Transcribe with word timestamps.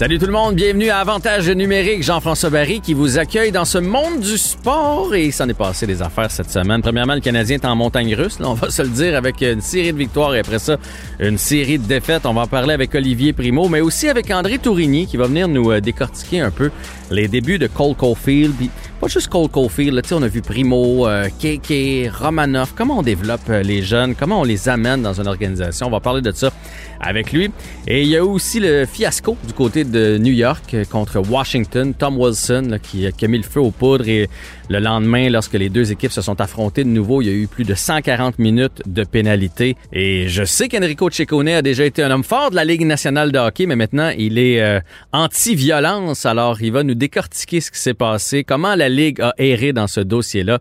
Salut 0.00 0.18
tout 0.18 0.24
le 0.24 0.32
monde, 0.32 0.54
bienvenue 0.54 0.88
à 0.88 1.00
Avantage 1.00 1.50
numérique. 1.50 2.02
Jean-François 2.02 2.48
Barry 2.48 2.80
qui 2.80 2.94
vous 2.94 3.18
accueille 3.18 3.52
dans 3.52 3.66
ce 3.66 3.76
monde 3.76 4.20
du 4.20 4.38
sport 4.38 5.14
et 5.14 5.30
s'en 5.30 5.46
est 5.46 5.52
passé 5.52 5.86
des 5.86 6.00
affaires 6.00 6.30
cette 6.30 6.48
semaine. 6.48 6.80
Premièrement, 6.80 7.12
le 7.12 7.20
Canadien 7.20 7.56
est 7.56 7.66
en 7.66 7.76
montagne 7.76 8.14
russe, 8.14 8.38
on 8.40 8.54
va 8.54 8.70
se 8.70 8.80
le 8.80 8.88
dire, 8.88 9.14
avec 9.14 9.42
une 9.42 9.60
série 9.60 9.92
de 9.92 9.98
victoires 9.98 10.34
et 10.34 10.38
après 10.38 10.58
ça, 10.58 10.78
une 11.18 11.36
série 11.36 11.78
de 11.78 11.86
défaites. 11.86 12.24
On 12.24 12.32
va 12.32 12.40
en 12.40 12.46
parler 12.46 12.72
avec 12.72 12.94
Olivier 12.94 13.34
Primo, 13.34 13.68
mais 13.68 13.82
aussi 13.82 14.08
avec 14.08 14.30
André 14.30 14.56
Tourigny 14.56 15.06
qui 15.06 15.18
va 15.18 15.26
venir 15.26 15.48
nous 15.48 15.70
euh, 15.70 15.82
décortiquer 15.82 16.40
un 16.40 16.50
peu 16.50 16.70
les 17.10 17.28
débuts 17.28 17.58
de 17.58 17.66
Cole 17.66 17.94
Caulfield. 17.94 18.54
Pas 19.00 19.08
juste 19.08 19.28
Cole 19.28 19.48
Caulfield, 19.48 20.02
on 20.12 20.22
a 20.22 20.28
vu 20.28 20.42
Primo, 20.42 21.08
euh, 21.08 21.28
KK, 21.28 22.12
Romanov, 22.14 22.74
comment 22.76 22.98
on 22.98 23.02
développe 23.02 23.48
euh, 23.48 23.62
les 23.62 23.80
jeunes, 23.80 24.14
comment 24.14 24.40
on 24.40 24.44
les 24.44 24.68
amène 24.68 25.00
dans 25.00 25.18
une 25.18 25.26
organisation? 25.26 25.86
On 25.86 25.90
va 25.90 26.00
parler 26.00 26.20
de 26.20 26.30
ça 26.32 26.52
avec 27.00 27.32
lui. 27.32 27.50
Et 27.88 28.02
il 28.02 28.08
y 28.08 28.16
a 28.18 28.24
aussi 28.24 28.60
le 28.60 28.84
fiasco 28.84 29.38
du 29.46 29.54
côté 29.54 29.84
de 29.84 30.18
New 30.18 30.34
York 30.34 30.76
contre 30.90 31.18
Washington. 31.18 31.94
Tom 31.94 32.18
Wilson 32.18 32.78
qui, 32.82 33.06
a 33.06 33.26
mis 33.26 33.38
le 33.38 33.44
feu 33.44 33.60
aux 33.60 33.70
poudres 33.70 34.06
et 34.06 34.28
le 34.70 34.78
lendemain, 34.78 35.28
lorsque 35.28 35.54
les 35.54 35.68
deux 35.68 35.90
équipes 35.90 36.12
se 36.12 36.22
sont 36.22 36.40
affrontées 36.40 36.84
de 36.84 36.88
nouveau, 36.88 37.22
il 37.22 37.26
y 37.26 37.30
a 37.30 37.34
eu 37.34 37.48
plus 37.48 37.64
de 37.64 37.74
140 37.74 38.38
minutes 38.38 38.82
de 38.86 39.02
pénalité. 39.02 39.76
Et 39.92 40.28
je 40.28 40.44
sais 40.44 40.68
qu'Enrico 40.68 41.10
Ciccone 41.10 41.48
a 41.48 41.60
déjà 41.60 41.84
été 41.84 42.04
un 42.04 42.10
homme 42.12 42.22
fort 42.22 42.50
de 42.50 42.54
la 42.54 42.64
Ligue 42.64 42.86
nationale 42.86 43.32
de 43.32 43.38
hockey, 43.40 43.66
mais 43.66 43.74
maintenant 43.74 44.12
il 44.16 44.38
est 44.38 44.62
euh, 44.62 44.78
anti-violence. 45.12 46.24
Alors 46.24 46.62
il 46.62 46.70
va 46.70 46.84
nous 46.84 46.94
décortiquer 46.94 47.60
ce 47.60 47.72
qui 47.72 47.80
s'est 47.80 47.94
passé, 47.94 48.44
comment 48.44 48.76
la 48.76 48.88
Ligue 48.88 49.20
a 49.20 49.34
erré 49.38 49.72
dans 49.72 49.88
ce 49.88 49.98
dossier-là. 49.98 50.60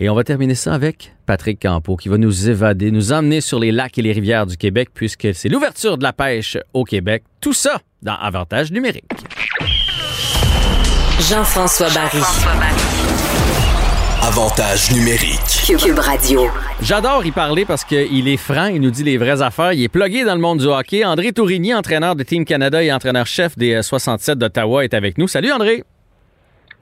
Et 0.00 0.08
on 0.08 0.16
va 0.16 0.24
terminer 0.24 0.56
ça 0.56 0.74
avec 0.74 1.14
Patrick 1.24 1.62
Campo 1.62 1.94
qui 1.94 2.08
va 2.08 2.18
nous 2.18 2.50
évader, 2.50 2.90
nous 2.90 3.12
emmener 3.12 3.40
sur 3.40 3.60
les 3.60 3.70
lacs 3.70 3.96
et 3.96 4.02
les 4.02 4.12
rivières 4.12 4.46
du 4.46 4.56
Québec 4.56 4.88
puisque 4.92 5.28
c'est 5.34 5.48
l'ouverture 5.48 5.98
de 5.98 6.02
la 6.02 6.12
pêche 6.12 6.58
au 6.74 6.82
Québec. 6.82 7.22
Tout 7.40 7.52
ça 7.52 7.80
dans 8.02 8.16
Avantage 8.16 8.72
numérique. 8.72 9.04
Jean-François 11.20 11.90
Barry. 11.90 12.18
Avantage 14.22 14.92
numérique. 14.92 15.78
Cube 15.78 15.98
Radio. 15.98 16.42
J'adore 16.82 17.24
y 17.24 17.30
parler 17.30 17.64
parce 17.64 17.84
qu'il 17.84 18.28
est 18.28 18.36
franc, 18.36 18.66
il 18.66 18.82
nous 18.82 18.90
dit 18.90 19.02
les 19.02 19.16
vraies 19.16 19.40
affaires. 19.40 19.72
Il 19.72 19.82
est 19.82 19.88
plugué 19.88 20.24
dans 20.24 20.34
le 20.34 20.42
monde 20.42 20.58
du 20.58 20.66
hockey. 20.66 21.06
André 21.06 21.32
Tourigny, 21.32 21.72
entraîneur 21.72 22.14
de 22.14 22.22
Team 22.22 22.44
Canada 22.44 22.82
et 22.82 22.92
entraîneur-chef 22.92 23.56
des 23.56 23.82
67 23.82 24.36
d'Ottawa, 24.38 24.84
est 24.84 24.92
avec 24.92 25.16
nous. 25.16 25.26
Salut 25.26 25.50
André. 25.50 25.84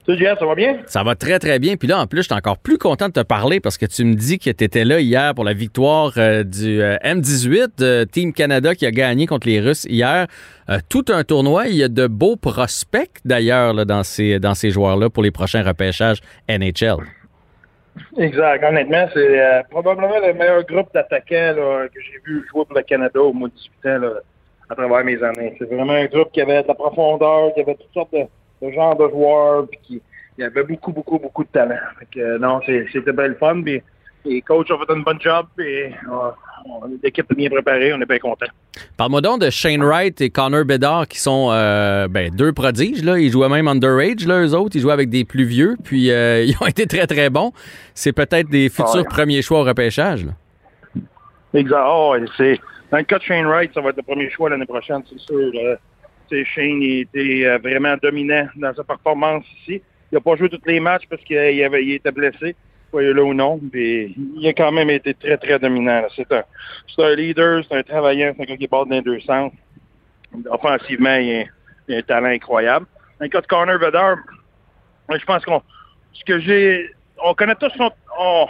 Salut 0.05 0.25
ça 0.37 0.45
va 0.45 0.55
bien? 0.55 0.79
Ça 0.85 1.03
va 1.03 1.15
très, 1.15 1.39
très 1.39 1.59
bien. 1.59 1.77
Puis 1.77 1.87
là, 1.87 1.99
en 1.99 2.07
plus, 2.07 2.23
je 2.23 2.23
suis 2.23 2.33
encore 2.33 2.57
plus 2.57 2.77
content 2.77 3.07
de 3.07 3.13
te 3.13 3.19
parler 3.21 3.61
parce 3.61 3.77
que 3.77 3.85
tu 3.85 4.03
me 4.03 4.15
dis 4.15 4.37
que 4.37 4.49
tu 4.49 4.63
étais 4.63 4.83
là 4.83 4.99
hier 4.99 5.33
pour 5.33 5.45
la 5.45 5.53
victoire 5.53 6.11
euh, 6.17 6.43
du 6.43 6.81
euh, 6.81 6.97
M18 7.05 7.77
de 7.77 8.03
Team 8.11 8.33
Canada 8.33 8.75
qui 8.75 8.85
a 8.85 8.91
gagné 8.91 9.27
contre 9.27 9.47
les 9.47 9.61
Russes 9.61 9.85
hier. 9.89 10.27
Euh, 10.69 10.79
tout 10.89 11.05
un 11.07 11.23
tournoi. 11.23 11.67
Il 11.67 11.75
y 11.75 11.83
a 11.83 11.87
de 11.87 12.07
beaux 12.07 12.35
prospects 12.35 13.21
d'ailleurs 13.23 13.85
dans 13.85 14.03
ces, 14.03 14.39
dans 14.39 14.55
ces 14.55 14.71
joueurs-là 14.71 15.09
pour 15.09 15.23
les 15.23 15.31
prochains 15.31 15.63
repêchages 15.63 16.19
NHL. 16.49 17.05
Exact. 18.17 18.63
Honnêtement, 18.63 19.07
c'est 19.13 19.63
probablement 19.69 20.19
le 20.19 20.33
meilleur 20.33 20.63
groupe 20.65 20.93
d'attaquants 20.93 21.55
que 21.93 22.01
j'ai 22.01 22.19
vu 22.25 22.45
jouer 22.49 22.65
pour 22.65 22.75
le 22.75 22.81
Canada 22.83 23.21
au 23.21 23.33
mois 23.33 23.49
de 23.49 23.53
18 23.53 24.05
ans 24.05 24.13
à 24.69 24.75
travers 24.75 25.03
mes 25.03 25.21
années. 25.23 25.55
C'est 25.57 25.65
vraiment 25.65 25.93
un 25.93 26.05
groupe 26.05 26.31
qui 26.31 26.41
avait 26.41 26.63
de 26.63 26.67
la 26.67 26.75
profondeur, 26.75 27.53
qui 27.53 27.61
avait 27.61 27.75
toutes 27.75 27.93
sortes 27.93 28.13
de 28.13 28.25
ce 28.61 28.71
genre 28.71 28.95
de 28.95 29.09
joueur, 29.09 29.67
puis 29.67 29.79
qui 29.83 30.01
il 30.37 30.45
avait 30.45 30.63
beaucoup, 30.63 30.93
beaucoup, 30.93 31.19
beaucoup 31.19 31.43
de 31.43 31.49
talent. 31.49 31.75
Fait 31.99 32.39
non, 32.39 32.61
c'était 32.65 33.11
belle 33.11 33.35
fun. 33.35 33.61
Puis, 33.61 33.83
les 34.25 34.41
coachs 34.41 34.69
ont 34.71 34.77
fait 34.77 34.91
un 34.91 34.99
bon 34.99 35.19
job. 35.19 35.47
et 35.59 35.91
l'équipe 37.03 37.25
est 37.31 37.35
bien 37.35 37.49
préparée. 37.49 37.93
On 37.93 38.01
est 38.01 38.05
bien 38.05 38.19
content. 38.19 38.47
Parle-moi 38.97 39.21
donc 39.21 39.41
de 39.41 39.49
Shane 39.49 39.83
Wright 39.83 40.19
et 40.21 40.29
Connor 40.29 40.65
Bedard 40.65 41.07
qui 41.07 41.19
sont 41.19 41.49
euh, 41.51 42.07
ben, 42.07 42.29
deux 42.33 42.53
prodiges. 42.53 43.03
Là. 43.03 43.17
Ils 43.17 43.31
jouaient 43.31 43.49
même 43.49 43.67
underage, 43.67 44.25
là, 44.25 44.41
eux 44.41 44.53
autres. 44.53 44.75
Ils 44.75 44.81
jouaient 44.81 44.93
avec 44.93 45.09
des 45.09 45.25
plus 45.25 45.45
vieux. 45.45 45.77
Puis 45.83 46.11
euh, 46.11 46.43
ils 46.47 46.55
ont 46.61 46.67
été 46.67 46.85
très, 46.85 47.07
très 47.07 47.29
bons. 47.29 47.51
C'est 47.93 48.13
peut-être 48.13 48.49
des 48.49 48.69
futurs 48.69 49.05
premiers 49.05 49.41
choix 49.41 49.61
au 49.61 49.63
repêchage. 49.63 50.25
Là. 50.25 50.31
Exact. 51.53 51.85
Oh, 51.87 52.15
dans 52.91 52.97
le 52.97 53.03
cas 53.03 53.19
de 53.19 53.23
Shane 53.23 53.45
Wright, 53.45 53.71
ça 53.73 53.81
va 53.81 53.89
être 53.89 53.97
le 53.97 54.03
premier 54.03 54.29
choix 54.31 54.49
l'année 54.49 54.65
prochaine, 54.65 55.03
c'est 55.07 55.19
sûr. 55.19 55.51
Shane 56.31 56.81
était 56.81 57.45
euh, 57.45 57.57
vraiment 57.57 57.95
dominant 58.01 58.47
dans 58.55 58.73
sa 58.73 58.83
performance 58.83 59.45
ici. 59.61 59.81
Il 60.11 60.15
n'a 60.15 60.21
pas 60.21 60.35
joué 60.35 60.49
tous 60.49 60.61
les 60.65 60.79
matchs 60.79 61.03
parce 61.09 61.23
qu'il 61.23 61.37
il 61.37 61.91
était 61.91 62.11
blessé, 62.11 62.55
voyez 62.91 63.13
là 63.13 63.23
ou 63.23 63.33
non. 63.33 63.59
Mais 63.73 64.11
il 64.35 64.47
a 64.47 64.53
quand 64.53 64.71
même 64.71 64.89
été 64.89 65.13
très, 65.13 65.37
très 65.37 65.59
dominant. 65.59 66.03
C'est 66.15 66.31
un, 66.31 66.43
un, 66.97 67.15
leader, 67.15 67.63
c'est 67.67 67.77
un 67.77 67.83
travailleur, 67.83 68.33
c'est 68.35 68.43
un 68.43 68.45
gars 68.45 68.57
qui 68.57 68.67
bat 68.67 68.83
dans 68.85 68.89
les 68.89 69.01
deux 69.01 69.19
sens. 69.21 69.51
Offensivement, 70.49 71.15
il 71.15 71.47
a, 71.89 71.97
un 71.97 72.01
talent 72.01 72.29
incroyable. 72.29 72.85
Dans 73.19 73.25
le 73.25 73.29
cas 73.29 73.41
de 73.41 73.47
Connor 73.47 73.79
Bedard, 73.79 74.17
je 75.09 75.25
pense 75.25 75.43
qu'on 75.43 75.61
ce 76.13 76.23
que 76.23 76.39
j'ai. 76.39 76.89
On 77.23 77.33
connaît 77.33 77.55
tous 77.55 77.71
son. 77.77 77.91
On, 78.17 78.45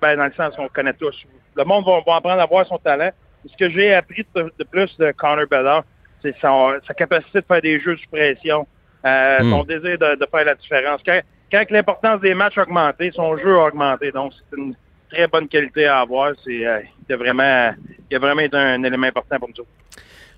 ben, 0.00 0.16
dans 0.16 0.24
le 0.24 0.32
sens 0.32 0.56
qu'on 0.56 0.68
connaît 0.68 0.94
tous. 0.94 1.24
Le 1.56 1.64
monde 1.64 1.84
va, 1.84 2.16
apprendre 2.16 2.40
à 2.40 2.46
voir 2.46 2.66
son 2.66 2.78
talent. 2.78 3.10
Ce 3.46 3.56
que 3.56 3.70
j'ai 3.70 3.94
appris 3.94 4.26
de, 4.34 4.52
de 4.58 4.64
plus 4.64 4.96
de 4.98 5.12
Connor 5.12 5.46
Bedard, 5.46 5.84
c'est 6.22 6.34
sa 6.40 6.94
capacité 6.96 7.40
de 7.40 7.46
faire 7.46 7.62
des 7.62 7.80
jeux 7.80 7.96
sous 7.96 8.08
pression, 8.10 8.66
euh, 9.04 9.42
hmm. 9.42 9.50
son 9.50 9.64
désir 9.64 9.98
de, 9.98 10.26
faire 10.30 10.44
la 10.44 10.54
différence. 10.54 11.00
Quand, 11.04 11.20
quand 11.50 11.70
l'importance 11.70 12.20
des 12.20 12.34
matchs 12.34 12.58
a 12.58 12.62
augmenté, 12.62 13.10
son 13.12 13.36
jeu 13.36 13.56
a 13.58 13.66
augmenté. 13.66 14.12
Donc, 14.12 14.32
c'est 14.50 14.56
une 14.56 14.74
très 15.10 15.26
bonne 15.26 15.48
qualité 15.48 15.86
à 15.86 16.00
avoir. 16.00 16.32
C'est, 16.44 16.66
euh, 16.66 16.80
il, 17.08 17.12
a 17.12 17.16
vraiment, 17.16 17.74
il 18.10 18.18
vraiment 18.18 18.40
été 18.40 18.56
un 18.56 18.82
élément 18.82 19.06
important 19.06 19.38
pour 19.38 19.48
nous. 19.48 19.64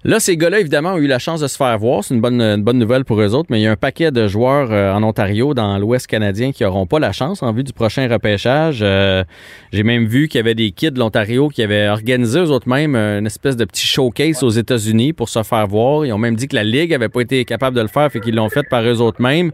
Là, 0.03 0.19
ces 0.19 0.39
gars-là, 0.39 0.61
évidemment, 0.61 0.95
ont 0.95 0.99
eu 0.99 1.07
la 1.07 1.19
chance 1.19 1.43
de 1.43 1.47
se 1.47 1.59
faire 1.59 1.77
voir. 1.79 2.03
C'est 2.03 2.15
une 2.15 2.23
bonne, 2.23 2.63
bonne 2.63 2.79
nouvelle 2.79 3.05
pour 3.05 3.21
eux 3.21 3.35
autres, 3.35 3.49
mais 3.51 3.61
il 3.61 3.65
y 3.65 3.67
a 3.67 3.71
un 3.71 3.77
paquet 3.77 4.11
de 4.11 4.29
joueurs 4.29 4.73
euh, 4.73 4.95
en 4.95 5.03
Ontario, 5.03 5.53
dans 5.53 5.77
l'Ouest 5.79 6.07
canadien, 6.07 6.53
qui 6.53 6.63
n'auront 6.63 6.87
pas 6.87 6.99
la 6.99 7.13
chance 7.13 7.43
en 7.43 7.53
vue 7.53 7.65
du 7.65 7.75
prochain 7.75 8.09
repêchage. 8.09 8.81
Euh, 8.81 9.25
j'ai 9.75 9.83
même 9.83 10.07
vu 10.07 10.29
qu'il 10.29 10.39
y 10.39 10.41
avait 10.41 10.55
des 10.55 10.71
kids 10.71 10.93
de 10.93 10.99
l'Ontario 10.99 11.51
qui 11.51 11.63
avaient 11.63 11.89
organisé 11.89 12.41
eux 12.41 12.51
autres 12.51 12.67
même 12.67 12.97
une 12.97 13.27
espèce 13.27 13.57
de 13.57 13.65
petit 13.67 13.87
showcase 13.87 14.43
aux 14.43 14.49
États-Unis 14.49 15.13
pour 15.13 15.29
se 15.29 15.43
faire 15.43 15.67
voir. 15.67 16.07
Ils 16.07 16.13
ont 16.15 16.19
même 16.19 16.35
dit 16.35 16.49
que 16.49 16.57
la 16.57 16.65
Ligue 16.65 16.95
avait 16.95 17.11
pas 17.11 17.21
été 17.21 17.45
capable 17.45 17.77
de 17.77 17.83
le 17.83 17.89
faire, 17.89 18.11
fait 18.11 18.21
qu'ils 18.21 18.35
l'ont 18.35 18.49
fait 18.49 18.67
par 18.71 18.83
eux 18.83 19.03
autres 19.03 19.21
mêmes. 19.21 19.53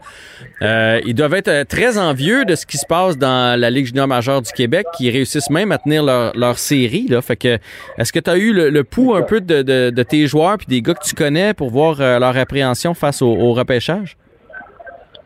Euh, 0.61 1.01
ils 1.05 1.13
doivent 1.13 1.33
être 1.33 1.67
très 1.67 1.97
envieux 1.97 2.45
de 2.45 2.55
ce 2.55 2.65
qui 2.65 2.77
se 2.77 2.85
passe 2.85 3.17
dans 3.17 3.59
la 3.59 3.69
Ligue 3.69 3.87
junior 3.87 4.07
majeure 4.07 4.41
du 4.41 4.51
Québec, 4.53 4.85
qui 4.95 5.09
réussissent 5.09 5.49
même 5.49 5.73
à 5.73 5.77
tenir 5.77 6.03
leur, 6.03 6.57
série. 6.57 7.07
Là. 7.09 7.21
Fait 7.21 7.35
que, 7.35 7.57
est-ce 7.97 8.13
que 8.13 8.19
tu 8.19 8.29
as 8.29 8.37
eu 8.37 8.53
le, 8.53 8.83
pouls 8.85 9.13
un 9.13 9.23
peu 9.23 9.41
de, 9.41 9.61
de 9.61 10.03
tes 10.03 10.25
joueurs 10.25 10.36
puis 10.57 10.67
des 10.67 10.81
gars 10.81 10.93
que 10.93 11.03
tu 11.03 11.15
connais 11.15 11.53
pour 11.53 11.69
voir 11.69 11.99
euh, 11.99 12.19
leur 12.19 12.37
appréhension 12.37 12.93
face 12.93 13.21
au, 13.21 13.53
repêchage? 13.53 14.17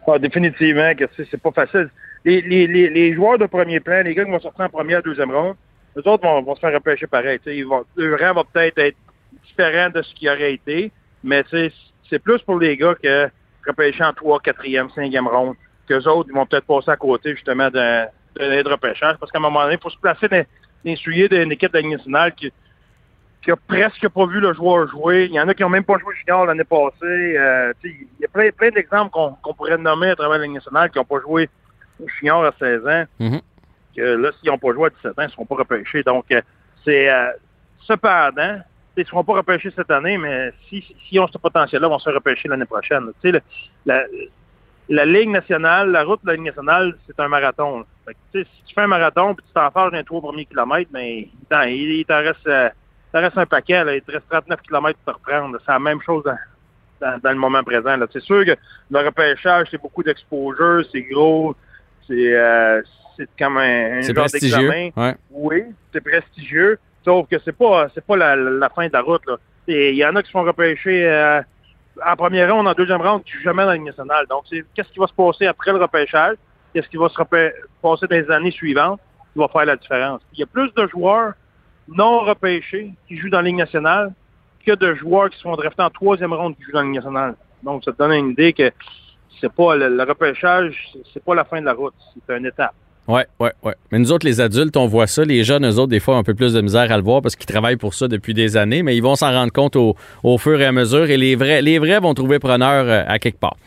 Ah, 0.08 0.18
définitivement 0.18 0.94
que 0.96 1.06
c'est 1.16 1.42
pas 1.42 1.52
facile. 1.52 1.90
Les, 2.26 3.14
joueurs 3.14 3.38
de 3.38 3.46
premier 3.46 3.80
plan, 3.80 4.04
les 4.04 4.14
gars 4.16 4.26
qui 4.26 4.32
vont 4.32 4.40
sortir 4.40 4.66
en 4.66 4.70
première, 4.70 5.02
deuxième 5.02 5.32
ronde, 5.32 5.56
eux 5.98 6.08
autres 6.08 6.24
vont, 6.24 6.56
se 6.56 6.60
faire 6.60 6.74
repêcher 6.74 7.08
pareil. 7.08 7.40
Ils 7.46 7.66
vont, 7.66 7.84
rang 7.98 8.34
va 8.34 8.44
peut-être 8.44 8.78
être 8.78 8.98
différent 9.46 9.90
de 9.90 10.02
ce 10.02 10.14
qui 10.16 10.30
aurait 10.30 10.54
été, 10.54 10.92
mais 11.24 11.44
c'est 11.52 12.20
plus 12.20 12.40
pour 12.40 12.60
les 12.60 12.78
gars 12.78 12.96
que 13.02 13.30
repêcher 13.68 14.04
en 14.04 14.14
3, 14.14 14.40
4e, 14.40 14.94
5e 14.94 15.28
ronde. 15.28 15.56
Qu'eux 15.88 16.08
autres, 16.08 16.30
ils 16.32 16.36
vont 16.36 16.46
peut-être 16.46 16.66
passer 16.66 16.92
à 16.92 16.96
côté 16.96 17.36
justement 17.36 17.70
d'un 17.70 18.08
repêchage. 18.38 19.18
Parce 19.20 19.32
qu'à 19.32 19.40
un 19.40 19.42
moment 19.42 19.64
donné, 19.64 19.76
il 19.76 19.82
faut 19.82 19.90
se 19.90 20.00
placer 20.00 20.28
dans 20.28 20.46
les 20.84 21.28
d'une 21.28 21.52
équipe 21.52 21.74
nationale 21.74 22.34
qui, 22.34 22.52
qui 23.42 23.52
a 23.52 23.56
presque 23.56 24.08
pas 24.10 24.26
vu 24.28 24.40
le 24.40 24.54
joueur 24.54 24.88
jouer. 24.88 25.26
Il 25.26 25.34
y 25.34 25.40
en 25.40 25.48
a 25.48 25.54
qui 25.54 25.64
ont 25.64 25.70
même 25.70 25.84
pas 25.84 25.98
joué 25.98 26.16
junior 26.16 26.46
l'année 26.46 26.64
passée. 26.64 27.38
Euh, 27.38 27.74
il 27.84 28.08
y 28.20 28.26
a 28.26 28.28
plein, 28.28 28.52
plein 28.52 28.70
d'exemples 28.70 29.12
qu'on 29.12 29.54
pourrait 29.54 29.78
nommer 29.78 30.12
à 30.12 30.16
travers 30.16 30.38
la 30.38 30.46
Ligue 30.46 30.56
nationale 30.56 30.92
qui 30.92 31.00
n'ont 31.00 31.06
pas 31.06 31.20
joué 31.22 31.50
junior 32.20 32.46
à 32.46 32.54
16 32.60 32.88
ans. 32.88 33.04
Mm-hmm. 33.20 33.42
Que 33.98 34.02
là, 34.02 34.32
s'ils 34.40 34.50
n'ont 34.50 34.60
pas 34.60 34.74
joué 34.74 34.88
à 34.88 34.90
17 34.90 35.06
ans, 35.12 35.14
ils 35.18 35.26
ne 35.26 35.30
seront 35.32 35.46
pas 35.46 35.56
repêchés. 35.56 36.04
Donc, 36.04 36.26
euh, 36.32 36.42
c'est 36.86 37.10
euh, 37.10 37.32
cependant, 37.82 38.60
ils 38.96 39.02
ne 39.02 39.06
seront 39.06 39.24
pas 39.24 39.34
repêchés 39.34 39.72
cette 39.76 39.90
année, 39.90 40.18
mais 40.18 40.52
s'ils 40.70 40.84
si, 41.10 41.20
ont 41.20 41.28
ce 41.28 41.38
potentiel-là, 41.38 41.88
ils 41.88 41.92
vont 41.92 42.00
se 42.00 42.10
repêcher 42.10 42.48
l'année 42.48 42.66
prochaine. 42.66 43.12
Tu 43.24 43.32
sais, 43.32 43.42
la, 43.86 44.04
la 44.88 45.06
Ligue 45.06 45.30
nationale, 45.30 45.90
la 45.90 46.04
route 46.04 46.22
de 46.24 46.28
la 46.28 46.36
Ligue 46.36 46.46
nationale, 46.46 46.96
c'est 47.08 47.20
un 47.20 47.28
marathon. 47.28 47.86
si 48.34 48.46
tu 48.66 48.74
fais 48.76 48.82
un 48.82 48.88
marathon 48.88 49.34
puis 49.34 49.46
tu 49.48 49.54
t'en 49.54 49.72
fâches 49.72 49.92
d'un 49.92 50.04
trois 50.04 50.22
premiers 50.22 50.46
kilomètres, 50.46 50.92
mais 50.94 51.28
ben, 51.50 51.64
il, 51.64 51.92
il 51.92 52.06
t'en 52.06 52.20
reste 52.20 52.48
ça 53.12 53.20
reste 53.20 53.38
un 53.38 53.46
paquet. 53.46 53.84
Là. 53.84 53.96
Il 53.96 54.02
te 54.02 54.12
reste 54.12 54.28
39 54.30 54.62
km 54.62 55.00
pour 55.04 55.14
reprendre. 55.16 55.58
C'est 55.66 55.72
la 55.72 55.80
même 55.80 56.02
chose 56.02 56.24
dans, 57.02 57.20
le 57.24 57.36
moment 57.36 57.64
présent. 57.64 57.96
C'est 58.12 58.22
sûr 58.22 58.46
que 58.46 58.56
le 58.90 59.00
repêchage, 59.00 59.68
c'est 59.72 59.82
beaucoup 59.82 60.04
d'exposure, 60.04 60.84
c'est 60.92 61.02
gros, 61.02 61.56
c'est 62.08 62.34
euh, 62.36 62.82
comme 63.38 63.58
un, 63.58 64.02
genre 64.02 64.28
d'examen. 64.28 64.90
Oui, 65.32 65.64
c'est 65.92 66.02
prestigieux. 66.02 66.80
Sauf 67.04 67.28
que 67.28 67.38
c'est 67.44 67.58
pas 67.58 67.88
c'est 67.94 68.06
pas 68.06 68.16
la, 68.16 68.70
fin 68.70 68.88
de 68.88 68.94
la 68.94 69.02
route. 69.02 69.24
Il 69.68 69.96
y 69.96 70.06
en 70.06 70.16
a 70.16 70.22
qui 70.22 70.28
se 70.28 70.32
font 70.32 70.44
repêcher 70.44 71.08
euh, 71.08 71.42
en 72.06 72.16
première 72.16 72.54
ronde, 72.54 72.68
en 72.68 72.74
deuxième 72.74 73.02
ronde, 73.02 73.24
qui 73.24 73.38
ne 73.38 73.42
jamais 73.42 73.64
dans 73.64 73.72
la 73.72 73.78
nationale. 73.78 74.26
Donc, 74.28 74.44
c'est 74.50 74.64
qu'est-ce 74.74 74.90
qui 74.90 75.00
va 75.00 75.08
se 75.08 75.14
passer 75.14 75.48
après 75.48 75.72
le 75.72 75.80
repêchage? 75.80 76.36
Qu'est-ce 76.74 76.88
qui 76.88 76.98
va 76.98 77.10
se 77.10 77.22
passer 77.22 78.08
dans 78.08 78.16
les 78.16 78.32
années 78.32 78.52
suivantes? 78.52 79.00
Qui 79.34 79.40
va 79.40 79.48
faire 79.48 79.66
la 79.66 79.76
différence? 79.76 80.22
Il 80.34 80.40
y 80.40 80.44
a 80.44 80.46
plus 80.46 80.72
de 80.74 80.88
joueurs 80.88 81.34
non 81.88 82.20
repêchés 82.22 82.92
qui 83.08 83.18
jouent 83.18 83.30
dans 83.30 83.42
la 83.42 83.48
Ligue 83.48 83.58
nationale 83.58 84.14
que 84.66 84.76
de 84.76 84.94
joueurs 84.96 85.30
qui 85.30 85.38
se 85.38 85.44
font 85.44 85.56
drafter 85.56 85.84
en 85.84 85.90
troisième 85.90 86.34
ronde 86.34 86.56
qui 86.56 86.64
jouent 86.64 86.74
dans 86.74 86.80
la 86.80 86.86
Ligue 86.86 86.96
nationale. 86.96 87.36
Donc, 87.64 87.84
ça 87.84 87.92
te 87.92 87.98
donne 87.98 88.14
une 88.14 88.30
idée 88.32 88.54
que 88.54 88.72
c'est 89.40 89.52
pas 89.52 89.76
le, 89.76 89.96
le 89.96 90.04
repêchage, 90.04 90.94
c'est 91.14 91.24
pas 91.24 91.36
la 91.36 91.44
fin 91.44 91.60
de 91.60 91.66
la 91.66 91.74
route, 91.74 91.94
c'est 92.28 92.38
une 92.38 92.46
étape. 92.46 92.74
Oui, 93.08 93.22
oui, 93.40 93.50
oui. 93.64 93.74
Mais 93.92 94.00
nous 94.00 94.12
autres, 94.12 94.26
les 94.26 94.40
adultes, 94.40 94.78
on 94.78 94.86
voit 94.86 95.08
ça. 95.08 95.26
Les 95.26 95.44
jeunes, 95.44 95.66
eux 95.68 95.80
autres, 95.80 95.88
des 95.88 96.00
fois, 96.00 96.16
ont 96.16 96.20
un 96.20 96.24
peu 96.24 96.36
plus 96.36 96.54
de 96.54 96.62
misère 96.62 96.92
à 96.92 96.98
le 96.98 97.04
voir 97.04 97.22
parce 97.22 97.36
qu'ils 97.36 97.48
travaillent 97.48 97.78
pour 97.78 97.94
ça 97.94 98.08
depuis 98.08 98.34
des 98.34 98.58
années, 98.58 98.84
mais 98.84 98.96
ils 98.96 99.02
vont 99.02 99.16
s'en 99.16 99.32
rendre 99.32 99.52
compte 99.52 99.76
au, 99.76 100.38
fur 100.38 100.62
et 100.62 100.66
à 100.66 100.72
mesure 100.72 101.10
et 101.10 101.18
les 101.18 101.36
vrais, 101.36 101.62
les 101.62 101.80
vrais 101.80 102.00
vont 102.00 102.14
trouver 102.14 102.40
preneur 102.40 102.86
euh, 102.88 103.04
à 103.08 103.20
quelque 103.20 103.40
part. 103.40 103.58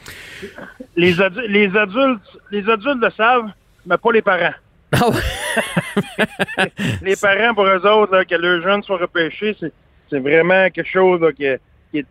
Les, 0.96 1.14
les, 1.48 1.76
adultes, 1.76 2.22
les 2.50 2.68
adultes 2.70 3.02
le 3.02 3.10
savent, 3.10 3.50
mais 3.86 3.98
pas 3.98 4.12
les 4.12 4.22
parents. 4.22 4.54
Ah 5.00 5.10
les 7.02 7.16
parents, 7.16 7.54
pour 7.54 7.66
eux 7.66 7.86
autres, 7.86 8.24
que 8.24 8.34
leurs 8.34 8.62
jeunes 8.62 8.82
soient 8.82 8.98
repêchés, 8.98 9.56
c'est 9.58 10.18
vraiment 10.18 10.68
quelque 10.70 10.88
chose 10.88 11.20
qui, 11.36 11.44
est, 11.44 11.60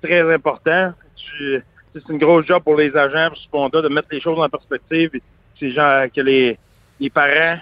très 0.01 0.33
important. 0.33 0.93
C'est 1.15 2.09
une 2.09 2.17
grosse 2.17 2.45
job 2.45 2.63
pour 2.63 2.75
les 2.75 2.95
agents, 2.95 3.29
pour 3.51 3.69
ce 3.71 3.81
de 3.81 3.87
mettre 3.89 4.07
les 4.11 4.21
choses 4.21 4.39
en 4.39 4.49
perspective. 4.49 5.11
C'est 5.59 5.71
genre 5.71 6.05
que 6.13 6.21
les 6.21 6.57
les 6.99 7.09
parents 7.09 7.59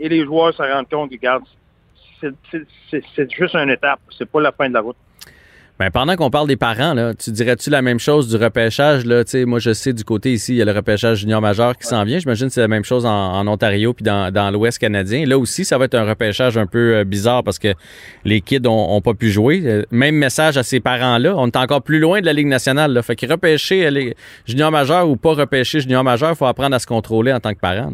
et 0.00 0.08
les 0.08 0.24
joueurs 0.24 0.54
se 0.54 0.62
rendent 0.62 0.88
compte 0.88 1.10
que, 1.10 1.26
c'est 2.90 3.30
juste 3.30 3.54
une 3.54 3.70
étape. 3.70 4.00
C'est 4.16 4.28
pas 4.28 4.40
la 4.40 4.52
fin 4.52 4.68
de 4.68 4.74
la 4.74 4.80
route. 4.80 4.96
Ben, 5.78 5.92
pendant 5.92 6.16
qu'on 6.16 6.28
parle 6.28 6.48
des 6.48 6.56
parents, 6.56 6.92
là, 6.92 7.14
tu 7.14 7.30
dirais-tu 7.30 7.70
la 7.70 7.82
même 7.82 8.00
chose 8.00 8.28
du 8.28 8.34
repêchage? 8.42 9.06
Là? 9.06 9.22
moi, 9.46 9.60
je 9.60 9.72
sais 9.72 9.92
du 9.92 10.02
côté 10.02 10.32
ici, 10.32 10.54
il 10.54 10.56
y 10.56 10.62
a 10.62 10.64
le 10.64 10.72
repêchage 10.72 11.18
junior 11.18 11.40
majeur 11.40 11.76
qui 11.76 11.86
s'en 11.86 12.02
vient. 12.02 12.18
J'imagine 12.18 12.48
que 12.48 12.52
c'est 12.52 12.60
la 12.60 12.66
même 12.66 12.82
chose 12.82 13.06
en, 13.06 13.46
Ontario 13.46 13.92
puis 13.92 14.02
dans, 14.02 14.52
l'Ouest 14.52 14.80
canadien. 14.80 15.24
Là 15.24 15.38
aussi, 15.38 15.64
ça 15.64 15.78
va 15.78 15.84
être 15.84 15.94
un 15.94 16.04
repêchage 16.04 16.58
un 16.58 16.66
peu 16.66 16.96
euh, 16.96 17.04
bizarre 17.04 17.44
parce 17.44 17.60
que 17.60 17.74
les 18.24 18.40
kids 18.40 18.66
ont, 18.66 19.00
pas 19.00 19.14
pu 19.14 19.30
jouer. 19.30 19.62
Euh, 19.64 19.84
même 19.92 20.16
message 20.16 20.56
à 20.56 20.64
ces 20.64 20.80
parents-là. 20.80 21.34
On 21.36 21.46
est 21.46 21.56
encore 21.56 21.82
plus 21.82 22.00
loin 22.00 22.20
de 22.20 22.26
la 22.26 22.32
Ligue 22.32 22.48
nationale. 22.48 22.92
Là. 22.92 23.02
Fait 23.02 23.14
que 23.14 23.26
repêcher 23.26 23.86
euh, 23.86 23.90
les 23.90 24.16
junior 24.46 24.72
majeur 24.72 25.08
ou 25.08 25.16
pas 25.16 25.34
repêcher 25.34 25.78
junior 25.78 26.02
majeur, 26.02 26.30
il 26.30 26.36
faut 26.36 26.46
apprendre 26.46 26.74
à 26.74 26.80
se 26.80 26.88
contrôler 26.88 27.32
en 27.32 27.38
tant 27.38 27.54
que 27.54 27.60
parent. 27.60 27.92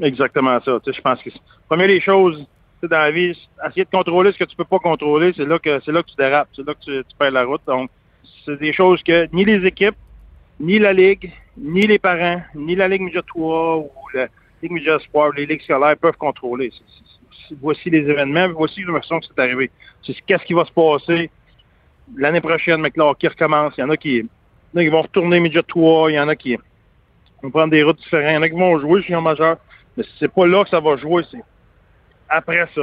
Exactement 0.00 0.56
ça. 0.64 0.78
je 0.86 1.00
pense 1.00 1.20
que 1.20 1.30
première 1.68 1.88
des 1.88 2.00
choses 2.00 2.46
dans 2.88 2.98
la 2.98 3.10
vie, 3.10 3.36
essayer 3.66 3.84
de 3.84 3.90
contrôler 3.90 4.32
ce 4.32 4.38
que 4.38 4.44
tu 4.44 4.56
peux 4.56 4.64
pas 4.64 4.78
contrôler, 4.78 5.32
c'est 5.36 5.44
là 5.44 5.58
que 5.58 5.80
c'est 5.84 5.92
là 5.92 6.02
que 6.02 6.08
tu 6.08 6.16
dérapes, 6.16 6.48
c'est 6.54 6.66
là 6.66 6.74
que 6.74 7.02
tu, 7.02 7.16
perds 7.18 7.30
la 7.30 7.44
route. 7.44 7.62
Donc, 7.66 7.90
c'est 8.44 8.58
des 8.58 8.72
choses 8.72 9.02
que 9.02 9.28
ni 9.32 9.44
les 9.44 9.66
équipes, 9.66 9.96
ni 10.58 10.78
la 10.78 10.92
Ligue, 10.92 11.32
ni 11.56 11.82
les 11.82 11.98
parents, 11.98 12.42
ni 12.54 12.74
la 12.74 12.88
Ligue 12.88 13.02
Média 13.02 13.22
3 13.22 13.76
ou 13.78 13.90
la 14.14 14.28
Ligue 14.62 14.72
Média 14.72 14.98
Sport, 14.98 15.32
les 15.32 15.46
ligues 15.46 15.62
scolaires 15.62 15.96
peuvent 15.96 16.16
contrôler. 16.16 16.72
voici 17.60 17.90
les 17.90 18.08
événements, 18.08 18.48
voici 18.48 18.82
façon 18.84 19.20
que 19.20 19.26
c'est 19.26 19.42
arrivé. 19.42 19.70
C'est 20.02 20.14
qu'est-ce 20.26 20.44
qui 20.44 20.54
va 20.54 20.64
se 20.64 20.72
passer 20.72 21.30
l'année 22.16 22.40
prochaine, 22.40 22.80
mais 22.80 22.90
qui 22.90 23.28
recommence. 23.28 23.74
Il 23.76 23.80
y 23.80 23.84
en 23.84 23.90
a 23.90 23.96
qui, 23.96 24.28
qui 24.74 24.88
vont 24.88 25.02
retourner 25.02 25.40
Média 25.40 25.62
3, 25.62 26.10
il 26.10 26.14
y 26.14 26.20
en 26.20 26.28
a 26.28 26.36
qui 26.36 26.56
vont 27.42 27.50
prendre 27.50 27.70
des 27.70 27.82
routes 27.82 27.98
différentes, 27.98 28.30
il 28.30 28.34
y 28.34 28.38
en 28.38 28.42
a 28.42 28.48
qui 28.48 28.58
vont 28.58 28.78
jouer 28.78 29.14
en 29.14 29.20
majeur. 29.20 29.56
Mais 29.96 30.04
c'est 30.18 30.32
pas 30.32 30.46
là 30.46 30.64
que 30.64 30.70
ça 30.70 30.80
va 30.80 30.96
jouer, 30.96 31.24
après 32.30 32.66
ça, 32.74 32.82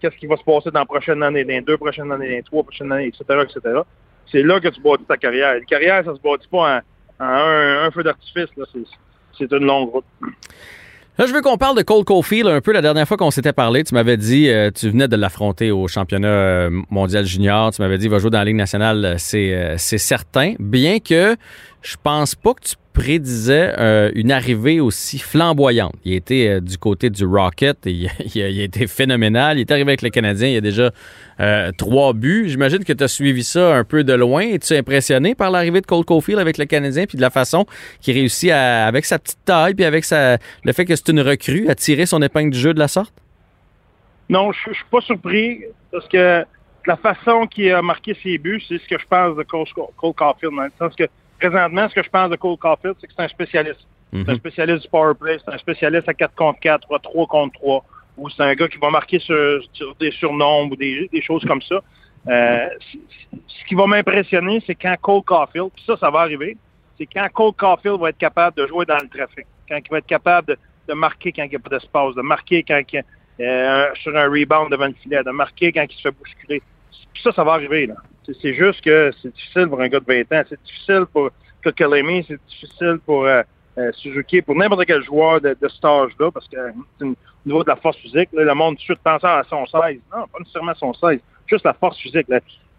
qu'est-ce 0.00 0.16
qui 0.16 0.26
va 0.26 0.36
se 0.36 0.44
passer 0.44 0.70
dans 0.70 0.80
la 0.80 0.86
prochaine 0.86 1.22
année, 1.22 1.44
dans 1.44 1.50
les 1.50 1.60
deux 1.60 1.76
prochaines 1.76 2.10
années, 2.10 2.28
dans 2.28 2.36
les 2.36 2.42
trois 2.42 2.62
prochaines 2.62 2.90
années, 2.92 3.06
etc., 3.06 3.24
etc. 3.42 3.80
C'est 4.30 4.42
là 4.42 4.60
que 4.60 4.68
tu 4.68 4.80
bâtis 4.80 5.04
ta 5.04 5.16
carrière. 5.16 5.54
La 5.54 5.60
carrière, 5.60 6.04
ça 6.04 6.14
se 6.14 6.20
bâtit 6.20 6.48
pas 6.48 6.82
en, 7.20 7.24
un, 7.24 7.90
feu 7.90 8.02
d'artifice. 8.02 8.48
C'est 9.38 9.52
une 9.52 9.64
longue 9.64 9.90
route. 9.90 10.04
Là, 11.18 11.26
je 11.26 11.32
veux 11.32 11.42
qu'on 11.42 11.58
parle 11.58 11.76
de 11.76 11.82
Cole 11.82 12.04
Caulfield 12.04 12.48
un 12.48 12.62
peu. 12.62 12.72
La 12.72 12.80
dernière 12.80 13.06
fois 13.06 13.18
qu'on 13.18 13.30
s'était 13.30 13.52
parlé, 13.52 13.84
tu 13.84 13.94
m'avais 13.94 14.16
dit, 14.16 14.48
euh, 14.48 14.70
tu 14.70 14.88
venais 14.88 15.08
de 15.08 15.16
l'affronter 15.16 15.70
au 15.70 15.86
championnat 15.86 16.28
euh, 16.28 16.70
mondial 16.90 17.26
junior. 17.26 17.70
Tu 17.70 17.82
m'avais 17.82 17.98
dit, 17.98 18.06
il 18.06 18.10
va 18.10 18.18
jouer 18.18 18.30
dans 18.30 18.38
la 18.38 18.46
Ligue 18.46 18.56
nationale, 18.56 19.04
euh, 19.04 19.74
c'est 19.76 19.98
certain. 19.98 20.54
Bien 20.58 21.00
que 21.00 21.36
je 21.82 21.96
pense 22.02 22.34
pas 22.34 22.54
que 22.54 22.62
tu 22.62 22.76
prédisait 22.92 23.74
euh, 23.78 24.10
une 24.14 24.30
arrivée 24.30 24.80
aussi 24.80 25.18
flamboyante. 25.18 25.94
Il 26.04 26.14
était 26.14 26.48
euh, 26.48 26.60
du 26.60 26.76
côté 26.78 27.10
du 27.10 27.24
Rocket, 27.24 27.86
et 27.86 27.90
il, 28.34 28.42
a, 28.42 28.48
été 28.48 28.86
phénoménal. 28.86 29.58
Il 29.58 29.62
est 29.62 29.70
arrivé 29.70 29.90
avec 29.90 30.02
le 30.02 30.10
Canadien, 30.10 30.48
il 30.48 30.54
y 30.54 30.58
a 30.58 30.60
déjà 30.60 30.90
euh, 31.40 31.70
trois 31.76 32.12
buts. 32.12 32.44
J'imagine 32.48 32.84
que 32.84 32.92
tu 32.92 33.02
as 33.02 33.08
suivi 33.08 33.44
ça 33.44 33.74
un 33.74 33.84
peu 33.84 34.04
de 34.04 34.12
loin. 34.12 34.42
Es-tu 34.42 34.74
impressionné 34.74 35.34
par 35.34 35.50
l'arrivée 35.50 35.80
de 35.80 35.86
Cole 35.86 36.04
Caulfield 36.04 36.40
avec 36.40 36.58
le 36.58 36.66
Canadien, 36.66 37.06
puis 37.06 37.16
de 37.16 37.22
la 37.22 37.30
façon 37.30 37.66
qu'il 38.00 38.14
réussit 38.14 38.50
avec 38.50 39.04
sa 39.04 39.18
petite 39.18 39.44
taille, 39.44 39.74
puis 39.74 39.84
avec 39.84 40.04
sa, 40.04 40.38
le 40.64 40.72
fait 40.72 40.84
que 40.84 40.94
c'est 40.94 41.08
une 41.08 41.20
recrue, 41.20 41.68
à 41.68 41.74
tirer 41.74 42.06
son 42.06 42.20
épingle 42.20 42.50
du 42.50 42.58
jeu 42.58 42.74
de 42.74 42.78
la 42.78 42.88
sorte? 42.88 43.14
Non, 44.28 44.52
je, 44.52 44.70
ne 44.70 44.74
suis 44.74 44.84
pas 44.90 45.00
surpris, 45.00 45.64
parce 45.90 46.06
que 46.08 46.44
la 46.86 46.96
façon 46.96 47.46
qu'il 47.46 47.70
a 47.72 47.80
marqué 47.80 48.16
ses 48.22 48.38
buts, 48.38 48.62
c'est 48.68 48.78
ce 48.78 48.88
que 48.88 48.98
je 48.98 49.06
pense 49.08 49.36
de 49.36 49.42
Cole, 49.44 49.66
Cole 49.96 50.14
Caulfield, 50.14 50.54
dans 50.54 50.62
le 50.62 50.72
sens 50.78 50.94
que 50.94 51.04
présentement, 51.48 51.88
ce 51.88 51.94
que 51.94 52.02
je 52.02 52.08
pense 52.08 52.30
de 52.30 52.36
Cole 52.36 52.56
Caulfield, 52.56 52.96
c'est 53.00 53.06
que 53.06 53.12
c'est 53.16 53.22
un 53.22 53.28
spécialiste. 53.28 53.86
C'est 54.12 54.28
un 54.28 54.32
mhm. 54.32 54.38
spécialiste 54.38 54.82
du 54.82 54.88
power 54.88 55.14
play, 55.18 55.38
c'est 55.44 55.52
un 55.52 55.58
spécialiste 55.58 56.08
à 56.08 56.14
4 56.14 56.34
contre 56.34 56.60
4, 56.60 56.86
3 57.02 57.26
contre 57.26 57.54
3, 57.54 57.84
ou 58.18 58.28
c'est 58.28 58.42
un 58.42 58.54
gars 58.54 58.68
qui 58.68 58.78
va 58.78 58.90
marquer 58.90 59.18
sur, 59.18 59.62
des 59.98 60.10
surnombres 60.12 60.72
ou 60.72 60.76
des, 60.76 61.22
choses 61.22 61.44
comme 61.46 61.62
ça. 61.62 61.80
Euh, 62.28 62.68
ce 63.48 63.64
qui 63.66 63.74
va 63.74 63.86
m'impressionner, 63.86 64.62
c'est 64.66 64.74
quand 64.74 64.94
Cole 65.00 65.22
Caulfield, 65.22 65.70
puis 65.74 65.82
ça, 65.86 65.96
ça 65.96 66.10
va 66.10 66.20
arriver, 66.20 66.56
c'est 66.98 67.06
quand 67.06 67.26
Cole 67.32 67.54
Caulfield 67.54 67.98
va 68.00 68.10
être 68.10 68.18
capable 68.18 68.56
de 68.56 68.66
jouer 68.66 68.84
dans 68.84 68.98
le 68.98 69.08
trafic, 69.08 69.46
quand 69.68 69.78
il 69.78 69.90
va 69.90 69.98
être 69.98 70.06
capable 70.06 70.56
de, 70.88 70.94
marquer 70.94 71.32
quand 71.32 71.44
il 71.44 71.50
n'y 71.50 71.56
a 71.56 71.58
pas 71.58 71.70
d'espace, 71.70 72.14
de 72.14 72.22
marquer 72.22 72.62
quand 72.62 72.82
il, 72.92 73.02
euh, 73.40 73.86
sur 74.02 74.14
un 74.14 74.28
rebound 74.28 74.70
devant 74.70 74.88
le 74.88 74.94
filet, 75.02 75.22
de 75.24 75.30
marquer 75.30 75.72
quand 75.72 75.86
il 75.88 75.96
se 75.96 76.02
fait 76.02 76.10
bousculer. 76.10 76.62
Puis 77.14 77.22
ça, 77.22 77.32
ça 77.32 77.42
va 77.44 77.52
arriver. 77.52 77.86
là. 77.86 77.94
C'est 78.24 78.54
juste 78.54 78.80
que 78.82 79.10
c'est 79.20 79.34
difficile 79.34 79.66
pour 79.68 79.80
un 79.80 79.88
gars 79.88 80.00
de 80.00 80.04
20 80.06 80.20
ans. 80.32 80.44
C'est 80.48 80.62
difficile 80.62 81.04
pour 81.12 81.30
Kokalemi, 81.62 82.24
c'est 82.26 82.40
difficile 82.48 82.98
pour 83.04 83.24
euh, 83.24 83.42
euh, 83.78 83.90
Suzuki, 83.92 84.42
pour 84.42 84.54
n'importe 84.54 84.84
quel 84.86 85.02
joueur 85.02 85.40
de, 85.40 85.56
de 85.60 85.68
cet 85.68 85.84
âge-là, 85.84 86.30
parce 86.30 86.46
que 86.48 86.56
au 87.02 87.14
niveau 87.46 87.64
de 87.64 87.68
la 87.68 87.76
force 87.76 87.96
physique, 87.98 88.28
le 88.32 88.54
monde 88.54 88.76
tout 88.76 88.80
de 88.80 88.84
suite 88.84 89.00
pense 89.02 89.24
à 89.24 89.42
son 89.48 89.66
16. 89.66 90.00
Non, 90.12 90.26
pas 90.26 90.38
nécessairement 90.38 90.74
son 90.74 90.92
16, 90.94 91.20
juste 91.46 91.64
la 91.64 91.72
force 91.72 91.98
physique. 91.98 92.26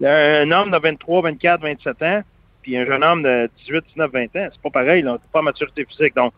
Un 0.04 0.51
homme 0.51 0.72
de 0.72 0.78
23, 0.78 1.22
24, 1.24 1.62
27 1.62 2.02
ans, 2.04 2.21
puis 2.62 2.78
un 2.78 2.85
jeune 2.85 3.04
homme 3.04 3.23
de 3.23 3.50
18, 3.66 3.85
19, 3.90 4.12
20 4.12 4.23
ans, 4.23 4.50
c'est 4.52 4.62
pas 4.62 4.69
pareil, 4.69 5.04
c'est 5.06 5.31
pas 5.31 5.42
maturité 5.42 5.85
physique. 5.85 6.16
Donc, 6.16 6.33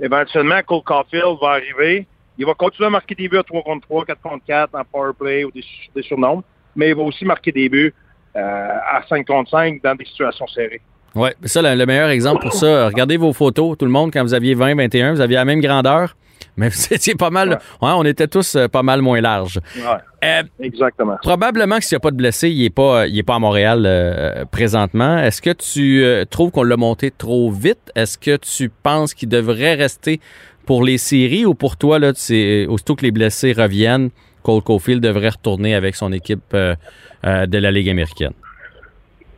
éventuellement, 0.00 0.60
Cole 0.62 0.82
Caulfield 0.82 1.38
va 1.40 1.50
arriver. 1.50 2.06
Il 2.38 2.44
va 2.44 2.54
continuer 2.54 2.86
à 2.86 2.90
marquer 2.90 3.14
des 3.14 3.28
buts 3.28 3.38
à 3.38 3.42
3 3.42 3.62
contre 3.62 3.86
3, 3.86 4.04
4 4.04 4.20
contre 4.20 4.44
4 4.44 4.74
en 4.74 4.84
power 4.84 5.12
play 5.18 5.44
ou 5.44 5.50
des, 5.50 5.64
des 5.94 6.02
surnombres, 6.02 6.44
mais 6.74 6.90
il 6.90 6.94
va 6.94 7.02
aussi 7.02 7.24
marquer 7.24 7.50
des 7.50 7.68
buts 7.68 7.94
euh, 7.94 8.05
à 8.36 9.02
5 9.08 9.26
contre 9.26 9.50
5 9.50 9.82
dans 9.82 9.94
des 9.94 10.04
situations 10.04 10.46
serrées. 10.48 10.80
Oui, 11.14 11.30
ça, 11.44 11.62
le, 11.62 11.86
meilleur 11.86 12.10
exemple 12.10 12.42
pour 12.42 12.52
ça, 12.52 12.86
regardez 12.88 13.16
vos 13.16 13.32
photos, 13.32 13.78
tout 13.78 13.86
le 13.86 13.90
monde, 13.90 14.10
quand 14.12 14.22
vous 14.22 14.34
aviez 14.34 14.54
20, 14.54 14.74
21, 14.76 15.14
vous 15.14 15.20
aviez 15.22 15.36
la 15.36 15.46
même 15.46 15.60
grandeur, 15.60 16.14
mais 16.58 16.68
c'est 16.70 17.16
pas 17.16 17.30
mal. 17.30 17.58
Ouais. 17.80 17.90
on 17.94 18.04
était 18.04 18.28
tous 18.28 18.54
euh, 18.54 18.68
pas 18.68 18.82
mal 18.82 19.00
moins 19.00 19.22
larges. 19.22 19.58
Ouais, 19.76 20.42
exactement. 20.60 21.16
Probablement 21.22 21.78
que 21.78 21.84
s'il 21.84 21.96
n'y 21.96 22.00
a 22.00 22.00
pas 22.00 22.10
de 22.10 22.16
blessé, 22.16 22.50
il 22.50 22.62
n'est 22.62 22.70
pas, 22.70 23.06
il 23.06 23.18
est 23.18 23.22
pas 23.22 23.36
à 23.36 23.38
Montréal 23.38 24.46
présentement. 24.50 25.18
Est-ce 25.18 25.40
que 25.40 25.50
tu 25.50 26.04
trouves 26.28 26.50
qu'on 26.50 26.64
l'a 26.64 26.76
monté 26.76 27.10
trop 27.10 27.50
vite? 27.50 27.90
Est-ce 27.94 28.18
que 28.18 28.36
tu 28.36 28.68
penses 28.68 29.14
qu'il 29.14 29.30
devrait 29.30 29.74
rester 29.74 30.20
pour 30.66 30.84
les 30.84 30.98
séries 30.98 31.46
ou 31.46 31.54
pour 31.54 31.76
toi, 31.76 31.98
là, 31.98 32.10
aussitôt 32.10 32.96
que 32.96 33.02
les 33.02 33.12
blessés 33.12 33.52
reviennent, 33.52 34.10
Cole 34.46 34.62
Caulfield 34.62 35.02
devrait 35.02 35.30
retourner 35.30 35.74
avec 35.74 35.96
son 35.96 36.12
équipe 36.12 36.54
euh, 36.54 36.76
euh, 37.24 37.46
de 37.46 37.58
la 37.58 37.72
Ligue 37.72 37.88
américaine? 37.88 38.32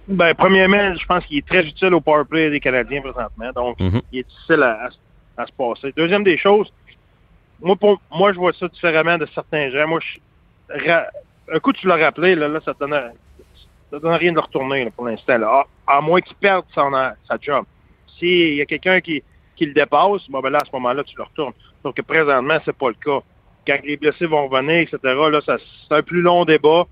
Ben, 0.07 0.35
premièrement, 0.35 0.95
je 0.97 1.07
pense 1.07 1.25
qu'il 1.25 1.39
est 1.39 1.47
très 1.47 1.65
utile 1.67 1.95
au 1.95 2.03
power 2.03 2.25
play 2.29 2.51
des 2.51 2.61
Canadiens 2.61 3.01
présentement. 3.01 3.51
Donc, 3.55 3.81
mhm. 3.81 4.03
il 4.13 4.19
est 4.19 4.29
difficile 4.29 4.63
à, 4.63 4.91
se 5.47 5.53
passer. 5.53 5.95
Deuxième 5.97 6.25
des 6.25 6.37
choses, 6.37 6.71
moi, 7.59 7.75
pour, 7.77 7.99
moi, 8.15 8.35
je 8.35 8.39
vois 8.39 8.53
ça 8.53 8.69
différemment 8.69 9.17
de 9.17 9.27
certains 9.35 9.71
gens. 9.71 9.89
Moi, 9.89 10.01
un 11.51 11.59
coup, 11.59 11.73
tu 11.73 11.87
l'as 11.87 11.97
rappelé, 11.97 12.35
là, 12.35 12.49
là 12.49 12.61
ça 12.63 12.73
ne 12.73 12.87
donne, 12.87 13.13
donne 13.91 14.13
rien 14.13 14.33
de 14.33 14.37
le 14.37 14.43
retourner 14.43 14.91
pour 14.95 15.07
l'instant. 15.07 15.65
À, 15.87 16.01
moins 16.03 16.21
qu'il 16.21 16.37
perde 16.37 16.67
son, 16.75 16.93
sa 16.93 17.39
job. 17.41 17.65
S'il 18.19 18.57
y 18.57 18.61
a 18.61 18.67
quelqu'un 18.67 19.01
qui, 19.01 19.23
qui 19.57 19.65
le 19.65 19.73
dépasse, 19.73 20.29
ben 20.29 20.43
là, 20.51 20.59
à 20.61 20.67
ce 20.67 20.73
moment-là, 20.73 21.03
tu 21.03 21.17
le 21.17 21.23
retournes. 21.23 21.55
Que 21.97 22.03
présentement, 22.03 22.59
c'est 22.67 22.77
pas 22.77 22.89
le 22.89 22.97
cas 23.03 23.23
quand 23.69 23.79
les 23.85 23.97
blessés 23.97 24.27
vont 24.27 24.49
revenir, 24.49 24.81
etc., 24.81 24.99
là, 25.05 25.41
c'est 25.47 25.95
un 25.95 26.03
plus 26.03 26.23
long 26.23 26.45
débat. 26.45 26.87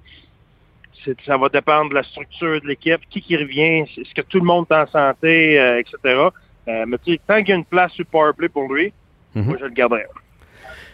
Ça 1.25 1.37
va 1.37 1.49
dépendre 1.49 1.91
de 1.91 1.95
la 1.95 2.03
structure 2.03 2.61
de 2.61 2.67
l'équipe, 2.67 3.01
qui 3.11 3.23
qui 3.23 3.37
revient, 3.37 3.85
est-ce 3.97 4.13
que 4.15 4.23
tout 4.23 4.41
le 4.41 4.45
monde 4.45 4.67
est 4.71 4.75
en 4.75 4.87
santé, 4.89 5.59
euh, 5.59 5.79
etc. 5.79 5.97
Euh, 6.69 6.85
mais 6.87 6.99
tu 7.05 7.13
sais, 7.13 7.21
tant 7.27 7.39
qu'il 7.39 7.51
y 7.51 7.53
a 7.53 7.55
une 7.55 7.65
place 7.65 7.93
sur 7.93 8.05
Powerplay 8.07 8.49
pour 8.49 8.73
lui, 8.73 8.93
mhm. 9.35 9.45
moi, 9.45 9.57
je 9.61 9.67
le 9.67 9.71
garderai. 9.71 10.05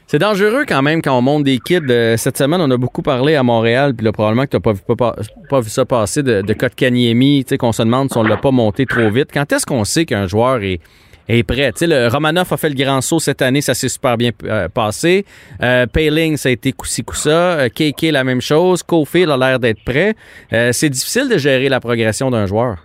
C'est 0.07 0.19
dangereux 0.19 0.65
quand 0.69 0.83
même 0.83 1.01
quand 1.01 1.17
on 1.17 1.23
monte 1.23 1.45
des 1.45 1.59
kids. 1.59 2.17
Cette 2.19 2.37
semaine, 2.37 2.61
on 2.61 2.71
a 2.71 2.77
beaucoup 2.77 3.01
parlé 3.01 3.35
à 3.37 3.43
Montréal, 3.43 3.95
puis 3.95 4.05
là, 4.05 4.13
probablement 4.13 4.45
que 4.45 4.51
tu 4.51 4.57
n'as 4.57 4.61
pas, 4.61 4.73
vu- 4.73 4.97
pas, 4.97 5.17
pas 5.49 5.61
vu 5.61 5.71
ça 5.71 5.87
passer 5.87 6.23
de, 6.23 6.43
de 6.43 6.53
Kotkaniemi, 6.53 7.45
tu 7.45 7.51
sais, 7.51 7.59
qu'on 7.59 7.73
se 7.73 7.83
demande 7.83 8.11
si 8.11 8.19
on 8.19 8.23
l'a 8.23 8.37
pas 8.37 8.51
monté 8.51 8.85
trop 8.85 9.09
vite. 9.09 9.31
Quand 9.33 9.51
est-ce 9.51 9.65
qu'on 9.65 9.85
sait 9.85 10.05
qu'un 10.05 10.27
joueur 10.27 10.63
est, 10.63 10.81
est 11.29 11.43
prêt? 11.43 11.73
Le 11.81 12.09
Romanov 12.09 12.53
a 12.53 12.57
fait 12.57 12.69
le 12.69 12.75
grand 12.75 13.01
saut 13.01 13.19
cette 13.19 13.43
année, 13.43 13.61
ça 13.61 13.75
s'est 13.75 13.89
super 13.89 14.17
bien 14.17 14.31
euh, 14.45 14.69
passé. 14.69 15.25
Euh, 15.63 15.87
Payling, 15.87 16.37
ça 16.37 16.49
a 16.49 16.53
été 16.53 16.73
coup-ci, 16.73 17.05
coup-ça. 17.05 17.61
Euh, 17.61 17.69
KK, 17.69 18.03
la 18.13 18.25
même 18.25 18.41
chose. 18.41 18.83
Cofield 18.83 19.31
a 19.31 19.37
l'air 19.37 19.59
d'être 19.59 19.83
prêt. 19.85 20.15
Euh, 20.53 20.73
c'est 20.73 20.91
difficile 20.91 21.29
de 21.29 21.39
gérer 21.39 21.69
la 21.69 21.81
progression 21.81 22.31
d'un 22.31 22.47
joueur. 22.47 22.77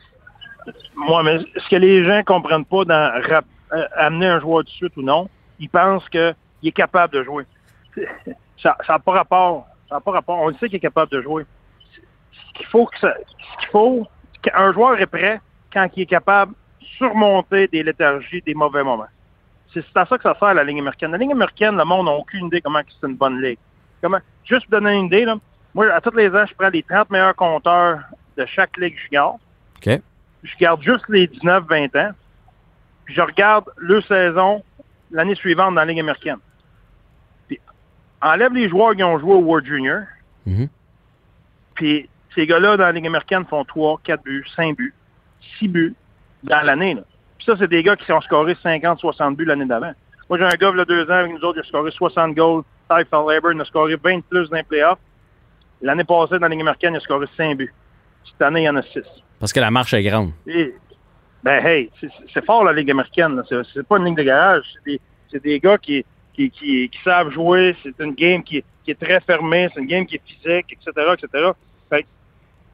Moi, 0.95 1.23
mais 1.23 1.39
ce 1.55 1.69
que 1.69 1.75
les 1.75 2.03
gens 2.03 2.21
comprennent 2.25 2.65
pas 2.65 2.85
dans 2.85 3.21
euh, 3.73 3.85
amener 3.95 4.27
un 4.27 4.39
joueur 4.39 4.63
de 4.63 4.69
suite 4.69 4.95
ou 4.97 5.01
non, 5.01 5.29
ils 5.59 5.69
pensent 5.69 6.07
qu'il 6.09 6.33
est 6.63 6.71
capable 6.71 7.13
de 7.13 7.23
jouer. 7.23 7.43
Ça 8.61 8.75
n'a 8.89 8.99
pas 8.99 9.11
rapport. 9.11 9.67
Ça 9.89 9.95
n'a 9.95 10.01
pas 10.01 10.11
rapport. 10.11 10.39
On 10.39 10.51
sait 10.53 10.67
qu'il 10.67 10.77
est 10.77 10.79
capable 10.79 11.11
de 11.11 11.21
jouer. 11.21 11.45
Ce 12.31 12.57
qu'il 12.57 12.65
faut 12.67 12.85
que 12.85 12.97
ce 12.99 13.07
qu'il 13.59 13.69
faut, 13.71 14.07
qu'un 14.41 14.73
joueur 14.73 14.99
est 14.99 15.05
prêt 15.05 15.39
quand 15.71 15.87
il 15.95 16.03
est 16.03 16.07
capable 16.07 16.53
surmonter 16.97 17.67
des 17.67 17.83
léthargies, 17.83 18.41
des 18.41 18.53
mauvais 18.53 18.83
moments. 18.83 19.07
C'est 19.73 19.83
à 19.95 20.05
ça 20.05 20.17
que 20.17 20.23
ça 20.23 20.35
sert 20.39 20.53
la 20.53 20.63
ligne 20.63 20.79
américaine. 20.79 21.11
La 21.11 21.17
ligne 21.17 21.31
américaine, 21.33 21.77
le 21.77 21.85
monde 21.85 22.05
n'a 22.07 22.13
aucune 22.13 22.47
idée 22.47 22.61
comment 22.61 22.81
c'est 22.87 23.07
une 23.07 23.15
bonne 23.15 23.41
ligue. 23.41 23.59
Comment, 24.01 24.19
juste 24.45 24.63
pour 24.69 24.79
donner 24.79 24.95
une 24.95 25.05
idée, 25.05 25.25
là, 25.25 25.35
moi, 25.73 25.91
à 25.93 26.01
tous 26.01 26.15
les 26.15 26.29
ans, 26.29 26.45
je 26.47 26.53
prends 26.55 26.69
les 26.69 26.83
30 26.83 27.09
meilleurs 27.09 27.35
compteurs 27.35 27.99
de 28.37 28.45
chaque 28.45 28.75
ligue 28.77 28.95
junior 28.97 29.37
OK. 29.77 29.99
je 30.43 30.55
garde 30.59 30.81
juste 30.81 31.05
les 31.09 31.27
19-20 31.27 31.95
ans, 31.99 32.11
puis 33.05 33.13
je 33.13 33.21
regarde 33.21 33.65
leur 33.77 34.03
saison 34.05 34.63
l'année 35.11 35.35
suivante 35.35 35.75
dans 35.75 35.81
la 35.81 35.85
Ligue 35.85 35.99
américaine. 35.99 36.37
Puis 37.47 37.59
enlève 38.21 38.53
les 38.53 38.69
joueurs 38.69 38.95
qui 38.95 39.03
ont 39.03 39.19
joué 39.19 39.33
au 39.33 39.39
World 39.41 39.65
Junior, 39.65 40.01
Mhm. 40.45 40.69
puis 41.75 42.09
ces 42.35 42.47
gars-là 42.47 42.77
dans 42.77 42.83
la 42.85 42.91
Ligue 42.91 43.07
américaine 43.07 43.45
font 43.45 43.63
3, 43.65 43.99
4 44.03 44.23
buts, 44.23 44.45
5 44.55 44.75
buts, 44.77 44.93
6 45.59 45.67
buts 45.67 45.95
dans 46.43 46.61
l'année. 46.65 46.93
là. 46.95 47.01
Puis 47.37 47.45
ça, 47.45 47.55
c'est 47.57 47.67
des 47.67 47.83
gars 47.83 47.95
qui 47.95 48.11
ont 48.11 48.21
scoré 48.21 48.55
50, 48.61 48.99
60 48.99 49.35
buts 49.37 49.45
l'année 49.45 49.65
d'avant. 49.65 49.91
Moi, 50.29 50.37
j'ai 50.39 50.45
un 50.45 50.49
gars, 50.49 50.71
il 50.73 50.77
y 50.77 50.81
a 50.81 50.85
deux 50.85 51.05
ans, 51.05 51.13
avec 51.13 51.31
nous 51.31 51.41
autres, 51.41 51.57
il 51.57 51.61
a 51.61 51.63
scoré 51.67 51.91
60 51.91 52.35
goals. 52.35 52.63
Ty 52.89 53.03
Fairlaber, 53.09 53.49
il 53.53 53.61
a 53.61 53.65
scoré 53.65 53.95
20 54.01 54.21
plus 54.27 54.49
dans 54.49 54.57
les 54.57 54.63
playoffs. 54.63 54.99
L'année 55.81 56.03
passée, 56.03 56.35
dans 56.35 56.41
la 56.41 56.49
Ligue 56.49 56.61
américaine, 56.61 56.93
il 56.93 56.97
a 56.97 56.99
scoré 57.01 57.27
5 57.37 57.57
buts. 57.57 57.73
Cette 58.25 58.41
année, 58.41 58.61
il 58.61 58.65
y 58.65 58.69
en 58.69 58.75
a 58.75 58.81
6. 58.81 59.01
Parce 59.39 59.53
que 59.53 59.59
la 59.59 59.71
marche 59.71 59.93
est 59.93 60.03
grande. 60.03 60.31
Et, 60.47 60.73
ben 61.43 61.63
hey, 61.65 61.89
c'est- 62.01 62.45
fort 62.45 62.63
la 62.63 62.73
Ligue 62.73 62.91
américaine. 62.91 63.41
C'est 63.73 63.87
pas 63.87 63.97
une 63.97 64.05
ligne 64.05 64.15
de 64.15 64.23
garage. 64.23 64.65
C'est 65.29 65.43
des, 65.43 65.59
gars 65.59 65.77
qui, 65.77 66.03
qui, 66.33 66.49
qui, 66.49 66.89
qui 66.89 66.99
savent 67.03 67.29
jouer. 67.31 67.75
C'est 67.83 67.97
une 68.03 68.13
game 68.13 68.43
qui, 68.43 68.63
qui 68.83 68.91
est 68.91 68.99
très 68.99 69.19
fermée. 69.21 69.69
C'est 69.73 69.81
une 69.81 69.87
game 69.87 70.05
qui 70.05 70.15
est 70.15 70.21
physique, 70.25 70.65
etc., 70.73 70.91
etc. 71.13 71.51
Fait 71.89 72.03
que 72.03 72.07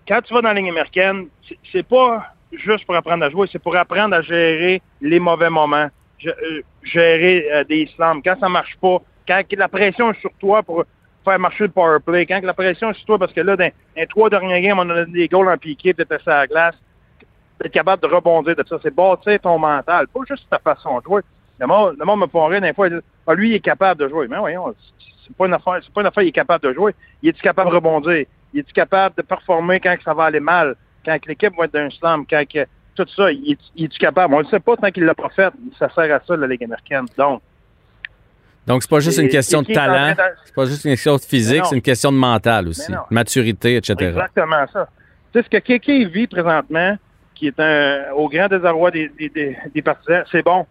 quand 0.07 0.21
tu 0.21 0.33
vas 0.33 0.41
dans 0.41 0.47
la 0.49 0.53
ligne 0.55 0.69
américaine, 0.69 1.27
c'est 1.71 1.83
pas 1.87 2.33
juste 2.57 2.85
pour 2.85 2.95
apprendre 2.95 3.25
à 3.25 3.29
jouer, 3.29 3.47
c'est 3.51 3.59
pour 3.59 3.75
apprendre 3.75 4.15
à 4.15 4.21
gérer 4.21 4.81
les 5.01 5.19
mauvais 5.19 5.49
moments, 5.49 5.89
euh, 6.25 6.61
gérer 6.83 7.47
euh, 7.51 7.63
des 7.63 7.89
slams. 7.95 8.21
Quand 8.23 8.39
ça 8.39 8.49
marche 8.49 8.77
pas, 8.81 8.97
quand 9.27 9.43
la 9.57 9.67
pression 9.67 10.11
est 10.11 10.19
sur 10.19 10.31
toi 10.39 10.63
pour 10.63 10.85
faire 11.23 11.39
marcher 11.39 11.65
le 11.65 11.71
power 11.71 11.99
play, 12.05 12.25
quand 12.25 12.41
la 12.43 12.53
pression 12.53 12.91
est 12.91 12.95
sur 12.95 13.05
toi, 13.05 13.19
parce 13.19 13.33
que 13.33 13.41
là, 13.41 13.55
dans, 13.55 13.71
les 13.95 14.07
trois 14.07 14.29
derniers 14.29 14.61
games, 14.61 14.79
on 14.79 14.89
a 14.89 15.05
des 15.05 15.27
goals 15.27 15.49
en 15.49 15.57
piqué, 15.57 15.93
peut-être 15.93 16.27
à 16.27 16.39
la 16.39 16.47
glace, 16.47 16.75
d'être 17.61 17.71
capable 17.71 18.01
de 18.01 18.07
rebondir 18.13 18.55
de 18.55 18.63
ça. 18.67 18.77
C'est 18.81 18.93
bâtir 18.93 19.39
ton 19.39 19.57
mental, 19.57 20.07
pas 20.07 20.19
juste 20.27 20.47
ta 20.49 20.59
façon 20.59 20.99
de 20.99 21.03
jouer. 21.03 21.21
Le 21.59 21.67
monde, 21.67 21.95
le 21.97 22.05
monde 22.05 22.21
me 22.21 22.27
font 22.27 22.45
rire 22.47 22.61
des 22.61 22.73
fois, 22.73 22.89
ah, 23.27 23.33
lui, 23.33 23.51
il 23.51 23.55
est 23.55 23.59
capable 23.59 24.01
de 24.01 24.09
jouer. 24.09 24.27
Mais 24.27 24.37
voyons, 24.37 24.73
c'est 25.25 25.35
pas 25.35 25.45
une 25.45 25.53
affaire, 25.53 25.79
c'est 25.81 25.93
pas 25.93 26.01
une 26.01 26.07
affaire, 26.07 26.23
il 26.23 26.29
est 26.29 26.33
capable 26.33 26.63
de 26.63 26.73
jouer. 26.73 26.93
Il 27.21 27.29
est 27.29 27.41
capable 27.41 27.69
de 27.69 27.75
rebondir? 27.75 28.25
Il 28.53 28.59
est 28.59 28.73
capable 28.73 29.15
de 29.15 29.21
performer 29.21 29.79
quand 29.79 29.95
ça 30.03 30.13
va 30.13 30.25
aller 30.25 30.39
mal? 30.39 30.75
Quand 31.05 31.17
l'équipe 31.27 31.53
va 31.57 31.65
être 31.65 31.73
d'un 31.73 31.89
slam? 31.89 32.25
Quand 32.29 32.43
que, 32.51 32.65
tout 32.95 33.05
ça, 33.15 33.31
il 33.31 33.51
est, 33.53 33.59
il 33.75 33.85
est 33.85 33.97
capable? 33.97 34.33
On 34.33 34.37
ne 34.39 34.43
le 34.43 34.49
sait 34.49 34.59
pas 34.59 34.75
tant 34.77 34.91
qu'il 34.91 35.03
l'a 35.03 35.15
pas 35.15 35.29
fait. 35.29 35.51
Ça 35.79 35.89
sert 35.93 36.15
à 36.15 36.19
ça, 36.25 36.35
la 36.37 36.47
Ligue 36.47 36.63
américaine. 36.63 37.05
Donc, 37.17 37.41
Donc, 38.67 38.81
c'est 38.83 38.89
pas 38.89 38.99
juste 39.01 39.17
une 39.19 39.29
question 39.29 39.61
de 39.61 39.73
talent, 39.73 40.11
de- 40.11 40.17
c'est 40.45 40.55
pas 40.55 40.65
juste 40.65 40.85
une 40.85 40.91
question 40.91 41.15
de 41.17 41.21
physique, 41.21 41.65
c'est 41.65 41.75
une 41.75 41.81
question 41.81 42.11
de 42.11 42.17
mental 42.17 42.67
aussi. 42.69 42.91
Non. 42.91 42.99
Maturité, 43.09 43.75
etc. 43.75 43.95
Exactement 43.99 44.65
ça. 44.71 44.87
Tu 45.33 45.39
sais, 45.39 45.45
ce 45.45 45.49
que 45.49 45.57
Kéké 45.57 46.05
vit 46.05 46.27
présentement, 46.27 46.95
qui 47.35 47.47
est 47.47 47.59
un, 47.59 48.11
au 48.15 48.29
grand 48.29 48.47
désarroi 48.47 48.91
des, 48.91 49.09
des, 49.09 49.27
des, 49.29 49.57
des 49.73 49.81
partisans, 49.81 50.23
c'est 50.31 50.43
bon. 50.43 50.65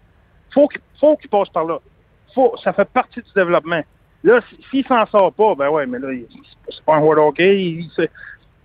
Faut 0.54 0.68
qu'il 0.68 0.80
faut 1.00 1.16
qu'il 1.16 1.28
passe 1.28 1.48
par 1.50 1.64
là. 1.64 1.78
Faut, 2.34 2.54
ça 2.62 2.72
fait 2.72 2.88
partie 2.88 3.20
du 3.20 3.32
développement. 3.34 3.82
Là, 4.24 4.40
si- 4.48 4.64
s'il 4.70 4.86
s'en 4.86 5.04
sort 5.06 5.32
pas, 5.32 5.54
ben 5.56 5.68
ouais, 5.68 5.84
mais 5.84 5.98
là, 5.98 6.08
c'est 6.70 6.84
pas 6.84 6.94
un 6.94 7.00
de 7.00 7.06
hockey. 7.20 7.60
Il, 7.62 7.80
il, 7.98 8.08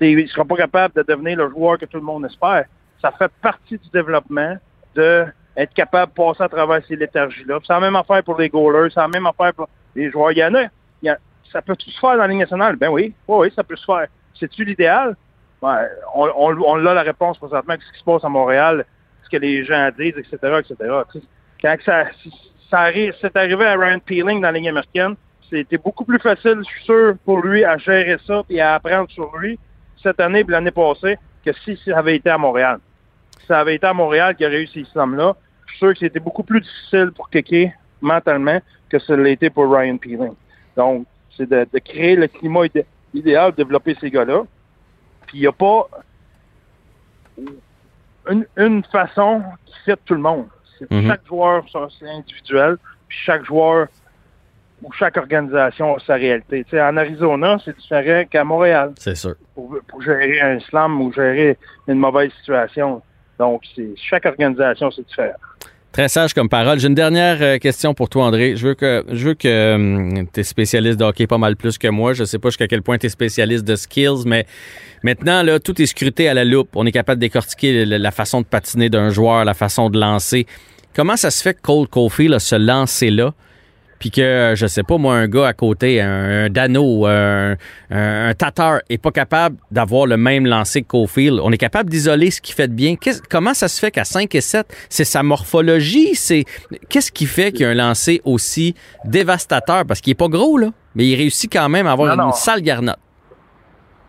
il 0.01 0.27
sera 0.29 0.45
pas 0.45 0.55
capable 0.55 0.93
de 0.95 1.03
devenir 1.03 1.37
le 1.37 1.49
joueur 1.49 1.77
que 1.77 1.85
tout 1.85 1.97
le 1.97 2.03
monde 2.03 2.25
espère. 2.25 2.65
Ça 3.01 3.11
fait 3.11 3.31
partie 3.41 3.77
du 3.77 3.89
développement 3.89 4.57
de 4.95 5.25
être 5.55 5.73
capable 5.73 6.11
de 6.11 6.15
passer 6.15 6.43
à 6.43 6.49
travers 6.49 6.85
ces 6.87 6.95
léthargies-là. 6.95 7.59
C'est 7.65 7.73
la 7.73 7.79
même 7.79 7.95
affaire 7.95 8.23
pour 8.23 8.37
les 8.37 8.49
goalers, 8.49 8.89
c'est 8.93 8.99
la 8.99 9.07
même 9.07 9.25
affaire 9.25 9.53
pour 9.53 9.67
les 9.95 10.11
joueurs. 10.11 10.31
Il 10.31 10.37
y 10.37 10.43
en 10.43 10.53
a, 10.53 10.67
ça 11.51 11.61
peut 11.61 11.75
tout 11.75 11.89
se 11.89 11.99
faire 11.99 12.11
dans 12.11 12.17
la 12.17 12.27
Ligue 12.27 12.39
nationale? 12.39 12.75
Ben 12.75 12.89
oui, 12.89 13.13
oui, 13.27 13.37
oui, 13.39 13.53
ça 13.55 13.63
peut 13.63 13.75
se 13.75 13.85
faire. 13.85 14.07
C'est-tu 14.39 14.63
l'idéal? 14.63 15.15
Ben, 15.61 15.87
on, 16.13 16.85
a 16.85 16.93
la 16.93 17.01
réponse 17.01 17.37
présentement 17.37 17.75
ce 17.79 17.93
qui 17.93 17.99
se 17.99 18.03
passe 18.03 18.23
à 18.23 18.29
Montréal, 18.29 18.85
ce 19.23 19.29
que 19.29 19.37
les 19.37 19.63
gens 19.63 19.89
disent, 19.97 20.17
etc., 20.17 20.37
etc. 20.59 20.75
Quand 21.61 21.75
ça, 21.83 22.05
ça 22.69 22.91
c'est 23.21 23.35
arrivé 23.35 23.65
à 23.65 23.75
Ryan 23.75 23.99
Peeling 23.99 24.41
dans 24.41 24.51
la 24.51 24.59
Ligue 24.59 24.67
américaine, 24.67 25.15
c'était 25.49 25.77
beaucoup 25.77 26.05
plus 26.05 26.19
facile, 26.19 26.59
je 26.59 26.69
suis 26.69 26.83
sûr, 26.83 27.15
pour 27.25 27.41
lui 27.41 27.63
à 27.63 27.77
gérer 27.77 28.17
ça 28.27 28.43
et 28.49 28.61
à 28.61 28.75
apprendre 28.75 29.09
sur 29.09 29.35
lui 29.37 29.57
cette 30.01 30.19
année 30.19 30.39
et 30.39 30.43
l'année 30.47 30.71
passée 30.71 31.17
que 31.45 31.51
si 31.53 31.79
ça 31.85 31.97
avait 31.99 32.15
été 32.17 32.29
à 32.29 32.37
Montréal. 32.37 32.79
Si 33.39 33.45
ça 33.47 33.59
avait 33.59 33.75
été 33.75 33.85
à 33.87 33.93
Montréal 33.93 34.35
qu'il 34.35 34.45
aurait 34.45 34.63
eu 34.63 34.67
ces 34.67 34.83
sommes-là, 34.85 35.35
je 35.65 35.71
suis 35.71 35.79
sûr 35.79 35.93
que 35.93 35.99
c'était 35.99 36.19
beaucoup 36.19 36.43
plus 36.43 36.61
difficile 36.61 37.11
pour 37.15 37.29
Kéké 37.29 37.73
mentalement 38.01 38.59
que 38.89 38.99
ça 38.99 39.15
l'a 39.15 39.29
été 39.29 39.49
pour 39.49 39.71
Ryan 39.73 39.97
Peeling. 39.97 40.33
Donc, 40.75 41.05
c'est 41.35 41.49
de, 41.49 41.67
de 41.71 41.79
créer 41.79 42.15
le 42.15 42.27
climat 42.27 42.65
idé- 42.65 42.85
idéal, 43.13 43.51
de 43.51 43.57
développer 43.57 43.95
ces 43.99 44.09
gars-là. 44.09 44.43
Puis 45.27 45.39
il 45.39 45.41
n'y 45.41 45.47
a 45.47 45.51
pas 45.51 45.87
une, 48.29 48.45
une 48.57 48.83
façon 48.85 49.43
qui 49.65 49.73
fit 49.85 49.93
tout 50.05 50.13
le 50.15 50.21
monde. 50.21 50.47
C'est 50.79 50.89
Mhm. 50.91 51.07
Chaque 51.07 51.25
joueur, 51.27 51.63
c'est 51.99 52.07
individuel. 52.09 52.77
Puis 53.07 53.17
chaque 53.23 53.43
joueur 53.45 53.87
ou 54.83 54.91
chaque 54.93 55.17
organisation 55.17 55.95
a 55.95 55.99
sa 56.05 56.15
réalité. 56.15 56.63
Tu 56.65 56.71
sais, 56.71 56.81
en 56.81 56.95
Arizona, 56.97 57.57
c'est 57.63 57.75
différent 57.77 58.23
qu'à 58.29 58.43
Montréal 58.43 58.93
C'est 58.99 59.15
sûr. 59.15 59.35
pour, 59.55 59.75
pour 59.87 60.01
gérer 60.01 60.39
un 60.41 60.59
slam 60.59 61.01
ou 61.01 61.11
gérer 61.11 61.57
une 61.87 61.97
mauvaise 61.99 62.31
situation. 62.39 63.01
Donc, 63.39 63.63
c'est 63.75 63.89
chaque 63.97 64.25
organisation, 64.25 64.91
c'est 64.91 65.05
différent. 65.07 65.33
Très 65.91 66.09
sage 66.09 66.33
comme 66.35 66.47
parole. 66.49 66.77
J'ai 66.79 66.89
une 66.89 66.93
dernière 66.95 67.37
euh, 67.41 67.57
question 67.57 67.95
pour 67.95 68.07
toi, 68.09 68.25
André. 68.25 68.55
Je 68.55 68.67
veux 68.67 68.73
que 68.75 69.03
je 69.11 69.29
veux 69.29 69.33
que 69.33 70.23
tu 70.31 70.39
es 70.39 70.43
spécialiste 70.43 70.99
de 70.99 71.03
hockey 71.05 71.25
pas 71.25 71.39
mal 71.39 71.55
plus 71.55 71.79
que 71.79 71.87
moi. 71.87 72.13
Je 72.13 72.23
sais 72.23 72.37
pas 72.37 72.49
jusqu'à 72.49 72.67
quel 72.67 72.83
point 72.83 72.99
tu 72.99 73.07
es 73.07 73.09
spécialiste 73.09 73.65
de 73.65 73.75
skills, 73.75 74.23
mais 74.27 74.45
maintenant, 75.01 75.41
là, 75.41 75.59
tout 75.59 75.81
est 75.81 75.87
scruté 75.87 76.29
à 76.29 76.35
la 76.35 76.45
loupe. 76.45 76.69
On 76.75 76.85
est 76.85 76.91
capable 76.91 77.19
de 77.19 77.25
décortiquer 77.25 77.85
la 77.85 78.11
façon 78.11 78.41
de 78.41 78.45
patiner 78.45 78.89
d'un 78.89 79.09
joueur, 79.09 79.43
la 79.43 79.55
façon 79.55 79.89
de 79.89 79.99
lancer. 79.99 80.45
Comment 80.95 81.15
ça 81.15 81.31
se 81.31 81.41
fait 81.41 81.55
que 81.55 81.61
Cole 81.61 81.87
Caulfield 81.87 82.33
a 82.33 82.39
ce 82.39 82.55
lancer-là? 82.55 83.33
Puis 83.99 84.11
que, 84.11 84.53
je 84.55 84.67
sais 84.67 84.83
pas, 84.83 84.97
moi, 84.97 85.15
un 85.15 85.27
gars 85.27 85.47
à 85.47 85.53
côté, 85.53 86.01
un, 86.01 86.45
un 86.45 86.49
Dano, 86.49 87.05
un, 87.07 87.53
un, 87.89 88.29
un 88.29 88.33
Tatar, 88.33 88.79
est 88.89 88.97
pas 88.97 89.11
capable 89.11 89.57
d'avoir 89.71 90.05
le 90.05 90.17
même 90.17 90.45
lancer 90.45 90.81
que 90.83 90.87
Caulfield. 90.87 91.39
On 91.43 91.51
est 91.51 91.57
capable 91.57 91.89
d'isoler 91.89 92.29
ce 92.31 92.41
qui 92.41 92.53
fait 92.53 92.67
de 92.67 92.73
bien. 92.73 92.95
Comment 93.29 93.53
ça 93.53 93.67
se 93.67 93.79
fait 93.79 93.91
qu'à 93.91 94.03
5 94.03 94.33
et 94.35 94.41
7, 94.41 94.67
c'est 94.89 95.03
sa 95.05 95.23
morphologie? 95.23 96.15
C'est 96.15 96.45
Qu'est-ce 96.89 97.11
qui 97.11 97.25
fait 97.25 97.51
qu'il 97.51 97.61
y 97.61 97.65
a 97.65 97.69
un 97.69 97.73
lancer 97.73 98.21
aussi 98.23 98.75
dévastateur? 99.05 99.85
Parce 99.85 100.01
qu'il 100.01 100.11
est 100.11 100.15
pas 100.15 100.27
gros, 100.27 100.57
là, 100.57 100.69
mais 100.95 101.05
il 101.05 101.15
réussit 101.15 101.51
quand 101.51 101.69
même 101.69 101.87
à 101.87 101.91
avoir 101.93 102.15
Non, 102.15 102.23
une 102.23 102.29
non. 102.29 102.33
sale 102.35 102.61
garnotte. 102.61 102.97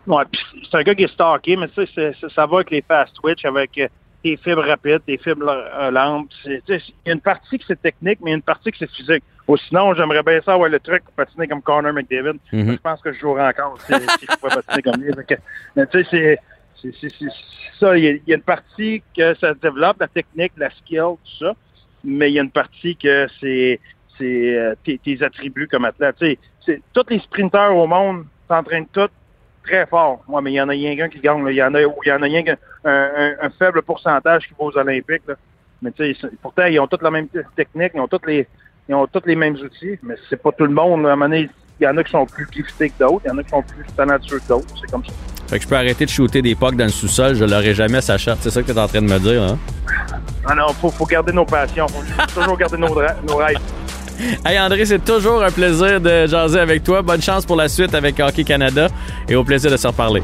Ouais, 0.07 0.23
c'est 0.71 0.77
un 0.77 0.83
gars 0.83 0.95
qui 0.95 1.03
est 1.03 1.13
stocké, 1.13 1.55
mais 1.55 1.67
tu 1.67 1.85
sais, 1.93 2.13
ça 2.33 2.45
va 2.45 2.57
avec 2.57 2.71
les 2.71 2.83
fast 2.87 3.13
twitch, 3.21 3.45
avec 3.45 3.77
euh, 3.77 3.87
des 4.23 4.37
fibres 4.37 4.65
rapides, 4.65 5.01
des 5.07 5.17
fibres 5.17 5.47
euh, 5.49 5.91
lentes. 5.91 6.31
Il 6.45 6.61
y 7.05 7.09
a 7.09 7.13
une 7.13 7.21
partie 7.21 7.59
que 7.59 7.65
c'est 7.67 7.79
technique, 7.81 8.17
mais 8.21 8.31
il 8.31 8.33
y 8.33 8.33
a 8.33 8.37
une 8.37 8.41
partie 8.41 8.71
que 8.71 8.77
c'est 8.79 8.89
physique. 8.89 9.23
Ou 9.49 9.57
sinon, 9.57 9.95
j'aimerais 9.95 10.21
bien 10.21 10.39
ça 10.45 10.53
avoir 10.53 10.69
le 10.69 10.79
truc 10.79 11.03
pour 11.03 11.13
patiner 11.15 11.47
comme 11.47 11.61
Connor 11.63 11.91
McDavid. 11.91 12.39
Mhm. 12.53 12.73
Je 12.73 12.77
pense 12.77 13.01
que 13.01 13.11
je 13.11 13.19
jouerai 13.19 13.47
encore 13.47 13.81
si, 13.81 13.93
si 13.93 14.27
je 14.29 14.35
pouvais 14.37 14.55
patiner 14.61 14.81
comme 14.83 15.01
lui. 15.01 15.11
Mais 15.75 15.87
tu 15.87 16.03
sais, 16.03 16.37
c'est- 16.83 16.89
ça. 17.79 17.97
Il 17.97 18.03
y, 18.03 18.07
a, 18.07 18.11
il 18.11 18.21
y 18.27 18.33
a 18.33 18.35
une 18.35 18.43
partie 18.43 19.01
que 19.17 19.33
ça 19.35 19.53
se 19.55 19.59
développe, 19.59 19.97
la 19.99 20.07
technique, 20.07 20.53
la 20.55 20.69
skill, 20.69 21.15
tout 21.25 21.37
ça. 21.45 21.53
Mais 22.03 22.29
il 22.29 22.35
y 22.35 22.39
a 22.39 22.43
une 22.43 22.51
partie 22.51 22.95
que 22.95 23.27
c'est 23.41 23.79
euh, 24.21 24.75
tes, 24.85 24.97
tes 24.99 25.23
attributs 25.23 25.67
comme 25.67 25.85
athlète. 25.85 26.15
Tu 26.19 26.25
sais, 26.27 26.39
c'est- 26.65 26.81
tous 26.93 27.05
les 27.09 27.19
sprinteurs 27.19 27.75
au 27.75 27.87
monde 27.87 28.25
s'entraînent 28.47 28.85
tous 28.87 29.09
très 29.63 29.85
fort. 29.87 30.21
Ouais, 30.27 30.41
mais 30.43 30.51
il 30.51 30.55
y 30.55 30.61
en 30.61 30.69
a 30.69 30.73
rien 30.73 30.95
qu'un 30.95 31.09
qui 31.09 31.19
gagne. 31.19 31.43
Il 31.47 31.55
y 31.55 31.63
en 31.63 31.73
a, 31.73 31.81
il 31.81 31.87
y 32.05 32.11
en 32.11 32.21
a 32.21 32.25
rien 32.25 32.43
qu'un 32.43 32.57
un, 32.85 33.31
un- 33.41 33.49
faible 33.57 33.81
pourcentage 33.81 34.47
qui 34.47 34.53
va 34.59 34.65
aux 34.65 34.77
Olympiques. 34.77 35.23
là. 35.27 35.35
Mais 35.81 35.91
tu 35.91 36.13
sais, 36.13 36.27
pourtant, 36.41 36.65
ils 36.65 36.79
ont 36.79 36.87
toutes 36.87 37.01
la 37.01 37.11
même 37.11 37.27
technique, 37.55 37.93
ils 37.95 37.99
ont 38.01 38.07
toutes 38.07 38.27
les, 38.27 38.47
ils 38.89 38.95
ont 38.95 39.05
tous 39.05 39.21
les 39.27 39.35
mêmes 39.35 39.53
outils, 39.53 39.99
mais 40.01 40.15
c'est 40.29 40.41
pas 40.41 40.51
tout 40.51 40.65
le 40.65 40.73
monde. 40.73 41.05
À 41.05 41.11
un 41.11 41.15
moment 41.15 41.29
donné, 41.29 41.47
il 41.79 41.83
y 41.83 41.87
en 41.87 41.95
a 41.95 42.03
qui 42.03 42.11
sont 42.11 42.25
plus 42.25 42.47
giftés 42.51 42.89
que 42.89 42.95
d'autres, 42.99 43.21
il 43.25 43.29
y 43.29 43.31
en 43.31 43.37
a 43.37 43.43
qui 43.43 43.49
sont 43.49 43.61
plus 43.61 43.85
talentueux 43.95 44.39
que 44.39 44.47
d'autres. 44.47 44.67
C'est 44.81 44.91
comme 44.91 45.05
ça. 45.05 45.11
Fait 45.47 45.57
que 45.57 45.63
je 45.63 45.69
peux 45.69 45.75
arrêter 45.75 46.05
de 46.05 46.09
shooter 46.09 46.41
des 46.41 46.55
pucks 46.55 46.75
dans 46.75 46.85
le 46.85 46.89
sous-sol, 46.89 47.35
je 47.35 47.45
l'aurai 47.45 47.75
jamais 47.75 48.01
sa 48.01 48.17
charte. 48.17 48.39
C'est 48.41 48.49
ça 48.49 48.61
que 48.61 48.71
tu 48.71 48.73
es 48.73 48.79
en 48.79 48.87
train 48.87 49.01
de 49.01 49.07
me 49.07 49.19
dire, 49.19 49.43
hein? 49.43 49.59
Ah 50.45 50.55
non, 50.55 50.69
faut, 50.73 50.89
faut 50.89 51.05
garder 51.05 51.31
nos 51.31 51.45
passions. 51.45 51.87
Faut 51.87 52.39
toujours 52.39 52.57
garder 52.57 52.77
nos, 52.77 52.87
nos 52.89 53.35
rêves. 53.35 53.59
Hey 54.43 54.59
André, 54.59 54.85
c'est 54.85 55.05
toujours 55.05 55.43
un 55.43 55.51
plaisir 55.51 56.01
de 56.01 56.25
jaser 56.25 56.59
avec 56.59 56.83
toi. 56.83 57.03
Bonne 57.03 57.21
chance 57.21 57.45
pour 57.45 57.55
la 57.55 57.69
suite 57.69 57.93
avec 57.93 58.19
Hockey 58.19 58.43
Canada 58.43 58.87
et 59.27 59.35
au 59.35 59.43
plaisir 59.43 59.71
de 59.71 59.77
se 59.77 59.87
reparler. 59.87 60.23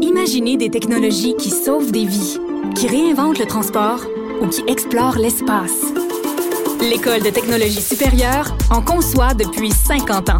Imaginez 0.00 0.56
des 0.56 0.70
technologies 0.70 1.34
qui 1.36 1.50
sauvent 1.50 1.92
des 1.92 2.06
vies, 2.06 2.38
qui 2.74 2.88
réinventent 2.88 3.38
le 3.38 3.46
transport 3.46 4.00
ou 4.40 4.48
qui 4.48 4.62
explorent 4.66 5.16
l'espace. 5.16 5.92
L'École 6.80 7.22
de 7.22 7.30
technologie 7.30 7.80
supérieure 7.80 8.56
en 8.70 8.82
conçoit 8.82 9.34
depuis 9.34 9.70
50 9.70 10.30
ans. 10.30 10.38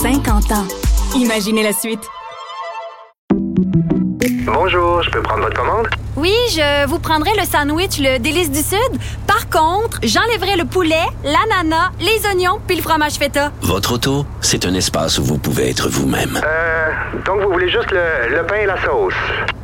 50 0.00 0.52
ans. 0.52 0.66
Imaginez 1.16 1.62
la 1.62 1.72
suite. 1.72 2.02
Bonjour, 4.46 5.02
je 5.02 5.10
peux 5.10 5.22
prendre 5.22 5.42
votre 5.42 5.56
commande? 5.56 5.88
Oui, 6.16 6.34
je 6.50 6.86
vous 6.86 6.98
prendrai 6.98 7.30
le 7.36 7.44
sandwich, 7.44 7.98
le 7.98 8.18
délice 8.18 8.50
du 8.50 8.60
Sud. 8.60 9.00
Par 9.26 9.48
contre, 9.48 9.98
j'enlèverai 10.02 10.56
le 10.56 10.64
poulet, 10.64 11.02
l'ananas, 11.24 11.90
les 11.98 12.26
oignons 12.28 12.60
puis 12.66 12.76
le 12.76 12.82
fromage 12.82 13.14
feta. 13.14 13.50
Votre 13.62 13.94
auto, 13.94 14.26
c'est 14.40 14.64
un 14.64 14.74
espace 14.74 15.18
où 15.18 15.24
vous 15.24 15.38
pouvez 15.38 15.70
être 15.70 15.88
vous-même. 15.88 16.40
Euh, 16.44 16.73
donc 17.26 17.42
vous 17.42 17.52
voulez 17.52 17.70
juste 17.70 17.90
le, 17.90 18.36
le 18.36 18.46
pain 18.46 18.56
et 18.56 18.66
la 18.66 18.76
sauce? 18.84 19.14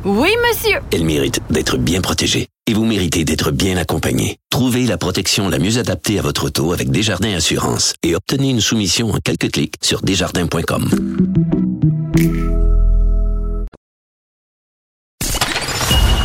Oui, 0.03 0.29
monsieur. 0.49 0.79
Elle 0.91 1.03
mérite 1.05 1.39
d'être 1.49 1.77
bien 1.77 2.01
protégée. 2.01 2.47
Et 2.67 2.73
vous 2.73 2.85
méritez 2.85 3.25
d'être 3.25 3.51
bien 3.51 3.75
accompagné. 3.77 4.37
Trouvez 4.49 4.85
la 4.85 4.97
protection 4.97 5.49
la 5.49 5.59
mieux 5.59 5.77
adaptée 5.77 6.19
à 6.19 6.21
votre 6.21 6.45
auto 6.45 6.71
avec 6.73 6.89
Desjardins 6.91 7.35
Assurance 7.35 7.93
et 8.03 8.15
obtenez 8.15 8.49
une 8.51 8.61
soumission 8.61 9.09
en 9.11 9.17
quelques 9.23 9.51
clics 9.51 9.75
sur 9.81 10.01
desjardins.com. 10.01 10.89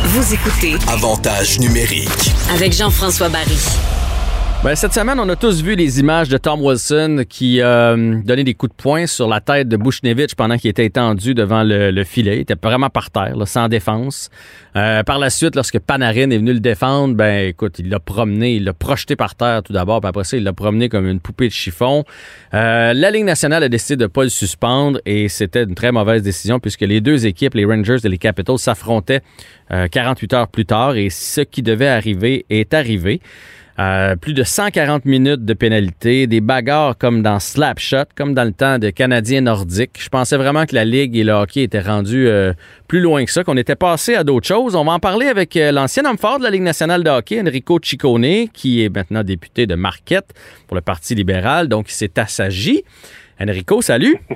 Vous 0.05 0.33
écoutez 0.33 0.75
Avantage 0.87 1.59
numérique. 1.59 2.31
avec 2.53 2.73
Jean-François 2.73 3.29
Barry. 3.29 3.57
Ben, 4.63 4.75
cette 4.75 4.93
semaine, 4.93 5.19
on 5.19 5.29
a 5.29 5.35
tous 5.35 5.61
vu 5.61 5.75
les 5.75 5.99
images 5.99 6.29
de 6.29 6.37
Tom 6.37 6.61
Wilson 6.61 7.23
qui 7.29 7.61
euh, 7.61 8.19
donnait 8.23 8.43
des 8.43 8.55
coups 8.55 8.75
de 8.75 8.81
poing 8.81 9.05
sur 9.05 9.27
la 9.27 9.39
tête 9.39 9.67
de 9.69 9.77
Bushnevich 9.77 10.33
pendant 10.35 10.57
qu'il 10.57 10.71
était 10.71 10.85
étendu 10.85 11.35
devant 11.35 11.61
le, 11.61 11.91
le 11.91 12.03
filet. 12.03 12.37
Il 12.37 12.41
était 12.41 12.55
vraiment 12.61 12.89
par 12.89 13.11
terre, 13.11 13.37
là, 13.37 13.45
sans 13.45 13.69
défense. 13.69 14.31
Euh, 14.75 15.03
par 15.03 15.19
la 15.19 15.29
suite, 15.29 15.55
lorsque 15.55 15.77
Panarin 15.77 16.31
est 16.31 16.37
venu 16.37 16.53
le 16.53 16.59
défendre, 16.59 17.13
ben 17.13 17.49
écoute, 17.49 17.77
il 17.77 17.89
l'a 17.89 17.99
promené, 17.99 18.55
il 18.55 18.63
l'a 18.63 18.73
projeté 18.73 19.15
par 19.15 19.35
terre 19.35 19.61
tout 19.61 19.73
d'abord, 19.73 20.01
puis 20.01 20.09
après 20.09 20.23
ça, 20.23 20.37
il 20.37 20.43
l'a 20.43 20.53
promené 20.53 20.89
comme 20.89 21.07
une 21.07 21.19
poupée 21.19 21.47
de 21.47 21.53
chiffon. 21.53 22.03
Euh, 22.55 22.93
la 22.93 23.11
Ligue 23.11 23.25
nationale 23.25 23.61
a 23.61 23.69
décidé 23.69 23.95
de 23.95 24.03
ne 24.03 24.07
pas 24.07 24.23
le 24.23 24.29
suspendre 24.29 24.99
et 25.05 25.29
c'était 25.29 25.63
une 25.63 25.75
très 25.75 25.91
mauvaise 25.91 26.23
décision 26.23 26.59
puisque 26.59 26.81
les 26.81 26.99
deux 26.99 27.27
équipes, 27.27 27.53
les 27.53 27.65
Rangers 27.65 27.97
et 28.03 28.09
les 28.09 28.17
Capitals, 28.17 28.57
s'affrontaient 28.57 29.21
euh, 29.71 29.87
48 29.87 30.33
heures 30.33 30.47
plus 30.47 30.65
tard 30.65 30.95
et 30.95 31.11
ce 31.11 31.41
qui 31.41 31.61
devait 31.61 31.87
arriver 31.87 32.45
est 32.49 32.73
arrivé. 32.73 33.21
Euh, 33.79 34.15
plus 34.15 34.33
de 34.33 34.43
140 34.43 35.05
minutes 35.05 35.45
de 35.45 35.53
pénalité, 35.53 36.25
des 36.25 36.41
bagarres 36.41 36.97
comme 36.97 37.21
dans 37.21 37.39
Slapshot, 37.39 38.05
comme 38.15 38.33
dans 38.33 38.43
le 38.43 38.51
temps 38.51 38.79
de 38.79 38.89
Canadiens 38.89 39.41
nordiques. 39.41 39.99
Je 39.99 40.09
pensais 40.09 40.35
vraiment 40.35 40.65
que 40.65 40.73
la 40.73 40.83
Ligue 40.83 41.15
et 41.15 41.23
le 41.23 41.33
hockey 41.33 41.61
étaient 41.61 41.81
rendus 41.81 42.27
euh, 42.27 42.53
plus 42.87 43.01
loin 43.01 43.23
que 43.23 43.31
ça, 43.31 43.43
qu'on 43.43 43.55
était 43.55 43.75
passé 43.75 44.15
à 44.15 44.23
d'autres 44.23 44.47
choses. 44.47 44.75
On 44.75 44.83
va 44.83 44.93
en 44.93 44.99
parler 44.99 45.27
avec 45.27 45.55
euh, 45.55 45.71
l'ancien 45.71 46.05
homme 46.05 46.17
fort 46.17 46.39
de 46.39 46.45
la 46.45 46.49
Ligue 46.49 46.63
nationale 46.63 47.03
de 47.03 47.09
hockey, 47.11 47.39
Enrico 47.39 47.79
Ciccone, 47.79 48.47
qui 48.51 48.83
est 48.83 48.89
maintenant 48.89 49.23
député 49.23 49.67
de 49.67 49.75
Marquette 49.75 50.33
pour 50.65 50.73
le 50.73 50.81
Parti 50.81 51.13
libéral, 51.13 51.67
donc 51.67 51.91
il 51.91 51.93
s'est 51.93 52.19
assagi. 52.19 52.83
Enrico, 53.39 53.81
salut! 53.81 54.17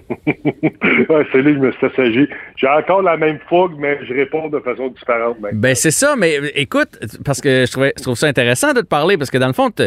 Ouais, 1.10 1.26
salut, 1.32 1.56
je 1.56 1.60
me 1.60 1.72
suis 1.72 1.86
assagi. 1.88 2.28
J'ai 2.56 2.68
encore 2.68 3.02
la 3.02 3.18
même 3.18 3.40
fougue, 3.50 3.74
mais 3.78 4.00
je 4.08 4.14
réponds 4.14 4.48
de 4.50 4.60
façon 4.60 4.88
différente. 4.90 5.40
maintenant. 5.40 5.60
Ben 5.60 5.76
c'est 5.76 5.92
ça, 5.92 6.16
mais 6.18 6.38
écoute, 6.56 6.90
parce 7.26 7.42
que 7.42 7.66
je, 7.66 7.72
trouvais- 7.72 7.94
je 7.98 8.04
trouve 8.04 8.16
ça 8.16 8.28
intéressant 8.28 8.74
de 8.74 8.82
te 8.82 8.86
parler, 8.86 9.18
parce 9.18 9.30
que 9.32 9.38
dans 9.38 9.48
le 9.48 9.54
fond, 9.54 9.70
tu 9.72 9.84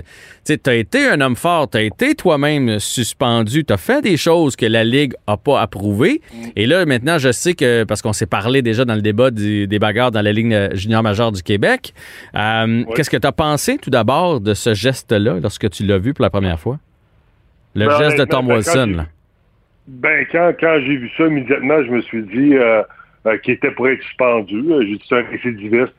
as 0.67 0.75
été 0.75 1.09
un 1.09 1.21
homme 1.21 1.37
fort, 1.37 1.71
tu 1.71 1.79
as 1.79 1.83
été 1.83 2.15
toi-même 2.15 2.79
suspendu, 2.79 3.65
tu 3.65 3.73
as 3.73 3.77
fait 3.77 4.03
des 4.03 4.17
choses 4.17 4.57
que 4.57 4.67
la 4.67 4.85
Ligue 4.85 5.15
a 5.27 5.37
pas 5.37 5.61
approuvées. 5.61 6.21
Et 6.57 6.67
là, 6.67 6.85
maintenant, 6.85 7.19
je 7.19 7.33
sais 7.33 7.55
que, 7.55 7.85
parce 7.85 8.03
qu'on 8.03 8.13
s'est 8.13 8.27
parlé 8.27 8.61
déjà 8.63 8.85
dans 8.85 8.95
le 8.97 9.03
débat 9.03 9.31
du- 9.31 9.67
des 9.67 9.79
bagarres 9.79 10.11
dans 10.11 10.23
la 10.23 10.33
Ligue 10.33 10.75
junior 10.75 11.03
majeure 11.03 11.33
du 11.33 11.43
Québec, 11.43 11.95
euh, 12.37 12.85
qu'est-ce 12.95 13.11
que 13.11 13.17
tu 13.17 13.27
as 13.27 13.33
pensé 13.33 13.79
tout 13.79 13.91
d'abord 13.91 14.41
de 14.41 14.53
ce 14.55 14.75
geste-là 14.75 15.39
lorsque 15.41 15.71
tu 15.71 15.85
l'as 15.85 15.99
vu 15.99 16.13
pour 16.13 16.23
la 16.25 16.31
première 16.31 16.59
fois? 16.61 16.79
Le 17.75 17.87
Ben, 17.87 17.91
geste 17.99 18.17
de 18.17 18.23
honnêtement, 18.23 18.39
Tom 18.41 18.47
ben, 18.49 18.55
Wilson. 18.55 18.73
quand 18.93 18.97
là. 18.97 19.07
Ben, 19.87 20.27
quand, 20.33 20.53
quand 20.61 20.77
j'ai 20.81 20.97
vu 20.97 21.11
ça, 21.17 21.27
immédiatement, 21.27 21.83
je 21.85 21.91
me 21.91 22.01
suis 22.03 22.23
dit 22.23 22.57
euh, 22.57 22.83
euh, 23.27 23.37
qu'il 23.39 23.55
était 23.55 23.71
pour 23.73 23.89
être 23.89 24.03
suspendu. 24.03 24.63
Euh, 24.71 24.81
J'ai 24.83 24.95
dit 24.97 25.03
c'est 25.09 25.17
un 25.19 25.25
récidiviste. 25.31 25.93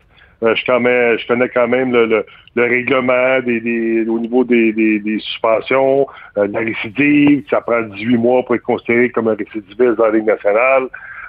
Euh, 0.44 0.54
je, 0.56 0.66
connais, 0.66 1.18
je 1.18 1.28
connais 1.28 1.48
quand 1.50 1.68
même 1.68 1.92
le, 1.94 2.06
le, 2.08 2.26
le 2.56 2.64
règlement 2.64 3.40
des, 3.42 3.62
des- 3.62 4.06
au 4.08 4.20
niveau 4.20 4.44
des, 4.44 5.04
suspensions, 5.20 6.08
euh, 6.38 6.48
de 6.48 6.54
la 6.54 6.60
récidive. 6.60 7.44
Ça 7.50 7.62
prend 7.62 7.82
18 7.82 8.18
mois 8.18 8.44
pour 8.44 8.56
être 8.56 8.64
considéré 8.64 9.10
comme 9.10 9.28
un 9.28 9.36
récidiviste 9.36 9.96
dans 9.98 10.06
la 10.08 10.12
Ligue 10.12 10.26
nationale, 10.26 10.84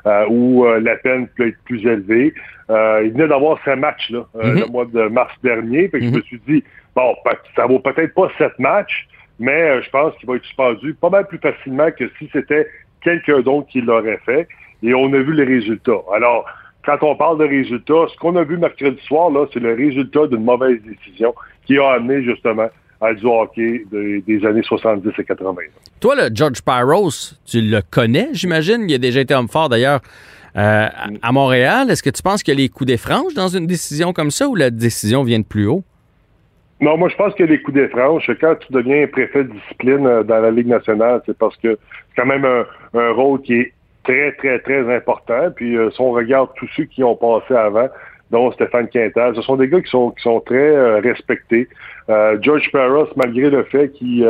euh, 0.06 0.24
où 0.28 0.64
la 0.80 0.96
peine 0.96 1.28
peut 1.36 1.48
être 1.48 1.58
plus 1.64 1.84
élevée. 1.86 2.32
Il 2.68 3.12
venait 3.12 3.28
d'avoir 3.28 3.58
ce 3.64 3.70
match-là 3.76 4.26
euh, 4.36 4.52
Mhm. 4.54 4.60
le 4.60 4.66
mois 4.66 4.84
de 4.86 5.02
mars 5.08 5.32
dernier. 5.42 5.88
Fait 5.88 6.00
que 6.00 6.04
Mhm. 6.04 6.10
je 6.12 6.16
me 6.16 6.22
suis 6.22 6.40
dit, 6.48 6.64
bon, 6.94 7.14
ça 7.54 7.66
vaut 7.66 7.78
peut-être 7.78 8.12
pas 8.14 8.28
sept 8.38 8.58
matchs, 8.58 9.06
mais 9.38 9.62
euh, 9.70 9.82
je 9.82 9.90
pense 9.90 10.14
qu'il 10.16 10.28
va 10.28 10.36
être 10.36 10.44
suspendu 10.44 10.94
pas 10.94 11.10
mal 11.10 11.26
plus 11.26 11.38
facilement 11.38 11.90
que 11.90 12.04
si 12.18 12.28
c'était 12.32 12.66
quelqu'un 13.02 13.40
d'autre 13.40 13.68
qui 13.68 13.80
l'aurait 13.80 14.20
fait. 14.24 14.48
Et 14.82 14.92
on 14.94 15.06
a 15.12 15.18
vu 15.18 15.32
les 15.32 15.44
résultats. 15.44 16.00
Alors, 16.14 16.44
quand 16.84 16.98
on 17.02 17.16
parle 17.16 17.38
de 17.38 17.44
résultats, 17.44 18.06
ce 18.12 18.16
qu'on 18.18 18.36
a 18.36 18.44
vu 18.44 18.56
mercredi 18.58 19.00
soir, 19.06 19.30
là, 19.30 19.46
c'est 19.52 19.60
le 19.60 19.74
résultat 19.74 20.26
d'une 20.26 20.44
mauvaise 20.44 20.78
décision 20.82 21.34
qui 21.66 21.78
a 21.78 21.92
amené 21.92 22.22
justement 22.22 22.68
à 23.00 23.12
du 23.14 23.26
hockey 23.26 23.84
de- 23.90 24.22
des 24.26 24.46
années 24.46 24.62
70 24.62 25.10
et 25.18 25.24
80. 25.24 25.54
Toi, 26.00 26.14
le 26.16 26.34
George 26.34 26.62
Pyros, 26.62 27.34
tu 27.44 27.60
le 27.60 27.80
connais, 27.90 28.28
j'imagine. 28.32 28.84
Il 28.88 28.94
a 28.94 28.98
déjà 28.98 29.20
été 29.20 29.34
homme 29.34 29.48
fort, 29.48 29.68
d'ailleurs, 29.68 30.00
euh, 30.56 30.86
à- 30.86 31.08
à 31.22 31.32
Montréal. 31.32 31.90
Est-ce 31.90 32.02
que 32.02 32.10
tu 32.10 32.22
penses 32.22 32.42
qu'il 32.42 32.54
y 32.54 32.56
a 32.56 32.60
les 32.60 32.68
coups 32.68 32.88
des 32.88 32.96
franges 32.96 33.34
dans 33.34 33.48
une 33.48 33.66
décision 33.66 34.12
comme 34.12 34.30
ça 34.30 34.48
ou 34.48 34.54
la 34.54 34.70
décision 34.70 35.24
vient 35.24 35.38
de 35.40 35.44
plus 35.44 35.66
haut? 35.66 35.84
Non, 36.80 36.98
moi, 36.98 37.08
je 37.08 37.16
pense 37.16 37.34
que 37.34 37.44
les 37.44 37.60
coups 37.62 37.76
des 37.76 37.88
quand 37.88 38.56
tu 38.56 38.72
deviens 38.72 39.06
préfet 39.06 39.44
de 39.44 39.52
discipline 39.52 40.06
euh, 40.06 40.22
dans 40.22 40.40
la 40.40 40.50
Ligue 40.50 40.66
nationale, 40.66 41.22
c'est 41.24 41.36
parce 41.36 41.56
que 41.56 41.78
c'est 41.78 42.22
quand 42.22 42.26
même 42.26 42.44
un, 42.44 43.10
rôle 43.12 43.40
qui 43.42 43.54
est 43.54 43.72
très, 44.04 44.32
très, 44.32 44.58
très 44.58 44.94
important. 44.94 45.50
Puis, 45.54 45.76
euh, 45.76 45.90
si 45.90 46.00
on 46.00 46.10
regarde 46.10 46.50
tous 46.56 46.68
ceux 46.76 46.84
qui 46.84 47.02
ont 47.02 47.16
passé 47.16 47.54
avant, 47.54 47.88
dont 48.30 48.50
Stéphane 48.52 48.88
Quintal, 48.88 49.34
ce 49.36 49.42
sont 49.42 49.56
des 49.56 49.68
gars 49.68 49.80
qui 49.80 49.90
sont, 49.90 50.10
qui 50.10 50.22
sont 50.22 50.40
très 50.40 50.56
euh, 50.56 51.00
respectés. 51.00 51.68
Euh, 52.08 52.36
George 52.40 52.70
Parros, 52.72 53.08
malgré 53.16 53.50
le 53.50 53.64
fait 53.64 53.90
qu'il 53.90 54.26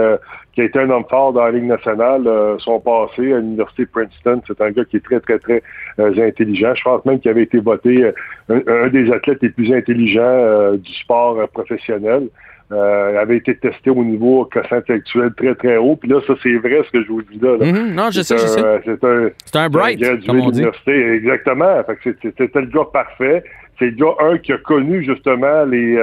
euh, 0.58 0.62
qu'il 0.62 0.62
a 0.62 0.66
été 0.66 0.78
un 0.78 0.90
homme 0.90 1.04
fort 1.08 1.32
dans 1.32 1.44
la 1.44 1.52
Ligue 1.52 1.64
nationale, 1.64 2.26
euh, 2.26 2.56
son 2.58 2.80
passé 2.80 3.32
à 3.32 3.38
l'Université 3.38 3.86
Princeton, 3.86 4.40
c'est 4.46 4.60
un 4.60 4.70
gars 4.70 4.84
qui 4.84 4.96
est 4.96 5.04
très, 5.04 5.20
très, 5.20 5.38
très 5.38 5.62
euh, 5.98 6.26
intelligent. 6.26 6.74
Je 6.74 6.82
pense 6.82 7.04
même 7.04 7.20
qu'il 7.20 7.30
avait 7.30 7.42
été 7.42 7.58
voté 7.58 8.04
euh, 8.04 8.12
un, 8.48 8.84
un 8.84 8.88
des 8.88 9.12
athlètes 9.12 9.38
les 9.42 9.50
plus 9.50 9.72
intelligents 9.72 10.22
euh, 10.22 10.76
du 10.76 10.92
sport 10.94 11.38
euh, 11.38 11.46
professionnel. 11.46 12.28
Euh, 12.72 13.10
il 13.12 13.18
avait 13.18 13.36
été 13.36 13.54
testé 13.56 13.90
au 13.90 14.02
niveau 14.02 14.44
quotient 14.52 14.78
intellectuel 14.78 15.30
très, 15.36 15.54
très 15.54 15.76
haut. 15.76 15.94
Puis 15.94 16.10
là, 16.10 16.20
ça, 16.26 16.34
c'est 16.42 16.56
vrai 16.56 16.82
ce 16.84 16.90
que 16.90 17.04
je 17.04 17.08
vous 17.08 17.22
dis 17.22 17.38
là. 17.40 17.56
là. 17.58 17.64
Mhm, 17.72 17.94
non, 17.94 18.10
je 18.10 18.22
sais, 18.22 18.36
C'est 18.36 18.38
je 18.38 18.44
un, 18.44 18.48
sais. 18.48 18.64
euh, 18.64 18.78
C'est 18.84 19.04
un, 19.04 19.30
C'est 19.44 19.56
un 19.56 19.68
bright, 19.68 20.26
comme 20.26 20.40
on 20.40 20.50
dit. 20.50 20.64
Exactement. 20.86 21.76
C'était 22.02 22.60
le 22.60 22.66
gars 22.66 22.86
parfait. 22.92 23.44
C'est 23.78 23.84
le 23.86 23.90
gars, 23.92 24.14
un, 24.18 24.38
qui 24.38 24.52
a 24.52 24.58
connu 24.58 25.04
justement 25.04 25.64
les, 25.64 25.96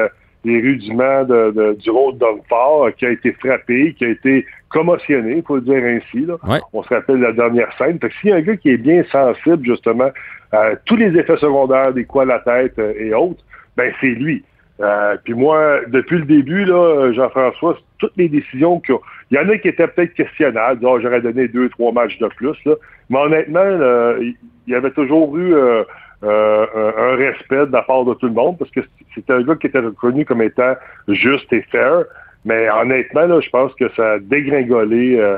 les 0.45 0.59
rudiments 0.59 1.23
de, 1.23 1.51
de- 1.51 1.73
du 1.73 1.89
rôle 1.89 2.17
d'homme 2.17 2.41
fort, 2.49 2.85
euh, 2.85 2.91
qui 2.91 3.05
a 3.05 3.11
été 3.11 3.31
frappé, 3.33 3.93
qui 3.97 4.05
a 4.05 4.09
été 4.09 4.45
commotionné, 4.69 5.37
il 5.37 5.43
faut 5.43 5.55
le 5.55 5.61
dire 5.61 5.83
ainsi. 5.83 6.25
Là. 6.25 6.35
Ouais. 6.47 6.59
On 6.73 6.83
se 6.83 6.93
rappelle 6.93 7.19
la 7.19 7.31
dernière 7.31 7.71
scène. 7.77 7.99
Fait 7.99 8.09
que 8.09 8.15
s'il 8.15 8.29
y 8.31 8.33
a 8.33 8.37
un 8.37 8.41
gars 8.41 8.57
qui 8.57 8.69
est 8.71 8.77
bien 8.77 9.03
sensible 9.11 9.63
justement 9.65 10.09
à 10.51 10.75
tous 10.85 10.95
les 10.95 11.17
effets 11.17 11.37
secondaires 11.37 11.93
des 11.93 12.05
coups 12.05 12.23
à 12.23 12.25
la 12.25 12.39
tête 12.39 12.77
euh, 12.79 12.93
et 12.99 13.13
autres, 13.13 13.43
ben 13.77 13.91
c'est 14.01 14.07
lui. 14.07 14.43
Euh, 14.81 15.15
puis 15.23 15.33
moi, 15.35 15.79
depuis 15.87 16.17
le 16.17 16.25
début, 16.25 16.65
là, 16.65 17.11
Jean-François, 17.13 17.77
toutes 17.99 18.17
les 18.17 18.27
décisions 18.27 18.79
qu'il 18.79 18.95
y 18.95 18.97
a- 18.97 19.01
il 19.31 19.35
y 19.35 19.39
en 19.39 19.49
a 19.53 19.57
qui 19.57 19.67
étaient 19.67 19.87
peut-être 19.87 20.13
questionnables, 20.15 20.81
genre 20.81 20.99
j'aurais 20.99 21.21
donné 21.21 21.47
deux, 21.47 21.69
trois 21.69 21.91
matchs 21.91 22.17
de 22.19 22.27
plus, 22.27 22.57
là. 22.65 22.73
mais 23.09 23.19
honnêtement, 23.19 23.63
là, 23.63 24.15
il 24.19 24.35
y 24.67 24.75
avait 24.75 24.91
toujours 24.91 25.37
eu 25.37 25.53
euh, 25.53 25.83
euh, 26.23 26.65
un, 26.97 27.15
respect 27.15 27.65
de 27.67 27.71
la 27.71 27.81
part 27.81 28.05
de 28.05 28.13
tout 28.13 28.27
le 28.27 28.33
monde, 28.33 28.57
parce 28.57 28.71
que 28.71 28.79
c'était 29.13 29.33
un 29.33 29.41
gars 29.41 29.55
qui 29.55 29.67
était 29.67 29.79
reconnu 29.79 30.25
comme 30.25 30.41
étant 30.41 30.73
juste 31.07 31.51
et 31.53 31.61
fair, 31.71 32.03
mais 32.45 32.69
honnêtement, 32.69 33.25
là, 33.25 33.39
je 33.41 33.49
pense 33.49 33.73
que 33.75 33.85
ça 33.95 34.13
a 34.13 34.19
dégringolé 34.19 35.17
euh, 35.17 35.37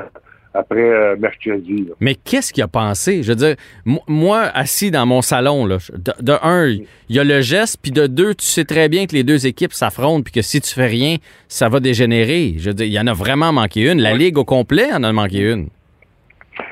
après 0.54 0.80
euh, 0.80 1.16
mercredi. 1.18 1.84
là. 1.88 1.94
Mais 2.00 2.14
qu'est-ce 2.14 2.52
qu'il 2.52 2.62
a 2.62 2.68
pensé? 2.68 3.22
Je 3.22 3.28
veux 3.28 3.36
dire, 3.36 3.56
mo- 3.84 4.02
moi, 4.08 4.42
assis 4.54 4.90
dans 4.90 5.04
mon 5.06 5.22
salon, 5.22 5.66
là, 5.66 5.76
de, 5.92 6.12
de 6.22 6.32
un, 6.42 6.66
il 6.68 6.86
y 7.16 7.18
a 7.20 7.24
le 7.24 7.40
geste, 7.42 7.78
puis 7.82 7.90
de 7.92 8.06
deux, 8.06 8.34
tu 8.34 8.44
sais 8.46 8.64
très 8.64 8.88
bien 8.88 9.06
que 9.06 9.12
les 9.12 9.22
deux 9.22 9.46
équipes 9.46 9.72
s'affrontent, 9.74 10.22
puis 10.22 10.32
que 10.32 10.42
si 10.42 10.60
tu 10.60 10.72
fais 10.72 10.86
rien, 10.86 11.16
ça 11.48 11.68
va 11.68 11.78
dégénérer. 11.80 12.54
Je 12.58 12.70
veux 12.70 12.74
dire, 12.74 12.86
il 12.86 12.92
y 12.92 12.98
en 13.00 13.06
a 13.06 13.12
vraiment 13.12 13.52
manqué 13.52 13.90
une. 13.90 14.00
La 14.00 14.14
Ligue 14.14 14.38
au 14.38 14.44
complet 14.44 14.90
en 14.92 15.02
a 15.04 15.12
manqué 15.12 15.40
une. 15.52 15.68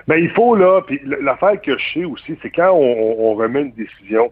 Ben, 0.06 0.16
il 0.16 0.30
faut, 0.30 0.54
là, 0.54 0.80
puis 0.86 1.00
l'affaire 1.20 1.60
que 1.60 1.76
je 1.76 1.92
sais 1.92 2.04
aussi, 2.04 2.36
c'est 2.42 2.50
quand 2.50 2.72
on, 2.72 3.34
remet 3.34 3.62
une 3.62 3.72
décision 3.72 4.30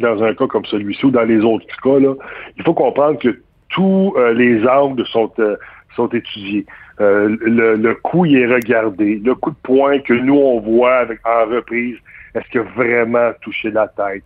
dans 0.00 0.22
un 0.22 0.34
cas 0.34 0.46
comme 0.46 0.64
celui-ci 0.64 1.06
ou 1.06 1.10
dans 1.10 1.24
les 1.24 1.40
autres 1.44 1.66
cas, 1.82 1.98
là, 1.98 2.14
il 2.56 2.62
faut 2.62 2.74
comprendre 2.74 3.18
que 3.18 3.40
tous 3.68 4.14
euh, 4.16 4.32
les 4.32 4.66
angles 4.66 5.04
sont, 5.06 5.30
euh, 5.38 5.56
sont 5.94 6.08
étudiés. 6.08 6.64
Euh, 7.00 7.36
le, 7.40 7.76
le 7.76 7.94
coup, 7.94 8.24
il 8.24 8.38
est 8.38 8.46
regardé. 8.46 9.20
Le 9.24 9.34
coup 9.34 9.50
de 9.50 9.56
poing 9.62 9.98
que 10.00 10.14
nous, 10.14 10.36
on 10.36 10.60
voit 10.60 11.04
en 11.24 11.46
reprise, 11.46 11.96
est-ce 12.34 12.58
a 12.58 12.62
vraiment 12.62 13.30
touché 13.40 13.70
la 13.70 13.88
tête? 13.88 14.24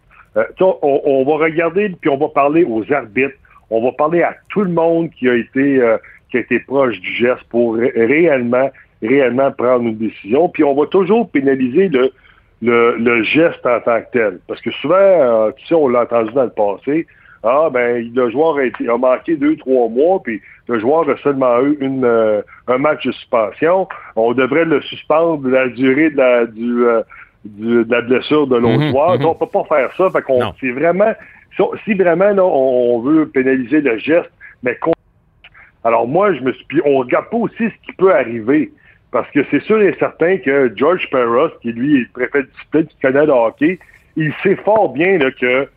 On, 0.61 1.24
va 1.26 1.44
regarder, 1.44 1.90
puis 2.00 2.08
on 2.08 2.16
va 2.16 2.28
parler 2.28 2.64
aux 2.64 2.90
arbitres. 2.90 3.37
On 3.68 3.82
va 3.85 3.92
parler 3.92 4.22
à 4.22 4.35
tout 4.48 4.62
le 4.62 4.70
monde 4.70 5.11
qui 5.11 5.28
a 5.28 5.35
été, 5.35 5.80
qui 6.30 6.38
a 6.38 6.40
été 6.40 6.61
proche 6.61 6.98
du 7.00 7.12
geste 7.14 7.42
pour 7.50 7.76
ré- 7.76 7.92
réellement 7.94 8.70
réellement 9.03 9.51
prendre 9.53 9.85
une 9.85 9.97
décision. 9.99 10.49
Puis 10.49 10.65
on 10.65 10.75
va 10.75 10.87
toujours 10.87 11.29
pénaliser 11.31 11.88
le, 11.88 12.11
le, 12.62 12.97
le 12.97 13.23
geste 13.25 13.65
en 13.67 13.81
tant 13.81 14.01
que 14.01 14.07
tel. 14.12 14.38
Parce 14.47 14.61
que 14.61 14.71
souvent, 14.73 14.95
euh, 14.97 15.51
tu 15.57 15.67
sais, 15.67 15.75
on 15.75 15.88
l'a 15.88 16.03
entendu 16.03 16.33
dans 16.33 16.45
le 16.45 16.51
passé, 16.51 17.07
ah 17.45 17.69
ben 17.73 18.09
le 18.15 18.31
joueur 18.31 18.57
a, 18.59 18.65
été, 18.65 18.88
a 18.88 18.97
manqué 18.97 19.35
deux, 19.37 19.57
trois 19.57 19.88
mois, 19.88 20.21
puis 20.23 20.41
le 20.69 20.79
joueur 20.79 21.09
a 21.11 21.17
seulement 21.19 21.61
eu 21.62 21.77
une, 21.81 22.05
euh, 22.05 22.41
un 22.69 22.79
match 22.79 23.05
de 23.05 23.11
suspension. 23.12 23.88
On 24.15 24.33
devrait 24.33 24.65
le 24.65 24.81
suspendre 24.83 25.38
de 25.43 25.51
la 25.51 25.69
durée 25.69 26.11
de 26.11 26.17
la, 26.19 26.47
du, 26.47 26.85
euh, 26.87 27.03
du- 27.45 27.85
de 27.85 27.91
la 27.93 28.03
blessure 28.03 28.47
de 28.47 28.57
l'autre 28.57 28.79
Mhm, 28.85 28.91
joueur. 28.93 29.15
mhm. 29.15 29.23
Donc, 29.23 29.43
on 29.43 29.47
peut 29.47 29.51
pas 29.65 29.65
faire 29.77 29.91
ça. 29.97 30.09
Fait 30.11 30.23
qu'on 30.23 30.53
c'est 30.61 30.71
vraiment. 30.71 31.12
Si, 31.85 31.93
vraiment 31.95 32.31
là, 32.31 32.45
on, 32.45 32.95
on 32.95 33.01
veut 33.01 33.27
pénaliser 33.29 33.81
le 33.83 33.99
geste, 33.99 34.31
mais 34.62 34.77
qu'on 34.77 34.93
alors 35.85 36.07
moi, 36.07 36.33
je 36.33 36.41
me 36.41 36.53
suis. 36.53 36.65
Puis 36.67 36.81
on 36.85 36.99
regarde 36.99 37.29
pas 37.29 37.37
aussi 37.38 37.57
ce 37.59 37.87
qui 37.87 37.93
peut 37.99 38.15
arriver. 38.15 38.73
Parce 39.12 39.31
que 39.31 39.40
c'est 39.51 39.62
sûr 39.62 39.81
et 39.81 39.94
certain 39.98 40.38
que 40.38 40.72
George 40.75 41.09
Peros, 41.11 41.51
qui 41.61 41.72
lui 41.72 41.96
est 41.96 42.01
le 42.01 42.09
préfet 42.12 42.42
de 42.42 42.48
discipline, 42.48 42.87
qui 42.87 42.96
connaît 43.01 43.27
le 43.27 43.33
hockey, 43.33 43.79
il 44.16 44.33
sait 44.42 44.57
fort 44.57 44.88
bien 44.88 45.18
que 45.18 45.68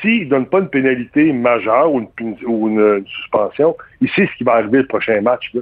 s'il 0.00 0.28
donne 0.28 0.46
pas 0.46 0.60
une 0.60 0.68
pénalité 0.68 1.32
majeure 1.32 1.92
ou 1.92 2.08
une, 2.20 3.04
suspension, 3.06 3.76
il 4.00 4.08
sait 4.10 4.26
ce 4.32 4.38
qui 4.38 4.44
va 4.44 4.54
arriver 4.54 4.78
le 4.78 4.86
prochain 4.86 5.20
match. 5.20 5.52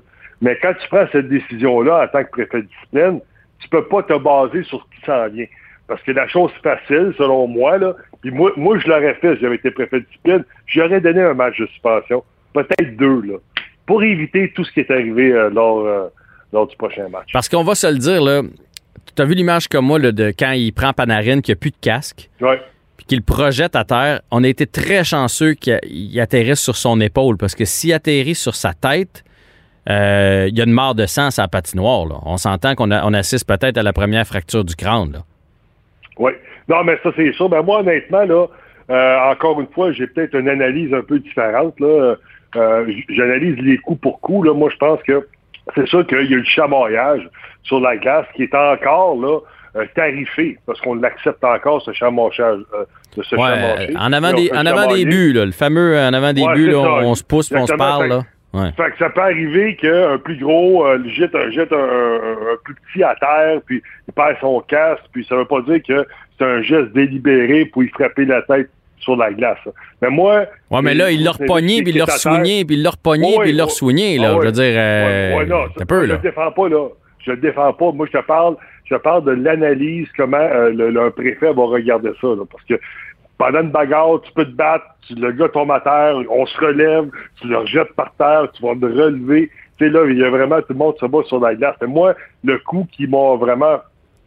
Mais 0.42 0.58
quand 0.60 0.74
tu 0.74 0.86
prends 0.88 1.06
cette 1.10 1.28
décision-là 1.28 2.04
en 2.04 2.08
tant 2.08 2.24
que 2.24 2.30
préfet 2.30 2.58
de 2.58 2.68
discipline, 2.68 3.20
tu 3.58 3.68
peux 3.70 3.84
pas 3.84 4.02
te 4.02 4.16
baser 4.16 4.62
sur 4.64 4.84
ce 4.84 4.96
qui 4.96 5.06
s'en 5.06 5.28
vient. 5.28 5.46
Parce 5.88 6.02
que 6.02 6.12
la 6.12 6.28
chose 6.28 6.52
facile, 6.62 7.14
selon 7.16 7.46
moi, 7.46 7.78
puis 8.20 8.30
moi, 8.30 8.52
moi 8.56 8.78
je 8.78 8.86
l'aurais 8.86 9.14
fait 9.14 9.34
si 9.36 9.40
j'avais 9.40 9.56
été 9.56 9.70
préfet 9.70 10.00
de 10.00 10.04
discipline, 10.04 10.44
j'aurais 10.66 11.00
donné 11.00 11.22
un 11.22 11.32
match 11.32 11.58
de 11.58 11.66
suspension, 11.66 12.22
peut-être 12.52 12.96
deux, 12.96 13.22
là, 13.22 13.38
pour 13.86 14.02
éviter 14.02 14.52
tout 14.52 14.64
ce 14.64 14.72
qui 14.72 14.80
est 14.80 14.90
arrivé 14.90 15.32
euh, 15.32 15.48
lors, 15.48 15.86
euh, 15.86 16.08
lors 16.52 16.66
du 16.66 16.76
prochain 16.76 17.08
match. 17.08 17.28
Parce 17.32 17.48
qu'on 17.48 17.64
va 17.64 17.74
se 17.74 17.86
le 17.86 17.98
dire, 17.98 18.22
là, 18.22 18.42
tu 19.14 19.22
as 19.22 19.24
vu 19.24 19.34
l'image 19.34 19.68
comme 19.68 19.86
moi 19.86 19.98
là, 19.98 20.12
de 20.12 20.32
quand 20.36 20.52
il 20.52 20.72
prend 20.72 20.92
Panarin, 20.92 21.40
qu'il 21.40 21.52
n'y 21.52 21.58
a 21.58 21.60
plus 21.60 21.70
de 21.70 21.76
casque, 21.80 22.30
puis 22.96 23.06
qu'il 23.06 23.18
le 23.18 23.24
projette 23.24 23.76
à 23.76 23.84
terre. 23.84 24.20
On 24.30 24.44
a 24.44 24.48
été 24.48 24.66
très 24.66 25.04
chanceux 25.04 25.54
qu'il 25.54 25.78
il 25.84 26.20
atterrisse 26.20 26.60
sur 26.60 26.76
son 26.76 27.00
épaule, 27.00 27.36
parce 27.36 27.54
que 27.54 27.64
s'il 27.64 27.92
atterrit 27.92 28.34
sur 28.34 28.54
sa 28.54 28.72
tête, 28.74 29.24
euh, 29.88 30.46
il 30.48 30.56
y 30.56 30.60
a 30.60 30.64
une 30.64 30.72
mare 30.72 30.94
de 30.94 31.06
sang 31.06 31.30
sur 31.30 31.42
la 31.42 31.48
patinoire. 31.48 32.06
là. 32.06 32.16
On 32.24 32.36
s'entend 32.36 32.74
qu'on 32.74 32.90
on 32.90 33.14
assiste 33.14 33.46
peut-être 33.48 33.78
à 33.78 33.82
la 33.82 33.92
première 33.92 34.26
fracture 34.26 34.64
du 34.64 34.76
crâne. 34.76 35.12
Là. 35.12 35.18
Oui. 36.18 36.32
Non, 36.68 36.84
mais 36.84 36.98
ça, 37.02 37.10
c'est 37.16 37.32
sûr. 37.32 37.48
Ben, 37.48 37.62
moi, 37.62 37.80
honnêtement, 37.80 38.24
là, 38.24 38.46
euh, 38.90 39.30
encore 39.32 39.60
une 39.60 39.68
fois, 39.68 39.92
j'ai 39.92 40.06
peut-être 40.06 40.34
une 40.34 40.48
analyse 40.48 40.92
un 40.92 41.02
peu 41.02 41.18
différente. 41.18 41.78
Là. 41.80 42.16
Euh, 42.56 42.92
J'analyse 43.08 43.56
les 43.58 43.78
coups 43.78 44.00
pour 44.00 44.20
coups. 44.20 44.46
Là. 44.46 44.54
Moi, 44.54 44.68
je 44.70 44.76
pense 44.76 45.02
que 45.02 45.26
c'est 45.74 45.86
sûr 45.88 46.06
qu'il 46.06 46.18
y 46.18 46.34
a 46.34 46.36
eu 46.36 46.38
le 46.40 46.44
chamaillage 46.44 47.28
sur 47.62 47.80
la 47.80 47.96
glace 47.96 48.26
qui 48.34 48.44
est 48.44 48.54
encore 48.54 49.16
là, 49.20 49.38
euh, 49.76 49.84
tarifé, 49.94 50.56
parce 50.66 50.80
qu'on 50.80 50.94
l'accepte 50.94 51.42
encore, 51.44 51.82
ce 51.82 51.92
chamaillage. 51.92 52.38
euh, 52.40 52.84
de 53.16 53.22
se 53.22 53.34
Ouais, 53.36 53.96
en 53.98 54.12
avant, 54.12 54.32
des, 54.32 54.50
en 54.52 54.64
avant 54.66 54.86
des 54.92 55.04
buts, 55.04 55.32
là, 55.32 55.44
le 55.44 55.52
fameux 55.52 55.96
euh, 55.96 56.08
en 56.08 56.12
avant 56.12 56.32
des 56.32 56.42
Ouais, 56.42 56.54
buts, 56.54 56.70
là, 56.70 56.78
on, 56.78 57.10
on 57.10 57.14
se 57.14 57.24
pousse, 57.24 57.50
on 57.54 57.66
se 57.66 57.72
parle. 57.74 58.06
Là. 58.08 58.22
Ouais. 58.54 58.70
Fait 58.76 58.90
que 58.92 58.98
ça 58.98 59.10
peut 59.10 59.20
arriver 59.20 59.76
qu'un 59.76 60.16
plus 60.18 60.36
gros 60.38 60.86
euh, 60.86 60.98
jette, 61.06 61.34
un, 61.34 61.50
jette 61.50 61.72
un, 61.72 61.76
un- 61.76 62.52
un 62.52 62.56
plus 62.64 62.74
petit 62.74 63.02
à 63.02 63.14
terre, 63.16 63.60
puis 63.66 63.82
il 64.06 64.14
perd 64.14 64.36
son 64.40 64.60
casque, 64.60 65.02
puis 65.12 65.24
ça 65.28 65.36
veut 65.36 65.44
pas 65.44 65.60
dire 65.62 65.80
que 65.86 66.06
c'est 66.38 66.44
un 66.44 66.62
geste 66.62 66.92
délibéré 66.92 67.66
pour 67.66 67.82
y 67.82 67.88
frapper 67.88 68.24
la 68.24 68.40
tête 68.42 68.70
sur 69.00 69.16
la 69.16 69.32
glace. 69.32 69.58
Mais 70.02 70.10
moi... 70.10 70.44
Ouais, 70.70 70.82
mais 70.82 70.94
là, 70.94 71.10
il 71.10 71.24
l'a 71.24 71.32
repogné, 71.32 71.82
puis 71.82 71.92
il 71.92 71.98
l'a 71.98 72.04
ressouigné, 72.04 72.64
puis 72.64 72.76
il 72.76 72.82
l'a 72.82 72.90
repogné, 72.90 73.36
puis 73.40 73.50
il 73.50 73.56
l'a 73.56 73.64
ouais. 73.64 73.70
ressoigné, 73.70 74.18
là. 74.18 74.32
Ah 74.34 74.38
Je 74.40 74.46
veux 74.46 74.52
dire, 74.52 74.74
euh, 74.76 75.36
Ouais, 75.38 75.46
non, 75.46 75.64
ça, 75.76 75.86
peu, 75.86 76.02
je 76.02 76.06
là. 76.06 76.14
le 76.14 76.20
défends 76.20 76.52
pas, 76.52 76.68
là. 76.68 76.88
Je 77.24 77.30
le 77.32 77.36
défends 77.38 77.72
pas. 77.72 77.92
Moi, 77.92 78.06
je 78.12 78.18
te 78.18 78.24
parle, 78.24 78.56
je 78.84 78.94
te 78.94 79.00
parle 79.00 79.24
de 79.24 79.32
l'analyse, 79.32 80.08
comment 80.16 80.36
euh, 80.38 80.70
le, 80.70 80.90
le 80.90 81.10
préfet 81.10 81.52
va 81.52 81.64
regarder 81.64 82.10
ça, 82.20 82.28
là. 82.28 82.42
Parce 82.50 82.64
que 82.64 82.74
pendant 83.36 83.60
une 83.60 83.70
bagarre, 83.70 84.20
tu 84.22 84.32
peux 84.32 84.44
te 84.44 84.50
battre, 84.50 84.84
tu- 85.06 85.14
le 85.14 85.30
gars 85.32 85.48
tombe 85.48 85.70
à 85.70 85.80
terre, 85.80 86.16
on 86.30 86.44
se 86.46 86.58
relève, 86.58 87.08
tu 87.40 87.46
le 87.48 87.58
rejettes 87.58 87.92
par 87.94 88.12
terre, 88.16 88.48
tu 88.52 88.62
vas 88.62 88.74
le 88.74 88.86
relever. 88.88 89.50
Tu 89.78 89.84
sais, 89.86 89.90
là, 89.92 90.04
il 90.08 90.18
y 90.18 90.24
a 90.24 90.30
vraiment, 90.30 90.58
tout 90.60 90.66
le 90.72 90.74
monde 90.76 90.96
se 90.98 91.06
bat 91.06 91.20
sur 91.26 91.38
la 91.38 91.54
glace. 91.54 91.76
Mais 91.80 91.86
moi, 91.86 92.14
le 92.42 92.58
coup 92.58 92.86
qui 92.90 93.06
m'a 93.06 93.36
vraiment, 93.36 93.78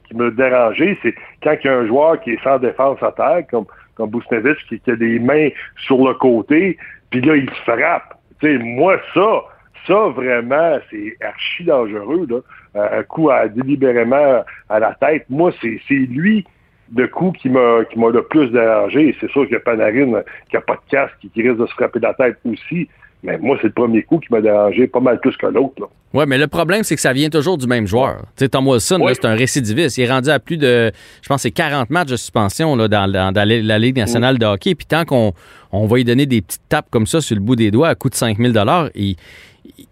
qui 0.07 0.15
m'a 0.15 0.29
dérangé, 0.29 0.97
c'est 1.03 1.13
quand 1.43 1.55
il 1.61 1.67
y 1.67 1.69
a 1.69 1.77
un 1.79 1.87
joueur 1.87 2.21
qui 2.21 2.31
est 2.31 2.43
sans 2.43 2.57
défense 2.59 3.01
à 3.03 3.11
terre, 3.11 3.43
comme, 3.49 3.65
comme 4.09 4.21
qui, 4.69 4.91
a 4.91 4.95
des 4.95 5.19
mains 5.19 5.49
sur 5.85 6.05
le 6.07 6.13
côté, 6.15 6.77
puis 7.09 7.21
là, 7.21 7.35
il 7.35 7.49
frappe. 7.65 8.17
Moi, 8.43 8.97
ça, 9.13 9.43
ça, 9.85 10.07
vraiment, 10.09 10.79
c'est 10.89 11.15
archi 11.21 11.63
dangereux. 11.63 12.27
Euh, 12.75 12.99
un 12.99 13.03
coup 13.03 13.29
à, 13.29 13.47
délibérément 13.47 14.43
à 14.69 14.79
la 14.79 14.93
tête. 14.95 15.25
Moi, 15.29 15.51
c'est 15.61 15.93
lui, 15.93 16.45
de 16.89 17.05
coup, 17.05 17.31
qui 17.31 17.49
m'a 17.49 17.85
qui 17.85 17.99
m'a 17.99 18.09
le 18.09 18.23
plus 18.23 18.49
dérangé. 18.51 19.15
C'est 19.19 19.29
sûr 19.29 19.45
qu'il 19.45 19.57
y 19.57 19.59
Panarin 19.59 20.21
qui 20.49 20.57
a 20.57 20.61
pas 20.61 20.75
de 20.75 20.89
casque, 20.89 21.15
qui 21.19 21.41
risque 21.41 21.57
de 21.57 21.67
se 21.67 21.73
frapper 21.73 21.99
la 21.99 22.13
tête 22.13 22.37
aussi. 22.45 22.89
Mais 23.23 23.37
moi, 23.37 23.57
c'est 23.61 23.67
le 23.67 23.73
premier 23.73 24.01
coup 24.03 24.17
qui 24.19 24.27
m'a 24.33 24.41
dérangé 24.41 24.87
pas 24.87 24.99
mal 24.99 25.19
plus 25.19 25.35
que 25.37 25.45
l'autre. 25.45 25.73
là. 25.79 25.85
Ouais, 26.13 26.25
mais 26.25 26.37
le 26.37 26.47
problème, 26.47 26.83
c'est 26.83 26.95
que 26.95 27.01
ça 27.01 27.13
vient 27.13 27.29
toujours 27.29 27.57
du 27.57 27.67
même 27.67 27.87
joueur. 27.87 28.23
Tu 28.35 28.43
sais, 28.45 28.49
Tom 28.49 28.67
Wilson, 28.67 28.97
là, 28.97 29.05
Ouais. 29.05 29.13
c'est 29.13 29.25
un 29.25 29.35
récidiviste. 29.35 29.97
Il 29.97 30.03
est 30.03 30.11
rendu 30.11 30.29
à 30.29 30.39
plus 30.39 30.57
de, 30.57 30.91
je 31.21 31.27
pense, 31.29 31.43
c'est 31.43 31.51
40 31.51 31.89
matchs 31.89 32.09
de 32.09 32.15
suspension 32.17 32.75
là, 32.75 32.87
dans, 32.87 33.09
dans- 33.09 33.31
dans 33.31 33.47
la 33.47 33.79
Ligue 33.79 33.95
nationale 33.97 34.37
de 34.37 34.45
hockey. 34.45 34.75
Puis 34.75 34.85
tant 34.87 35.05
qu'on 35.05 35.33
on 35.71 35.85
va 35.87 35.97
lui 35.97 36.05
donner 36.05 36.25
des 36.25 36.41
petites 36.41 36.61
tapes 36.69 36.87
comme 36.89 37.07
ça 37.07 37.21
sur 37.21 37.35
le 37.35 37.41
bout 37.41 37.55
des 37.55 37.71
doigts 37.71 37.89
à 37.89 37.95
coût 37.95 38.09
de 38.09 38.15
5000 38.15 38.53
il 38.95 39.15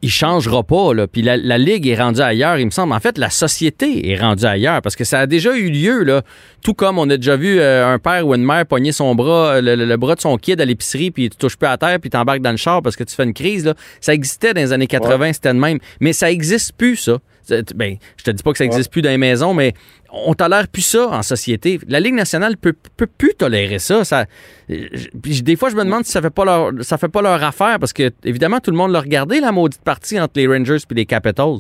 il 0.02 0.10
changera 0.10 0.64
pas. 0.64 0.94
Là. 0.94 1.08
Puis 1.08 1.22
la, 1.22 1.38
la 1.38 1.58
Ligue 1.58 1.88
est 1.88 1.96
rendue 1.96 2.22
ailleurs, 2.22 2.58
il 2.58 2.66
me 2.66 2.72
semble. 2.72 2.92
En 2.94 3.00
fait, 3.00 3.18
la 3.18 3.30
société 3.30 4.10
est 4.10 4.18
rendue 4.18 4.46
ailleurs 4.46 4.82
parce 4.82 4.96
que 4.96 5.04
ça 5.04 5.20
a 5.20 5.28
déjà 5.28 5.56
eu 5.56 5.70
lieu. 5.70 6.04
Là. 6.04 6.22
Tout 6.64 6.74
comme 6.74 6.98
on 6.98 7.10
a 7.10 7.18
déjà 7.18 7.36
vu 7.36 7.60
euh, 7.60 7.88
un 7.94 8.00
père 8.00 8.26
ou 8.28 8.34
une 8.34 8.44
mère 8.44 8.66
pogner 8.66 8.92
son 8.92 9.14
bras, 9.16 9.62
le, 9.62 9.76
le- 9.76 9.86
le 9.86 9.98
bras 9.98 10.16
de 10.16 10.22
son 10.22 10.38
kid 10.38 10.60
à 10.60 10.66
l'épicerie, 10.66 11.12
puis 11.12 11.30
tu 11.30 11.38
touches 11.38 11.56
plus 11.58 11.68
à 11.68 11.78
terre, 11.78 12.00
puis 12.00 12.10
t'embarques 12.10 12.42
dans 12.42 12.52
le 12.52 12.58
char 12.58 12.82
parce 12.82 12.96
que 12.96 13.04
tu 13.04 13.16
fais 13.16 13.24
une 13.24 13.34
crise. 13.34 13.66
Là. 13.66 13.74
Ça 14.02 14.14
existait 14.14 14.54
dans 14.54 14.62
les 14.62 14.74
années 14.74 14.88
80, 14.88 15.34
c'était 15.34 15.54
de 15.54 15.60
même. 15.60 15.80
Mais 16.00 16.14
ça 16.14 16.32
existe 16.32 16.74
plus, 16.74 16.96
ça. 16.96 17.18
Ben, 17.76 17.96
je 18.18 18.24
te 18.24 18.32
dis 18.32 18.44
pas 18.44 18.52
que 18.52 18.58
ça 18.58 18.66
existe 18.66 18.92
plus 18.92 19.02
dans 19.02 19.10
les 19.10 19.18
maisons, 19.18 19.54
mais 19.54 19.74
on 20.12 20.34
tolère 20.34 20.68
plus 20.68 20.82
ça 20.82 21.08
en 21.10 21.22
société. 21.24 21.80
La 21.88 22.00
Ligue 22.00 22.14
nationale 22.16 22.58
peut, 22.58 22.74
peut 22.98 23.08
plus 23.08 23.34
tolérer 23.36 23.80
ça. 23.80 24.04
ça 24.04 24.26
je- 24.68 25.42
des 25.44 25.56
fois, 25.56 25.70
je 25.70 25.76
me 25.76 25.84
demande 25.84 26.04
si 26.06 26.12
ça 26.12 26.22
fait 26.22 26.30
pas 26.34 26.46
leur, 26.46 26.72
ça 26.82 26.98
fait 26.98 27.10
pas 27.10 27.22
leur 27.22 27.44
affaire 27.44 27.78
parce 27.80 27.94
que, 27.94 28.12
évidemment, 28.24 28.60
tout 28.60 28.72
le 28.72 28.78
monde 28.78 28.92
l'a 28.92 29.00
regardé, 29.02 29.40
la 29.40 29.52
maudite 29.52 29.84
partie 29.84 30.20
entre 30.20 30.34
les 30.36 30.48
Rangers 30.48 30.78
et 30.90 30.94
les 30.94 31.06
Capitals. 31.06 31.60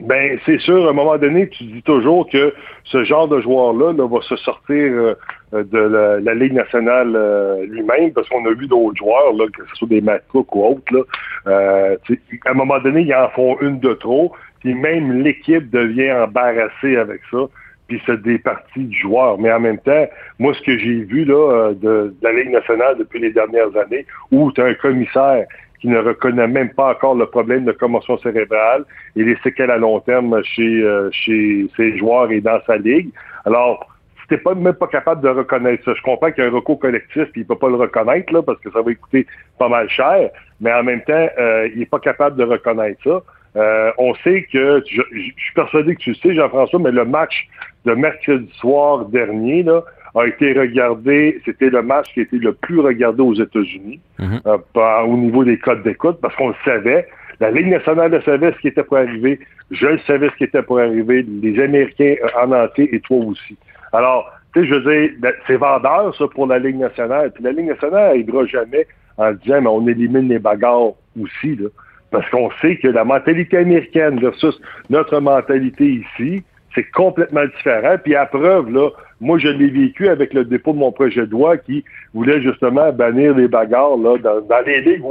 Ben, 0.00 0.38
c'est 0.44 0.58
sûr, 0.60 0.86
à 0.86 0.90
un 0.90 0.92
moment 0.92 1.16
donné, 1.16 1.48
tu 1.48 1.64
dis 1.64 1.82
toujours 1.82 2.28
que 2.28 2.52
ce 2.84 3.04
genre 3.04 3.28
de 3.28 3.40
joueur-là 3.40 3.92
là, 3.92 4.06
va 4.08 4.20
se 4.22 4.36
sortir 4.36 4.74
euh, 4.76 5.14
de 5.52 5.78
la, 5.78 6.18
la 6.20 6.34
Ligue 6.34 6.52
nationale 6.52 7.12
euh, 7.14 7.64
lui-même, 7.66 8.12
parce 8.12 8.28
qu'on 8.28 8.44
a 8.44 8.52
vu 8.52 8.66
d'autres 8.66 8.96
joueurs, 8.96 9.32
là, 9.34 9.46
que 9.56 9.62
ce 9.70 9.76
soit 9.76 9.88
des 9.88 10.00
Matt 10.00 10.24
Cook 10.32 10.54
ou 10.56 10.64
autres, 10.64 10.92
là, 10.92 11.00
euh, 11.46 11.96
à 12.44 12.50
un 12.50 12.54
moment 12.54 12.80
donné, 12.80 13.02
ils 13.02 13.14
en 13.14 13.28
font 13.30 13.56
une 13.60 13.78
de 13.78 13.94
trop, 13.94 14.32
puis 14.64 14.74
même 14.74 15.22
l'équipe 15.22 15.70
devient 15.70 16.10
embarrassée 16.10 16.96
avec 16.96 17.20
ça, 17.30 17.46
puis 17.86 18.00
c'est 18.06 18.20
des 18.22 18.38
parties 18.38 18.84
du 18.84 18.98
joueur. 18.98 19.38
Mais 19.38 19.52
en 19.52 19.60
même 19.60 19.78
temps, 19.78 20.06
moi, 20.38 20.54
ce 20.54 20.62
que 20.62 20.78
j'ai 20.78 21.02
vu 21.02 21.26
là, 21.26 21.34
euh, 21.34 21.74
de, 21.74 22.14
la 22.22 22.32
Ligue 22.32 22.50
nationale 22.50 22.96
depuis 22.98 23.20
les 23.20 23.30
dernières 23.30 23.76
années, 23.76 24.06
où 24.30 24.50
tu 24.52 24.62
as 24.62 24.64
un 24.64 24.74
commissaire 24.74 25.44
qui 25.80 25.88
ne 25.88 25.98
reconnaît 25.98 26.48
même 26.48 26.70
pas 26.70 26.92
encore 26.92 27.14
le 27.14 27.26
problème 27.26 27.66
de 27.66 27.72
commotion 27.72 28.16
cérébrale 28.18 28.86
et 29.16 29.22
les 29.22 29.36
séquelles 29.42 29.70
à 29.70 29.76
long 29.76 30.00
terme 30.00 30.42
chez, 30.42 30.82
euh, 30.82 31.10
chez 31.12 31.66
ses 31.76 31.98
joueurs 31.98 32.30
et 32.30 32.40
dans 32.40 32.58
sa 32.66 32.78
ligue. 32.78 33.10
Alors, 33.44 33.86
si 34.30 34.38
pas, 34.38 34.54
même 34.54 34.72
pas 34.72 34.86
capable 34.86 35.20
de 35.20 35.28
reconnaître 35.28 35.84
ça, 35.84 35.92
je 35.94 36.00
comprends 36.00 36.32
qu'il 36.32 36.42
y 36.42 36.46
a 36.46 36.50
un 36.50 36.54
recours 36.54 36.78
collectif 36.78 37.24
puis 37.32 37.42
il 37.42 37.46
peut 37.46 37.58
pas 37.58 37.68
le 37.68 37.74
reconnaître 37.74 38.32
là, 38.32 38.42
parce 38.42 38.58
que 38.60 38.70
ça 38.70 38.80
va 38.80 38.94
coûter 38.94 39.26
pas 39.58 39.68
mal 39.68 39.90
cher, 39.90 40.30
mais 40.58 40.72
en 40.72 40.82
même 40.82 41.02
temps, 41.02 41.28
euh, 41.38 41.68
il 41.74 41.82
est 41.82 41.90
pas 41.90 41.98
capable 41.98 42.36
de 42.36 42.44
reconnaître 42.44 43.02
ça. 43.04 43.22
Euh, 43.56 43.90
on 43.98 44.14
sait 44.16 44.46
que, 44.52 44.82
je, 44.88 45.02
je, 45.12 45.20
suis 45.20 45.54
persuadé 45.54 45.94
que 45.94 46.00
tu 46.00 46.10
le 46.10 46.16
sais, 46.16 46.34
Jean-François, 46.34 46.80
mais 46.80 46.90
le 46.90 47.04
match 47.04 47.46
de 47.84 47.92
mercredi 47.94 48.50
soir 48.58 49.04
dernier 49.06 49.62
là, 49.62 49.82
a 50.14 50.26
été 50.26 50.52
regardé, 50.52 51.40
c'était 51.44 51.70
le 51.70 51.82
match 51.82 52.12
qui 52.14 52.20
a 52.20 52.22
été 52.22 52.38
le 52.38 52.52
plus 52.52 52.80
regardé 52.80 53.22
aux 53.22 53.34
États-Unis 53.34 54.00
Mhm. 54.18 54.40
euh, 54.46 55.00
au 55.06 55.16
niveau 55.16 55.44
des 55.44 55.58
codes 55.58 55.82
d'écoute, 55.82 56.18
parce 56.20 56.34
qu'on 56.36 56.48
le 56.48 56.54
savait. 56.64 57.06
La 57.40 57.50
Ligue 57.50 57.68
nationale 57.68 58.12
le 58.12 58.22
savait 58.22 58.52
ce 58.52 58.58
qui 58.58 58.68
était 58.68 58.84
pour 58.84 58.96
arriver. 58.96 59.40
Je 59.70 59.86
le 59.86 59.98
savais 60.06 60.30
ce 60.30 60.36
qui 60.36 60.44
était 60.44 60.62
pour 60.62 60.78
arriver. 60.78 61.24
Les 61.42 61.60
Américains 61.62 62.14
euh, 62.22 62.44
en 62.44 62.52
entier 62.52 62.94
et 62.94 63.00
toi 63.00 63.18
aussi. 63.18 63.56
Alors, 63.92 64.30
tu 64.54 64.60
sais, 64.60 64.66
je 64.68 64.74
veux 64.74 64.80
dire, 64.92 65.10
ben, 65.18 65.32
c'est 65.46 65.56
vendeur, 65.56 66.14
ça, 66.16 66.26
pour 66.28 66.46
la 66.46 66.58
Ligue 66.60 66.78
nationale. 66.78 67.32
Puis 67.32 67.42
la 67.42 67.50
Ligue 67.50 67.66
nationale 67.66 68.08
n'arrivera 68.08 68.46
jamais 68.46 68.86
en 69.16 69.32
disant, 69.32 69.60
mais 69.60 69.68
on 69.68 69.86
élimine 69.88 70.28
les 70.28 70.38
bagarres 70.38 70.92
aussi, 71.20 71.56
là. 71.56 71.68
Parce 72.14 72.30
qu'on 72.30 72.48
sait 72.62 72.76
que 72.76 72.86
la 72.86 73.02
mentalité 73.02 73.56
américaine 73.56 74.20
versus 74.20 74.56
notre 74.88 75.18
mentalité 75.18 75.84
ici, 75.84 76.44
c'est 76.72 76.88
complètement 76.92 77.44
différent. 77.44 77.96
Puis 78.00 78.14
à 78.14 78.24
preuve, 78.26 78.70
là, 78.70 78.90
moi, 79.20 79.36
je 79.38 79.48
l'ai 79.48 79.66
vécu 79.66 80.08
avec 80.08 80.32
le 80.32 80.44
dépôt 80.44 80.72
de 80.74 80.78
mon 80.78 80.92
projet 80.92 81.26
de 81.26 81.32
loi 81.32 81.56
qui 81.56 81.84
voulait 82.14 82.40
justement 82.40 82.92
bannir 82.92 83.34
les 83.34 83.48
bagarres 83.48 83.96
là, 83.96 84.16
dans, 84.18 84.64
les 84.64 84.80
ligues 84.82 85.02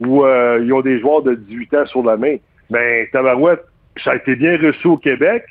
où, 0.00 0.26
euh, 0.26 0.60
ils 0.62 0.70
ont 0.74 0.82
des 0.82 1.00
joueurs 1.00 1.22
de 1.22 1.34
18 1.34 1.74
ans 1.76 1.86
sur 1.86 2.04
la 2.04 2.18
main. 2.18 2.36
Mais 2.68 3.08
Tabarouette, 3.10 3.64
ça 4.04 4.10
a 4.10 4.16
été 4.16 4.36
bien 4.36 4.58
reçu 4.58 4.86
au 4.86 4.98
Québec. 4.98 5.46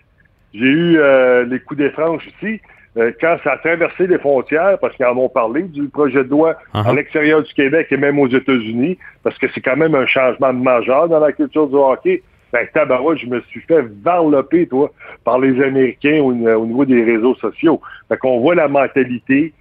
J'ai 0.53 0.59
eu 0.59 0.97
euh, 0.99 1.43
les 1.45 1.59
coups 1.59 1.79
des 1.79 1.89
franches 1.89 2.27
ici. 2.27 2.61
Euh, 2.97 3.11
quand 3.19 3.37
ça 3.43 3.53
a 3.53 3.57
traversé 3.57 4.05
les 4.05 4.19
frontières, 4.19 4.77
parce 4.79 4.95
qu'ils 4.95 5.05
en 5.05 5.17
ont 5.17 5.29
parlé 5.29 5.63
du 5.63 5.87
projet 5.89 6.23
de 6.23 6.29
loi 6.29 6.55
Uh-huh. 6.73 6.87
à 6.89 6.93
l'extérieur 6.93 7.41
du 7.41 7.53
Québec 7.53 7.87
et 7.91 7.97
même 7.97 8.19
aux 8.19 8.27
États-Unis, 8.27 8.97
parce 9.23 9.37
que 9.37 9.47
c'est 9.53 9.61
quand 9.61 9.75
même 9.75 9.95
un 9.95 10.05
changement 10.05 10.53
majeur 10.53 11.07
dans 11.07 11.19
la 11.19 11.31
culture 11.31 11.67
du 11.67 11.75
hockey. 11.75 12.21
Ben, 12.51 12.67
tabarouette, 12.71 13.17
je 13.17 13.27
me 13.27 13.41
suis 13.41 13.61
fait 13.61 13.83
varloper, 14.03 14.67
toi, 14.67 14.91
par 15.23 15.39
les 15.39 15.59
Américains 15.63 16.19
au, 16.21 16.31
au 16.33 16.65
niveau 16.67 16.85
des 16.85 17.03
réseaux 17.03 17.33
sociaux. 17.35 17.81
Fait 18.09 18.17
qu'on 18.17 18.39
voit 18.41 18.53
la 18.53 18.67
mentalité 18.67 19.53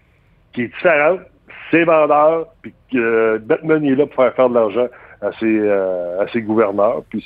qui 0.52 0.62
est 0.62 0.68
différente, 0.68 1.20
c'est 1.70 1.84
vendeur, 1.84 2.48
puis 2.60 2.74
que 2.92 2.98
euh, 2.98 3.38
Batman 3.42 3.82
est 3.84 3.94
là 3.94 4.06
pour 4.06 4.16
faire 4.16 4.34
faire 4.34 4.50
de 4.50 4.54
l'argent 4.54 4.88
à 5.22 5.32
ses, 5.40 5.58
euh, 5.58 6.20
à 6.20 6.28
ses 6.28 6.42
gouverneurs, 6.42 7.02
puis 7.08 7.24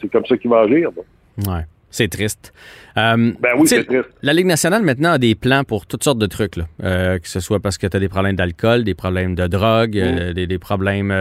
c'est, 0.00 0.08
comme 0.08 0.24
ça 0.26 0.36
qu'il 0.36 0.50
va 0.50 0.60
agir. 0.60 0.90
Ouais. 1.38 1.62
C'est 1.92 2.08
triste. 2.08 2.52
Euh, 2.96 3.32
Ben 3.40 3.50
oui, 3.56 3.68
c'est 3.68 3.84
triste. 3.84 4.08
La 4.22 4.32
Ligue 4.32 4.46
nationale, 4.46 4.82
maintenant, 4.82 5.12
a 5.12 5.18
des 5.18 5.34
plans 5.34 5.62
pour 5.62 5.86
toutes 5.86 6.02
sortes 6.02 6.18
de 6.18 6.26
trucs. 6.26 6.56
Là. 6.56 6.64
Euh, 6.82 7.18
que 7.18 7.28
ce 7.28 7.38
soit 7.38 7.60
parce 7.60 7.78
que 7.78 7.86
tu 7.86 7.96
as 7.96 8.00
des 8.00 8.08
problèmes 8.08 8.34
d'alcool, 8.34 8.82
des 8.82 8.94
problèmes 8.94 9.34
de 9.34 9.46
drogue, 9.46 9.96
euh, 9.98 10.32
des, 10.32 10.46
des 10.46 10.58
problèmes, 10.58 11.14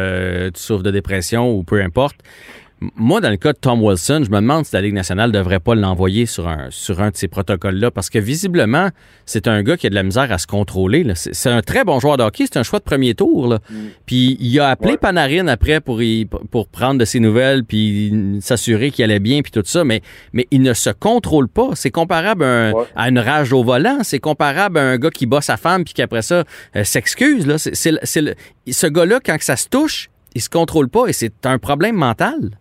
tu 0.53 0.59
souffres 0.61 0.83
de 0.83 0.91
dépression 0.91 1.53
ou 1.53 1.63
peu 1.63 1.81
importe. 1.81 2.15
Moi, 2.95 3.21
dans 3.21 3.29
le 3.29 3.37
cas 3.37 3.53
de 3.53 3.57
Tom 3.59 3.83
Wilson, 3.83 4.23
je 4.25 4.31
me 4.31 4.37
demande 4.37 4.65
si 4.65 4.73
la 4.73 4.81
Ligue 4.81 4.95
nationale 4.95 5.31
devrait 5.31 5.59
pas 5.59 5.75
l'envoyer 5.75 6.25
sur 6.25 6.47
un, 6.47 6.67
sur 6.71 6.99
un 6.99 7.11
de 7.11 7.15
ces 7.15 7.27
protocoles-là 7.27 7.91
parce 7.91 8.09
que 8.09 8.17
visiblement, 8.17 8.89
c'est 9.27 9.47
un 9.47 9.61
gars 9.61 9.77
qui 9.77 9.85
a 9.85 9.91
de 9.91 9.95
la 9.95 10.01
misère 10.01 10.31
à 10.31 10.39
se 10.39 10.47
contrôler. 10.47 11.05
C'est 11.15 11.49
un 11.51 11.61
très 11.61 11.83
bon 11.83 11.99
joueur 11.99 12.17
de 12.17 12.23
hockey, 12.23 12.45
c'est 12.51 12.57
un 12.57 12.63
choix 12.63 12.79
de 12.79 12.83
premier 12.83 13.13
tour. 13.13 13.47
Là. 13.47 13.59
Puis 14.07 14.35
il 14.39 14.59
a 14.59 14.69
appelé 14.69 14.93
Ouais. 14.93 14.97
Panarin 14.97 15.47
après 15.47 15.79
pour, 15.79 16.01
y- 16.01 16.25
pour 16.25 16.67
prendre 16.69 16.99
de 16.99 17.05
ses 17.05 17.19
nouvelles 17.19 17.63
puis 17.65 18.39
s'assurer 18.41 18.89
qu'il 18.89 19.03
allait 19.05 19.19
bien 19.19 19.43
puis 19.43 19.51
tout 19.51 19.61
ça, 19.63 19.83
mais, 19.83 20.01
mais 20.33 20.47
il 20.49 20.63
ne 20.63 20.73
se 20.73 20.89
contrôle 20.89 21.49
pas. 21.49 21.69
C'est 21.75 21.91
comparable 21.91 22.43
à, 22.43 22.47
un- 22.47 22.71
Ouais. 22.71 22.85
à 22.95 23.09
une 23.09 23.19
rage 23.19 23.53
au 23.53 23.63
volant, 23.63 23.99
c'est 24.01 24.19
comparable 24.19 24.79
à 24.79 24.81
un 24.81 24.97
gars 24.97 25.11
qui 25.11 25.27
bat 25.27 25.41
sa 25.41 25.55
femme 25.57 25.83
puis 25.83 25.93
qu'après 25.93 26.23
ça 26.23 26.45
euh, 26.75 26.83
s'excuse. 26.83 27.45
Là. 27.45 27.59
C'est, 27.59 27.93
ce 28.71 28.87
gars-là, 28.87 29.19
quand 29.23 29.37
que 29.37 29.45
ça 29.45 29.55
se 29.55 29.67
touche, 29.69 30.09
il 30.33 30.41
se 30.41 30.49
contrôle 30.49 30.89
pas 30.89 31.05
et 31.07 31.13
c'est 31.13 31.45
un 31.45 31.59
problème 31.59 31.95
mental. 31.95 32.57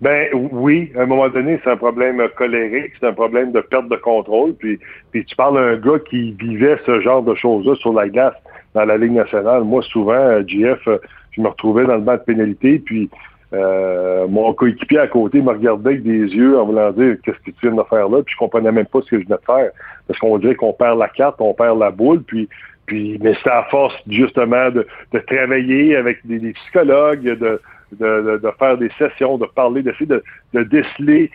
Ben 0.00 0.28
oui, 0.32 0.92
à 0.96 1.02
un 1.02 1.06
moment 1.06 1.28
donné, 1.28 1.58
c'est 1.64 1.70
un 1.70 1.76
problème 1.76 2.22
colérique, 2.36 2.92
c'est 3.00 3.06
un 3.06 3.12
problème 3.12 3.50
de 3.50 3.60
perte 3.60 3.88
de 3.88 3.96
contrôle. 3.96 4.54
Puis, 4.54 4.78
puis 5.10 5.24
tu 5.24 5.34
parles 5.34 5.56
d'un 5.56 5.76
gars 5.76 5.98
qui 6.08 6.32
vivait 6.32 6.78
ce 6.86 7.00
genre 7.00 7.22
de 7.22 7.34
choses-là 7.34 7.74
sur 7.76 7.92
la 7.92 8.08
glace 8.08 8.34
dans 8.74 8.84
la 8.84 8.96
Ligue 8.96 9.12
nationale. 9.12 9.64
Moi, 9.64 9.82
souvent, 9.82 10.12
euh, 10.12 10.44
JF, 10.46 10.86
euh, 10.86 10.98
je 11.32 11.40
me 11.40 11.48
retrouvais 11.48 11.84
dans 11.84 11.96
le 11.96 12.02
banc 12.02 12.14
de 12.14 12.20
pénalité, 12.20 12.78
puis 12.78 13.10
euh, 13.52 14.28
mon 14.28 14.52
coéquipier 14.52 15.00
à 15.00 15.08
côté 15.08 15.42
me 15.42 15.50
regardait 15.50 15.90
avec 15.90 16.02
des 16.04 16.26
yeux 16.32 16.56
en 16.58 16.66
voulant 16.66 16.92
dire 16.92 17.16
qu'est-ce 17.24 17.38
que 17.38 17.50
tu 17.50 17.56
viens 17.62 17.74
de 17.74 17.82
faire 17.88 18.08
là, 18.08 18.22
puis 18.22 18.34
je 18.34 18.38
comprenais 18.38 18.70
même 18.70 18.86
pas 18.86 19.00
ce 19.02 19.10
que 19.10 19.18
je 19.18 19.24
venais 19.24 19.36
de 19.36 19.44
faire. 19.46 19.70
Parce 20.06 20.20
qu'on 20.20 20.38
dirait 20.38 20.54
qu'on 20.54 20.74
perd 20.74 20.98
la 20.98 21.08
carte, 21.08 21.40
on 21.40 21.54
perd 21.54 21.78
la 21.78 21.90
boule, 21.90 22.22
puis 22.22 22.48
puis 22.86 23.18
mais 23.20 23.34
c'est 23.42 23.50
à 23.50 23.64
force 23.64 23.94
justement 24.08 24.70
de, 24.70 24.86
de 25.12 25.18
travailler 25.18 25.96
avec 25.96 26.26
des, 26.26 26.38
des 26.38 26.52
psychologues, 26.52 27.22
de, 27.22 27.60
de, 27.92 28.40
faire 28.58 28.76
des 28.76 28.90
sessions, 28.98 29.38
de 29.38 29.46
parler, 29.46 29.82
d'essayer 29.82 30.06
de, 30.06 30.62
déceler 30.62 31.30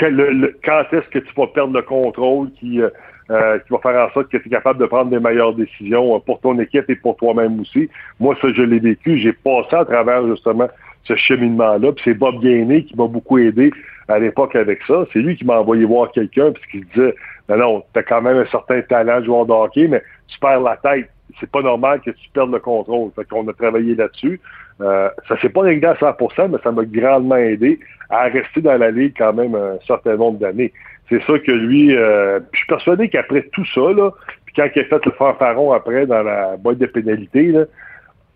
quand 0.00 0.84
est-ce 0.92 1.08
que 1.08 1.20
tu 1.20 1.32
vas 1.36 1.46
perdre 1.48 1.74
le 1.74 1.82
contrôle 1.82 2.50
qui, 2.58 2.80
euh, 2.80 2.90
euh, 3.30 3.58
qui 3.60 3.72
va 3.72 3.78
faire 3.78 4.08
en 4.08 4.12
sorte 4.12 4.28
que 4.28 4.36
tu 4.36 4.48
es 4.48 4.50
capable 4.50 4.80
de 4.80 4.86
prendre 4.86 5.10
des 5.10 5.20
meilleures 5.20 5.54
décisions 5.54 6.16
euh, 6.16 6.18
pour 6.18 6.40
ton 6.40 6.58
équipe 6.58 6.90
et 6.90 6.96
pour 6.96 7.16
toi-même 7.16 7.60
aussi. 7.60 7.88
Moi, 8.20 8.36
ça, 8.42 8.48
je 8.52 8.62
l'ai 8.62 8.80
vécu. 8.80 9.18
J'ai 9.18 9.32
passé 9.32 9.76
à 9.76 9.84
travers 9.84 10.26
justement 10.26 10.68
ce 11.04 11.14
cheminement-là. 11.14 11.92
Puis 11.92 12.02
c'est 12.04 12.14
Bob 12.14 12.40
Gainé 12.40 12.84
qui 12.84 12.96
m'a 12.96 13.06
beaucoup 13.06 13.38
aidé 13.38 13.72
à 14.08 14.18
l'époque 14.18 14.56
avec 14.56 14.82
ça. 14.86 15.06
C'est 15.12 15.20
lui 15.20 15.36
qui 15.36 15.44
m'a 15.44 15.60
envoyé 15.60 15.84
voir 15.84 16.10
quelqu'un 16.12 16.52
puis 16.52 16.62
qui 16.70 16.86
disait 16.94 17.14
Non, 17.48 17.56
non, 17.56 17.84
tu 17.92 18.00
as 18.00 18.02
quand 18.02 18.22
même 18.22 18.38
un 18.38 18.46
certain 18.46 18.82
talent 18.82 19.20
de 19.20 19.26
joueur 19.26 19.46
de 19.46 19.86
mais 19.86 20.02
tu 20.28 20.38
perds 20.38 20.60
la 20.60 20.76
tête. 20.76 21.08
C'est 21.40 21.50
pas 21.50 21.62
normal 21.62 22.00
que 22.00 22.10
tu 22.10 22.28
perdes 22.32 22.52
le 22.52 22.58
contrôle. 22.58 23.10
Fait 23.16 23.26
qu'on 23.26 23.46
a 23.48 23.52
travaillé 23.52 23.94
là-dessus. 23.94 24.40
Euh, 24.80 25.08
ça 25.28 25.40
s'est 25.40 25.50
pas 25.50 25.62
réglé 25.62 25.86
à 25.86 25.94
100%, 25.94 26.48
mais 26.50 26.58
ça 26.62 26.72
m'a 26.72 26.84
grandement 26.84 27.36
aidé 27.36 27.78
à 28.10 28.24
rester 28.24 28.60
dans 28.60 28.76
la 28.76 28.90
ligue 28.90 29.14
quand 29.16 29.32
même 29.32 29.54
un 29.54 29.78
certain 29.86 30.16
nombre 30.16 30.38
d'années. 30.38 30.72
C'est 31.08 31.22
ça 31.24 31.38
que 31.38 31.52
lui, 31.52 31.96
euh, 31.96 32.40
je 32.52 32.58
suis 32.58 32.66
persuadé 32.66 33.08
qu'après 33.08 33.42
tout 33.52 33.64
ça, 33.66 33.92
là, 33.92 34.10
puis 34.46 34.54
quand 34.56 34.68
il 34.74 34.82
a 34.82 34.84
fait 34.84 35.04
le 35.04 35.12
fanfaron 35.12 35.72
après 35.72 36.06
dans 36.06 36.22
la 36.22 36.56
boîte 36.56 36.78
de 36.78 36.86
pénalité, 36.86 37.48
là, 37.48 37.64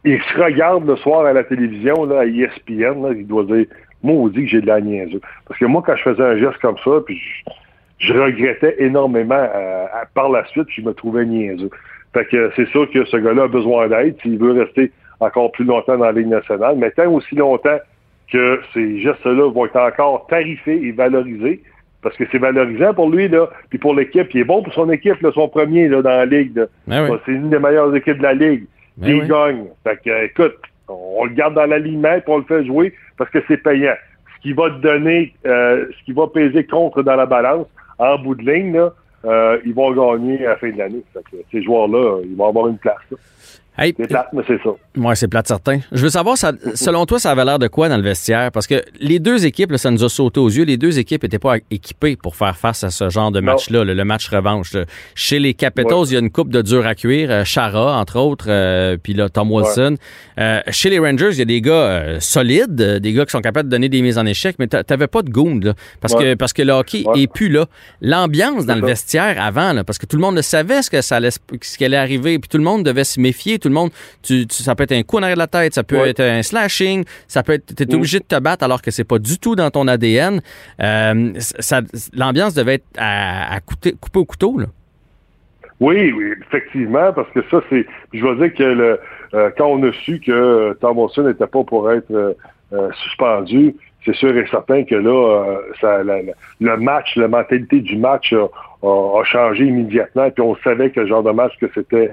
il 0.04 0.20
se 0.22 0.40
regarde 0.40 0.86
le 0.86 0.96
soir 0.96 1.26
à 1.26 1.32
la 1.32 1.44
télévision, 1.44 2.04
là, 2.04 2.20
à 2.20 2.24
ESPN, 2.24 3.02
là, 3.02 3.10
il 3.16 3.26
doit 3.26 3.44
dire 3.44 3.66
Maudit 4.02 4.44
que 4.44 4.48
j'ai 4.48 4.60
de 4.60 4.66
la 4.66 4.80
niaiseux. 4.80 5.20
Parce 5.46 5.58
que 5.58 5.64
moi, 5.64 5.82
quand 5.84 5.96
je 5.96 6.02
faisais 6.02 6.22
un 6.22 6.36
geste 6.36 6.58
comme 6.58 6.78
ça, 6.84 6.90
puis 7.04 7.20
je, 7.98 8.12
regrettais 8.12 8.76
énormément 8.78 9.34
euh, 9.54 9.86
par 10.14 10.28
la 10.28 10.44
suite, 10.46 10.66
puis 10.66 10.82
je 10.82 10.88
me 10.88 10.94
trouvais 10.94 11.24
niaiseux. 11.24 11.70
Fait 12.14 12.24
que 12.26 12.50
c'est 12.54 12.68
sûr 12.68 12.88
que 12.90 13.04
ce 13.06 13.16
gars-là 13.16 13.44
a 13.44 13.48
besoin 13.48 13.88
d'aide 13.88 14.16
s'il 14.22 14.38
veut 14.38 14.52
rester 14.52 14.92
encore 15.20 15.52
plus 15.52 15.64
longtemps 15.64 15.96
dans 15.96 16.04
la 16.04 16.12
Ligue 16.12 16.28
nationale, 16.28 16.76
mais 16.78 16.90
tant 16.90 17.10
aussi 17.10 17.34
longtemps 17.34 17.78
que 18.30 18.60
ces 18.74 19.00
gestes-là 19.00 19.50
vont 19.50 19.66
être 19.66 19.76
encore 19.76 20.26
tarifés 20.26 20.80
et 20.86 20.92
valorisés, 20.92 21.62
parce 22.02 22.16
que 22.16 22.24
c'est 22.30 22.38
valorisant 22.38 22.94
pour 22.94 23.10
lui, 23.10 23.28
là, 23.28 23.48
puis 23.70 23.78
pour 23.78 23.94
l'équipe. 23.94 24.28
Il 24.34 24.40
est 24.40 24.44
bon 24.44 24.62
pour 24.62 24.72
son 24.72 24.90
équipe, 24.90 25.20
là, 25.20 25.30
son 25.34 25.48
premier 25.48 25.88
là, 25.88 26.02
dans 26.02 26.10
la 26.10 26.26
Ligue. 26.26 26.66
Ben 26.86 27.10
oui. 27.10 27.18
C'est 27.26 27.32
une 27.32 27.50
des 27.50 27.58
meilleures 27.58 27.94
équipes 27.94 28.18
de 28.18 28.22
la 28.22 28.34
Ligue. 28.34 28.66
Ben 28.96 29.08
il 29.08 29.22
oui. 29.22 29.28
gagne. 29.28 29.64
Fait 29.84 29.98
que, 30.04 30.24
écoute, 30.24 30.56
on 30.88 31.24
le 31.24 31.32
garde 31.32 31.54
dans 31.54 31.66
l'alignement 31.66 32.20
puis 32.20 32.32
on 32.32 32.38
le 32.38 32.44
fait 32.44 32.64
jouer 32.64 32.94
parce 33.16 33.30
que 33.30 33.38
c'est 33.48 33.58
payant. 33.58 33.94
Ce 34.36 34.42
qui 34.42 34.52
va 34.52 34.70
te 34.70 34.80
donner, 34.80 35.34
euh, 35.46 35.86
ce 35.98 36.04
qui 36.04 36.12
va 36.12 36.28
peser 36.28 36.64
contre 36.64 37.02
dans 37.02 37.16
la 37.16 37.26
balance, 37.26 37.66
en 37.98 38.18
bout 38.18 38.36
de 38.36 38.48
ligne, 38.48 38.74
là, 38.74 38.92
euh, 39.24 39.58
ils 39.64 39.74
vont 39.74 39.90
gagner 39.92 40.46
à 40.46 40.50
la 40.50 40.56
fin 40.56 40.70
de 40.70 40.78
l'année. 40.78 41.02
Ces 41.50 41.62
joueurs-là, 41.62 42.20
ils 42.24 42.36
vont 42.36 42.48
avoir 42.48 42.68
une 42.68 42.78
place. 42.78 42.96
là. 43.10 43.16
Hey, 43.78 43.94
C'est 43.96 44.08
plate, 44.08 44.26
mais 44.32 44.42
c'est 44.48 44.60
ça. 44.62 44.70
Ouais, 44.96 45.14
c'est 45.14 45.28
plate 45.28 45.46
certain. 45.46 45.78
Je 45.92 46.02
veux 46.02 46.08
savoir, 46.10 46.36
ça, 46.36 46.52
selon 46.74 47.06
toi, 47.06 47.20
ça 47.20 47.30
avait 47.30 47.44
l'air 47.44 47.60
de 47.60 47.68
quoi 47.68 47.88
dans 47.88 47.96
le 47.96 48.02
vestiaire? 48.02 48.50
Parce 48.50 48.66
que 48.66 48.82
les 48.98 49.20
deux 49.20 49.46
équipes, 49.46 49.70
là, 49.70 49.78
ça 49.78 49.90
nous 49.92 50.02
a 50.02 50.08
sauté 50.08 50.40
aux 50.40 50.48
yeux, 50.48 50.64
les 50.64 50.76
deux 50.76 50.98
équipes 50.98 51.22
n'étaient 51.22 51.38
pas 51.38 51.58
équipées 51.70 52.16
pour 52.16 52.34
faire 52.34 52.56
face 52.56 52.82
à 52.82 52.90
ce 52.90 53.08
genre 53.08 53.30
de 53.30 53.38
match-là, 53.40 53.84
le, 53.84 53.94
le 53.94 54.04
match 54.04 54.28
revanche. 54.30 54.72
là. 54.72 54.84
Chez 55.14 55.38
les 55.38 55.54
Capitals, 55.54 55.92
Ouais. 55.98 56.06
il 56.08 56.12
y 56.14 56.16
a 56.16 56.18
une 56.18 56.30
coupe 56.30 56.50
de 56.50 56.60
dur 56.60 56.84
à 56.86 56.94
cuire, 56.96 57.30
euh, 57.30 57.44
Chara, 57.44 57.96
entre 58.00 58.18
autres, 58.18 58.46
euh, 58.48 58.96
puis 59.00 59.14
là, 59.14 59.28
Tom 59.28 59.52
Wilson. 59.52 59.94
Euh, 60.40 60.60
chez 60.70 60.90
les 60.90 60.98
Rangers, 60.98 61.30
il 61.32 61.38
y 61.38 61.42
a 61.42 61.44
des 61.44 61.60
gars 61.60 61.72
euh, 61.72 62.16
solides, 62.20 62.74
des 62.74 63.12
gars 63.12 63.24
qui 63.26 63.30
sont 63.30 63.40
capables 63.40 63.68
de 63.68 63.74
donner 63.76 63.88
des 63.88 64.02
mises 64.02 64.18
en 64.18 64.26
échec, 64.26 64.56
mais 64.58 64.66
t'a- 64.66 64.82
t'avais 64.82 65.06
pas 65.06 65.22
de 65.22 65.30
goût, 65.30 65.58
là, 65.60 65.74
parce, 66.00 66.14
que, 66.16 66.34
parce 66.34 66.52
que 66.52 66.62
le 66.62 66.72
hockey 66.72 67.04
est 67.14 67.32
plus 67.32 67.48
là. 67.48 67.66
L'ambiance 68.00 68.66
dans 68.66 68.74
le 68.74 68.84
vestiaire 68.86 69.40
avant, 69.40 69.72
là, 69.72 69.84
parce 69.84 69.98
que 69.98 70.06
tout 70.06 70.16
le 70.16 70.22
monde 70.22 70.34
le 70.36 70.42
savait 70.42 70.82
ce 70.82 70.90
que 70.90 71.00
ça 71.00 71.16
allait, 71.16 71.30
ce 71.30 71.78
qui 71.78 71.84
allait 71.84 71.96
arriver, 71.96 72.38
puis 72.40 72.48
tout 72.48 72.58
le 72.58 72.64
monde 72.64 72.82
devait 72.84 73.04
se 73.04 73.20
méfier, 73.20 73.58
tout 73.58 73.67
le 73.68 73.74
monde, 73.74 73.90
tu, 74.22 74.46
tu- 74.46 74.62
ça 74.62 74.74
peut 74.74 74.82
être 74.84 74.92
un 74.92 75.02
coup 75.02 75.16
en 75.18 75.22
arrière 75.22 75.36
de 75.36 75.40
la 75.40 75.46
tête, 75.46 75.74
ça 75.74 75.82
peut 75.82 75.98
Ouais. 76.00 76.10
être 76.10 76.20
un 76.20 76.42
slashing, 76.42 77.04
ça 77.26 77.42
peut 77.42 77.52
être, 77.52 77.74
t'es 77.74 77.86
Mm. 77.86 77.94
obligé 77.96 78.18
de 78.20 78.24
te 78.24 78.38
battre 78.40 78.64
alors 78.64 78.82
que 78.82 78.90
c'est 78.90 79.04
pas 79.04 79.18
du 79.18 79.38
tout 79.38 79.54
dans 79.56 79.70
ton 79.70 79.86
ADN. 79.88 80.40
Euh, 80.80 81.32
ça, 81.38 81.80
l'ambiance 82.14 82.54
devait 82.54 82.74
être 82.74 82.86
à, 82.96 83.54
à 83.54 83.60
couper, 83.60 83.92
couper 84.00 84.18
au 84.18 84.24
couteau, 84.24 84.58
là. 84.58 84.66
Oui, 85.80 86.12
oui, 86.12 86.32
effectivement, 86.46 87.12
parce 87.12 87.30
que 87.30 87.40
ça, 87.50 87.60
c'est. 87.70 87.86
Je 88.12 88.24
veux 88.26 88.34
dire 88.36 88.52
que 88.54 88.62
le, 88.64 89.00
euh, 89.34 89.50
quand 89.56 89.66
on 89.66 89.82
a 89.84 89.92
su 89.92 90.18
que 90.18 90.32
euh, 90.32 90.74
Tom 90.80 90.98
Wilson 90.98 91.22
n'était 91.22 91.46
pas 91.46 91.62
pour 91.62 91.90
être 91.92 92.10
euh, 92.72 92.90
suspendu, 93.04 93.74
c'est 94.04 94.14
sûr 94.14 94.36
et 94.36 94.44
certain 94.50 94.82
que 94.84 94.96
là, 94.96 95.56
ça, 95.80 96.02
la- 96.02 96.22
la- 96.22 96.32
le 96.60 96.76
match, 96.78 97.14
la 97.16 97.28
mentalité 97.28 97.78
du 97.80 97.96
match 97.96 98.32
a, 98.32 98.46
a- 98.86 99.20
a 99.20 99.24
changé 99.24 99.66
immédiatement. 99.66 100.28
Puis 100.30 100.42
on 100.42 100.56
savait 100.64 100.90
que 100.90 100.98
le 101.00 101.06
genre 101.06 101.22
de 101.22 101.30
match 101.30 101.52
que 101.60 101.66
c'était 101.74 102.12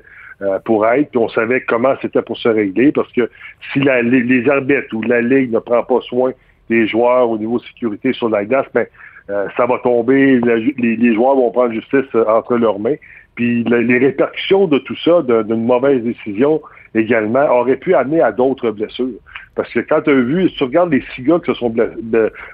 pour 0.66 0.86
être, 0.86 1.12
puis 1.12 1.20
on 1.20 1.30
savait 1.30 1.62
comment 1.62 1.96
c'était 2.02 2.22
pour 2.22 2.38
se 2.38 2.50
régler, 2.50 2.92
parce 2.92 3.12
que 3.14 3.30
si 3.72 3.80
la, 3.80 4.02
les, 4.02 4.22
les 4.22 4.50
arbitres 4.50 4.94
ou 4.94 5.02
la 5.02 5.22
Ligue 5.22 5.52
ne 5.52 5.60
prend 5.60 5.84
pas 5.84 6.02
soin 6.02 6.32
des 6.70 6.88
joueurs 6.88 7.30
au 7.30 7.38
niveau 7.38 7.60
sécurité 7.60 8.14
sur 8.14 8.30
la 8.30 8.46
glace, 8.46 8.66
mais 8.74 8.90
euh, 9.30 9.48
ça 9.58 9.66
va 9.66 9.80
tomber, 9.80 10.40
les, 10.40 11.14
joueurs 11.16 11.36
vont 11.36 11.52
prendre 11.52 11.74
justice 11.74 12.06
euh, 12.14 12.26
entre 12.28 12.58
leurs 12.58 12.80
mains. 12.80 12.96
Puis 13.36 13.64
les 13.66 13.98
répercussions 13.98 14.68
de 14.68 14.78
tout 14.78 14.96
ça, 15.04 15.22
d'une 15.22 15.66
mauvaise 15.66 16.02
décision 16.04 16.62
également, 16.94 17.46
auraient 17.50 17.76
pu 17.76 17.94
amener 17.94 18.22
à 18.22 18.32
d'autres 18.32 18.72
blessures. 18.72 19.20
Parce 19.56 19.70
que 19.74 19.82
quand 19.82 20.02
tu 20.04 20.12
as 20.12 20.14
vu, 20.14 20.48
si 20.50 20.56
tu 20.56 20.64
regardes 20.64 20.94
les 20.94 21.04
six 21.14 21.24
gars 21.24 21.40
qui 21.40 21.52
se 21.52 21.56
sont 21.56 21.74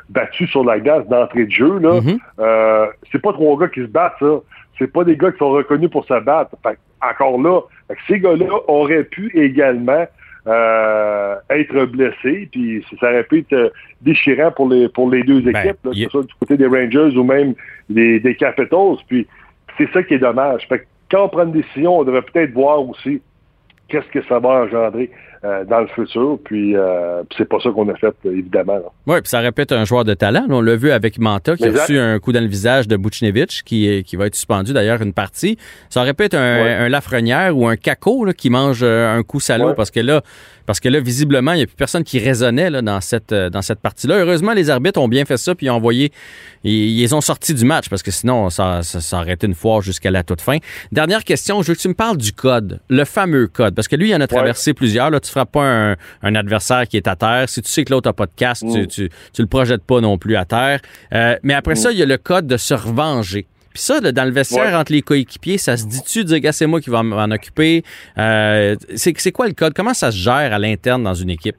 battus 0.10 0.50
sur 0.50 0.64
la 0.64 0.80
glace 0.80 1.08
d'entrée 1.08 1.46
de 1.46 1.52
jeu, 1.52 1.78
là, 1.78 2.00
mm-hmm. 2.00 2.20
euh, 2.40 2.88
c'est 3.12 3.22
pas 3.22 3.34
trois 3.34 3.60
gars 3.60 3.68
qui 3.68 3.82
se 3.82 3.88
battent, 3.88 4.16
ça. 4.20 4.40
C'est 4.80 4.92
pas 4.92 5.04
des 5.04 5.16
gars 5.16 5.32
qui 5.32 5.38
sont 5.38 5.52
reconnus 5.52 5.92
pour 5.92 6.06
se 6.06 6.20
battre. 6.20 6.56
Encore 7.02 7.42
là, 7.42 7.62
ces 8.08 8.20
gars-là 8.20 8.60
auraient 8.68 9.04
pu 9.04 9.32
également 9.34 10.06
euh, 10.48 11.36
être 11.50 11.86
blessé, 11.86 12.50
puis 12.52 12.84
ça 13.00 13.10
aurait 13.12 13.24
pu 13.24 13.40
être 13.40 13.54
euh, 13.54 13.70
déchirant 14.02 14.52
pour 14.52 14.70
les 14.70 14.90
pour 14.90 15.10
les 15.10 15.24
deux 15.24 15.42
ben, 15.42 15.56
équipes, 15.56 15.82
que 15.84 15.94
ce 15.94 16.10
soit 16.10 16.24
du 16.24 16.34
côté 16.40 16.58
des 16.58 16.66
Rangers 16.66 17.16
ou 17.18 17.24
même 17.24 17.54
des, 17.90 18.20
des 18.20 18.36
Capitals. 18.36 18.98
Puis 19.08 19.28
c'est 19.78 19.92
ça 19.92 20.02
qui 20.02 20.16
est 20.16 20.20
dommage. 20.20 20.68
Fait 20.68 20.80
que 20.80 20.86
quand 21.12 21.26
on 21.26 21.30
prend 21.30 21.44
une 21.44 21.52
décision, 21.52 22.00
on 22.00 22.04
devrait 22.04 22.24
peut-être 22.24 22.54
voir 22.54 22.82
aussi 22.88 23.22
qu'est-ce 23.88 24.08
que 24.08 24.24
ça 24.28 24.40
va 24.40 24.64
engendrer 24.64 25.12
euh, 25.44 25.66
dans 25.66 25.80
le 25.80 25.88
futur. 25.88 26.38
Puis, 26.44 26.76
euh, 26.76 27.24
c'est 27.36 27.50
pas 27.50 27.58
ça 27.64 27.72
qu'on 27.72 27.90
a 27.90 27.96
fait, 27.96 28.14
évidemment. 28.26 28.80
Oui, 29.08 29.22
puis 29.22 29.30
ça 29.30 29.40
répète 29.40 29.72
un 29.72 29.86
joueur 29.86 30.04
de 30.04 30.14
talent. 30.14 30.46
On 30.50 30.62
l'a 30.62 30.76
vu 30.76 30.92
avec 30.92 31.18
Manta 31.18 31.56
qui 31.56 31.66
a 31.66 31.72
reçu 31.72 31.98
un 31.98 32.20
coup 32.20 32.32
dans 32.32 32.42
le 32.42 32.48
visage 32.48 32.88
de 32.88 32.96
Buchnevich, 32.96 33.64
qui, 33.64 34.04
qui 34.04 34.16
va 34.16 34.28
être 34.28 34.36
suspendu 34.36 34.72
d'ailleurs 34.72 35.02
une 35.02 35.14
partie. 35.14 35.58
Ça 35.90 36.04
répète 36.04 36.36
un, 36.36 36.40
un 36.40 36.90
Lafrenière 36.90 37.58
ou 37.58 37.68
un 37.68 37.76
Caco 37.76 38.28
qui 38.38 38.52
mange 38.52 38.82
euh, 38.84 39.18
un 39.18 39.24
coup 39.24 39.40
salaud 39.40 39.74
parce 39.74 39.90
que 39.90 40.00
là, 40.00 40.22
parce 40.66 40.80
que 40.80 40.90
là, 40.90 41.00
visiblement, 41.00 41.54
il 41.54 41.58
n'y 41.58 41.64
a 41.64 41.66
plus 41.66 41.76
personne 41.76 42.04
qui 42.04 42.20
raisonnait 42.20 42.70
là, 42.70 42.82
dans 42.82 43.02
cette, 43.02 43.34
dans 43.34 43.62
cette 43.62 43.80
partie-là. 43.80 44.20
Heureusement, 44.20 44.54
les 44.54 44.70
arbitres 44.70 45.02
ont 45.02 45.08
bien 45.08 45.26
fait 45.26 45.38
ça, 45.38 45.56
puis 45.56 45.66
ils 45.66 45.70
ont 45.70 45.76
envoyé, 45.76 46.12
ils, 46.64 47.00
ils 47.00 47.16
ont 47.16 47.22
sorti 47.22 47.54
du 47.54 47.66
match, 47.66 47.90
parce 47.90 48.04
que 48.04 48.12
sinon, 48.12 48.50
ça, 48.50 48.82
ça, 48.84 49.20
aurait 49.20 49.34
été 49.34 49.48
une 49.48 49.56
foire 49.56 49.82
jusqu'à 49.82 50.12
la 50.12 50.24
toute 50.24 50.42
fin. 50.42 50.58
Dernière 50.92 51.24
question, 51.24 51.62
je 51.62 51.70
veux 51.70 51.76
que 51.76 51.82
tu 51.82 51.88
me 51.88 51.94
parles 51.94 52.18
du 52.18 52.32
code, 52.32 52.80
le 52.90 53.06
fameux 53.06 53.48
code, 53.48 53.76
parce 53.76 53.88
que 53.88 53.96
lui, 53.96 54.10
il 54.10 54.16
en 54.16 54.22
a 54.22 54.28
traversé 54.28 54.74
plusieurs. 54.74 55.10
Là, 55.10 55.20
tu 55.20 55.31
frappes 55.32 55.52
pas 55.52 55.96
un, 56.24 56.36
adversaire 56.36 56.88
qui 56.88 56.98
est 56.98 57.08
à 57.08 57.16
terre. 57.16 57.50
Si 57.50 57.62
tu 57.62 57.70
sais 57.70 57.84
que 57.84 57.92
l'autre 57.92 58.10
n'a 58.10 58.14
pas 58.14 58.26
de 58.26 58.32
casque, 58.36 58.66
tu, 58.72 58.82
mm. 58.82 58.88
tu, 58.88 59.42
le 59.42 59.48
projettes 59.48 59.84
pas 59.84 60.02
non 60.02 60.18
plus 60.18 60.36
à 60.36 60.46
terre. 60.46 60.80
Euh, 61.14 61.36
mais 61.44 61.54
après 61.54 61.74
mm. 61.74 61.78
ça, 61.78 61.92
il 61.92 61.98
y 61.98 62.04
a 62.04 62.06
le 62.06 62.18
code 62.18 62.48
de 62.48 62.58
se 62.58 62.74
revenger. 62.74 63.46
Puis 63.74 63.82
ça, 63.82 64.02
dans 64.02 64.26
le 64.26 64.32
vestiaire 64.32 64.78
entre 64.78 64.92
les 64.92 65.02
coéquipiers, 65.02 65.58
ça 65.58 65.78
se 65.78 65.88
dit-tu, 65.88 66.26
dire, 66.26 66.40
gars, 66.40 66.52
c'est 66.52 66.68
moi 66.68 66.82
qui 66.82 66.90
vais 66.90 67.04
m'en 67.04 67.32
occuper? 67.32 67.84
Euh, 68.18 68.76
c'est 68.96 69.32
quoi 69.32 69.48
le 69.48 69.54
code? 69.54 69.74
Comment 69.74 69.94
ça 69.94 70.12
se 70.12 70.18
gère 70.18 70.54
à 70.54 70.60
l'interne 70.60 71.04
dans 71.04 71.14
une 71.14 71.30
équipe? 71.30 71.56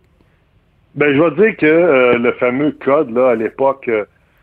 Ben, 0.95 1.15
je 1.15 1.23
vais 1.23 1.47
dire 1.47 1.57
que 1.57 1.65
euh, 1.65 2.19
le 2.19 2.33
fameux 2.33 2.77
code, 2.85 3.11
là, 3.15 3.31
à 3.31 3.35
l'époque, 3.35 3.89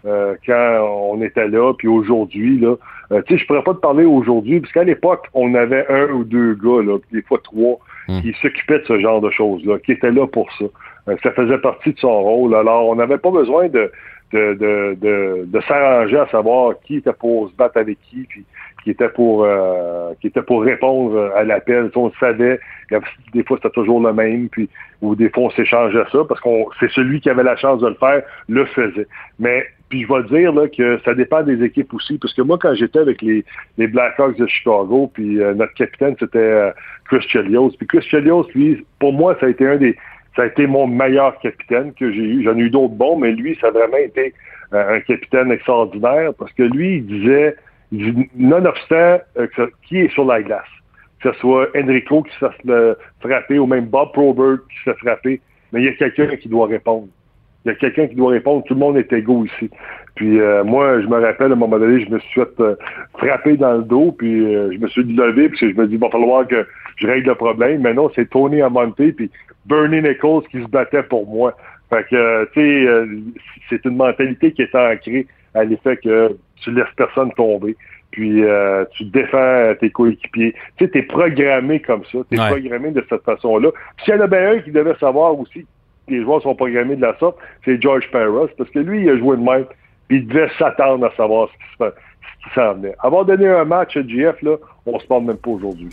quand 0.04 1.12
on 1.12 1.22
était 1.22 1.48
là, 1.48 1.74
puis 1.78 1.88
aujourd'hui, 1.88 2.58
là, 2.58 2.76
tu 3.28 3.34
sais, 3.34 3.38
je 3.38 3.46
pourrais 3.46 3.64
pas 3.64 3.76
te 3.76 3.80
parler 3.80 4.06
aujourd'hui, 4.06 4.60
parce 4.60 4.74
qu'à 4.74 4.84
l'époque, 4.84 5.28
on 5.36 5.54
avait 5.54 5.86
un 5.90 6.08
ou 6.10 6.24
deux 6.24 6.56
gars, 6.56 6.82
là, 6.84 6.98
des 7.12 7.22
fois 7.22 7.40
trois, 7.44 7.78
Qui 8.22 8.34
s'occupait 8.42 8.80
de 8.80 8.86
ce 8.86 9.00
genre 9.00 9.22
de 9.22 9.30
choses-là, 9.30 9.80
qui 9.80 9.92
était 9.94 10.12
là 10.12 10.26
pour 10.28 10.52
ça. 10.54 10.66
Euh, 11.08 11.16
ça 11.24 11.32
faisait 11.32 11.58
partie 11.58 11.94
de 11.94 12.00
son 12.00 12.22
rôle. 12.22 12.56
Alors, 12.56 12.88
on 12.88 12.96
n'avait 12.96 13.18
pas 13.18 13.32
besoin 13.32 13.68
de, 13.70 13.92
de, 14.34 14.54
de, 14.54 15.46
de, 15.46 15.62
s'arranger 15.62 16.18
à 16.18 16.28
savoir 16.28 16.76
qui 16.86 16.98
était 16.98 17.14
pour 17.14 17.50
se 17.50 17.56
battre 17.56 17.78
avec 17.78 17.98
qui, 18.10 18.28
qui 18.84 18.92
était 18.92 19.10
pour 19.10 19.44
euh, 19.44 20.14
qui 20.22 20.28
était 20.28 20.42
pour 20.42 20.64
répondre 20.64 21.32
à 21.36 21.44
l'appel. 21.44 21.92
On 21.96 22.12
savait, 22.20 22.60
des 23.34 23.44
fois 23.44 23.58
c'était 23.58 23.74
toujours 23.74 24.02
le 24.02 24.14
même, 24.14 24.50
puis 24.50 24.70
ou 25.02 25.16
des 25.16 25.30
fois 25.30 25.44
on 25.44 25.50
s'échangeait 25.52 26.04
ça 26.12 26.20
parce 26.28 26.40
qu'on 26.42 26.68
c'est 26.80 26.92
celui 26.92 27.22
qui 27.22 27.30
avait 27.30 27.44
la 27.44 27.56
chance 27.56 27.82
de 27.82 27.88
le 27.88 27.96
faire 27.96 28.22
le 28.48 28.66
faisait. 28.66 29.08
Mais 29.40 29.66
puis 29.90 30.04
je 30.04 30.14
vais 30.14 30.24
dire 30.24 30.54
là, 30.54 30.68
que 30.68 31.00
ça 31.04 31.14
dépend 31.14 31.44
des 31.44 31.64
équipes 31.64 31.94
aussi, 31.94 32.18
parce 32.18 32.34
que 32.34 32.42
moi 32.42 32.58
quand 32.60 32.74
j'étais 32.76 33.00
avec 33.00 33.22
les, 33.22 33.44
les 33.78 33.88
Blackhawks 33.88 34.38
de 34.38 34.48
Chicago, 34.48 35.12
puis 35.14 35.42
euh, 35.42 35.54
notre 35.54 35.74
capitaine 35.74 36.16
c'était 36.20 36.38
euh, 36.40 36.72
Chris 37.06 37.26
Chelios. 37.28 37.72
Puis 37.78 37.88
Chris 37.88 38.02
Chelios, 38.10 38.48
lui, 38.56 38.86
pour 39.00 39.14
moi 39.14 39.36
ça 39.40 39.48
a 39.48 39.50
été 39.50 39.68
un 39.68 39.78
des 39.78 39.98
ça 40.36 40.44
a 40.44 40.46
été 40.46 40.68
mon 40.68 40.88
meilleur 40.88 41.38
capitaine 41.40 41.92
que 41.94 42.12
j'ai 42.12 42.22
eu. 42.22 42.44
J'en 42.44 42.56
ai 42.56 42.62
eu 42.62 42.70
d'autres 42.70 42.94
bons, 42.94 43.18
mais 43.18 43.32
lui, 43.32 43.58
ça 43.60 43.68
a 43.68 43.72
vraiment 43.72 43.98
été 43.98 44.34
un 44.72 45.00
capitaine 45.00 45.52
extraordinaire 45.52 46.32
parce 46.38 46.54
que 46.54 46.62
lui, 46.64 46.98
il 46.98 47.06
disait 47.08 47.56
nonobstant 47.92 49.20
euh, 49.38 49.48
qui 49.84 50.00
est 50.00 50.14
sur 50.14 50.26
la 50.26 50.42
glace, 50.42 50.64
que 51.22 51.32
ce 51.32 51.40
soit 51.40 51.68
Enrico 51.76 52.24
qui 52.24 52.34
se 52.34 52.40
fasse 52.40 52.96
frapper 53.20 53.60
ou 53.60 53.66
même 53.66 53.86
Bob 53.86 54.12
Probert 54.14 54.58
qui 54.70 54.78
se 54.78 54.84
fait 54.92 54.98
frapper, 55.00 55.42
mais 55.72 55.82
il 55.82 55.86
y 55.86 55.90
a 55.90 55.94
quelqu'un 55.94 56.36
qui 56.36 56.50
doit 56.50 56.68
répondre. 56.68 57.08
Il 57.66 57.70
y 57.70 57.72
a 57.72 57.76
quelqu'un 57.76 58.08
qui 58.08 58.16
doit 58.16 58.32
répondre. 58.32 58.64
Tout 58.64 58.74
le 58.74 58.80
monde 58.80 58.98
est 58.98 59.12
égaux 59.12 59.46
ici. 59.46 59.70
Puis 60.16 60.40
euh, 60.40 60.64
moi, 60.64 61.02
je 61.02 61.08
me 61.08 61.20
rappelle, 61.20 61.52
à 61.52 61.56
un 61.56 61.58
moment 61.58 61.78
donné, 61.78 62.04
je 62.06 62.10
me 62.10 62.20
suis 62.20 62.42
fait 62.42 62.60
euh, 62.62 62.76
frapper 63.18 63.58
dans 63.58 63.74
le 63.74 63.84
dos, 63.84 64.14
puis 64.14 64.42
je 64.42 64.78
me 64.78 64.88
suis 64.88 65.04
levé, 65.04 65.50
puis 65.50 65.72
je 65.72 65.76
me 65.76 65.88
dis, 65.88 65.96
il 65.96 66.00
va 66.00 66.10
falloir 66.10 66.48
que 66.48 66.66
je 66.96 67.08
règle 67.08 67.30
le 67.30 67.36
problème. 67.36 67.82
Mais 67.82 67.94
non, 67.94 68.10
c'est 68.16 68.30
Tony 68.30 68.62
Amonte, 68.62 68.96
puis 68.96 69.30
Bernie 69.66 70.02
Nichols 70.02 70.48
qui 70.50 70.62
se 70.62 70.68
battait 70.68 71.04
pour 71.04 71.28
moi. 71.28 71.56
Fait 71.90 72.06
que, 72.10 72.46
tu 72.54 72.86
sais, 72.86 73.06
c'est 73.70 73.86
une 73.86 73.98
mentalité 73.98 74.52
qui 74.52 74.62
est 74.62 74.76
ancrée 74.76 75.28
à 75.54 75.64
l'effet 75.64 75.98
que 75.98 76.38
tu 76.62 76.72
laisses 76.72 76.94
personne 76.96 77.32
tomber. 77.34 77.76
Puis 78.12 78.44
euh, 78.44 78.86
tu 78.92 79.06
défends 79.06 79.74
tes 79.80 79.92
coéquipiers. 79.92 80.54
Tu 80.78 80.86
sais, 80.86 80.92
t'es 80.92 81.04
programmé 81.04 81.80
comme 81.80 82.04
ça. 82.12 82.20
T'es 82.30 82.38
programmé 82.38 82.92
de 82.92 83.06
cette 83.10 83.24
façon-là. 83.24 83.70
S'il 84.04 84.16
y 84.16 84.18
en 84.18 84.22
a 84.22 84.28
bien 84.28 84.52
un 84.52 84.60
qui 84.60 84.72
devait 84.72 84.96
savoir 85.00 85.38
aussi 85.38 85.66
que 86.08 86.14
les 86.14 86.24
joueurs 86.24 86.42
sont 86.42 86.56
programmés 86.56 86.96
de 86.96 87.02
la 87.02 87.18
sorte, 87.20 87.38
c'est 87.66 87.80
George 87.82 88.10
Paris, 88.12 88.52
parce 88.58 88.70
que 88.72 88.80
lui, 88.80 89.04
il 89.04 89.10
a 89.10 89.18
joué 89.18 89.38
de 89.38 89.44
même. 89.44 89.66
Puis 90.08 90.18
il 90.18 90.28
devait 90.28 90.50
s'attendre 90.58 91.06
à 91.06 91.16
savoir 91.16 91.50
ce 91.80 91.86
qui 91.86 92.56
s'en 92.56 92.74
venait. 92.74 92.96
Avoir 93.04 93.26
donné 93.26 93.48
un 93.48 93.66
match 93.66 93.96
à 93.96 94.02
GF, 94.02 94.42
là, 94.42 94.56
on 94.88 95.00
se 95.00 95.06
parle 95.06 95.26
même 95.26 95.38
pas 95.38 95.52
aujourd'hui. 95.52 95.90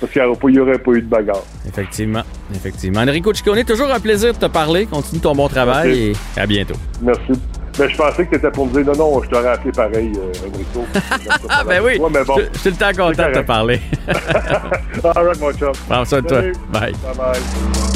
Parce 0.00 0.10
qu'il 0.12 0.22
n'y 0.22 0.58
aurait, 0.58 0.78
pas 0.78 0.92
eu 0.92 1.02
de 1.02 1.06
bagarre. 1.06 1.44
Effectivement. 1.68 2.22
Effectivement. 2.50 3.02
Enrico 3.02 3.32
Ciccone, 3.32 3.62
toujours 3.62 3.92
un 3.92 4.00
plaisir 4.00 4.32
de 4.32 4.38
te 4.38 4.46
parler. 4.46 4.86
Continue 4.86 5.20
ton 5.20 5.32
bon 5.32 5.46
travail 5.46 6.10
et 6.10 6.40
à 6.40 6.46
bientôt. 6.46 6.74
Merci. 7.00 7.40
Mais 7.78 7.88
je 7.88 7.96
pensais 7.96 8.24
que 8.26 8.30
tu 8.30 8.36
étais 8.36 8.50
pour 8.50 8.66
me 8.66 8.82
dire 8.82 8.94
non, 8.96 9.12
non, 9.14 9.22
je 9.22 9.28
t'aurais 9.30 9.48
appelé 9.48 9.72
pareil, 9.72 10.12
euh, 10.16 10.48
Enrico. 10.48 10.84
ah, 11.48 11.64
ben 11.64 11.82
oui. 11.82 12.00
mais 12.12 12.24
bon, 12.24 12.36
je, 12.38 12.58
suis 12.58 12.70
le 12.70 12.76
temps 12.76 12.92
content 12.92 13.28
de 13.28 13.34
te 13.34 13.40
parler. 13.40 13.80
All 15.04 15.26
right, 15.26 15.40
mon 15.40 15.52
chum. 15.52 15.72
Prends 15.88 16.04
soin 16.04 16.20
de 16.20 16.28
toi. 16.28 16.42
Bye. 16.70 16.92
Bye 16.92 17.16
bye. 17.16 17.92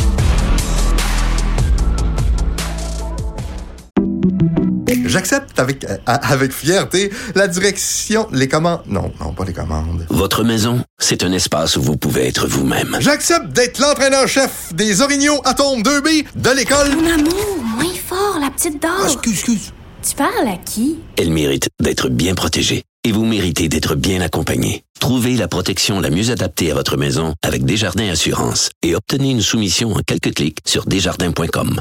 J'accepte 5.07 5.59
avec, 5.59 5.85
euh, 5.85 5.97
avec 6.07 6.53
fierté 6.53 7.11
la 7.35 7.49
direction, 7.49 8.27
les 8.33 8.49
commandes. 8.49 8.83
Non, 8.87 9.13
non, 9.21 9.33
pas 9.33 9.45
les 9.45 9.53
commandes. 9.53 10.07
Votre 10.11 10.45
maison, 10.45 10.81
c'est 10.99 11.23
un 11.23 11.33
espace 11.33 11.77
où 11.77 11.83
vous 11.83 11.97
pouvez 11.97 12.27
être 12.27 12.47
vous-même. 12.47 12.97
J'accepte 13.01 13.49
d'être 13.49 13.79
l'entraîneur-chef 13.79 14.75
des 14.75 15.01
Orignaux 15.03 15.41
Atomes 15.45 15.83
2B 15.83 16.27
de 16.35 16.51
l'école. 16.51 16.97
Mon 16.97 17.13
amour, 17.13 17.57
moins 17.77 17.96
fort, 18.07 18.39
la 18.41 18.51
petite 18.51 18.81
dame. 18.81 18.93
Ah, 18.99 19.05
excuse, 19.07 19.33
excuse. 19.33 19.73
Tu 20.09 20.15
parles 20.15 20.47
à 20.49 20.57
qui? 20.57 20.99
Elle 21.19 21.31
mérite 21.31 21.69
d'être 21.81 22.09
bien 22.09 22.35
protégée. 22.35 22.83
Et 23.05 23.13
vous 23.13 23.25
méritez 23.25 23.69
d'être 23.69 23.95
bien 23.95 24.21
accompagnée. 24.21 24.83
Trouvez 24.99 25.37
la 25.37 25.47
protection 25.49 26.01
la 26.01 26.11
mieux 26.11 26.31
adaptée 26.31 26.71
à 26.73 26.75
votre 26.75 26.97
maison 26.97 27.35
avec 27.43 27.65
Desjardins 27.65 28.09
Assurance 28.11 28.71
et 28.83 28.97
obtenez 28.97 29.31
une 29.31 29.43
soumission 29.43 29.93
en 29.93 30.01
quelques 30.05 30.35
clics 30.35 30.59
sur 30.65 30.87
desjardins.com. 30.87 31.81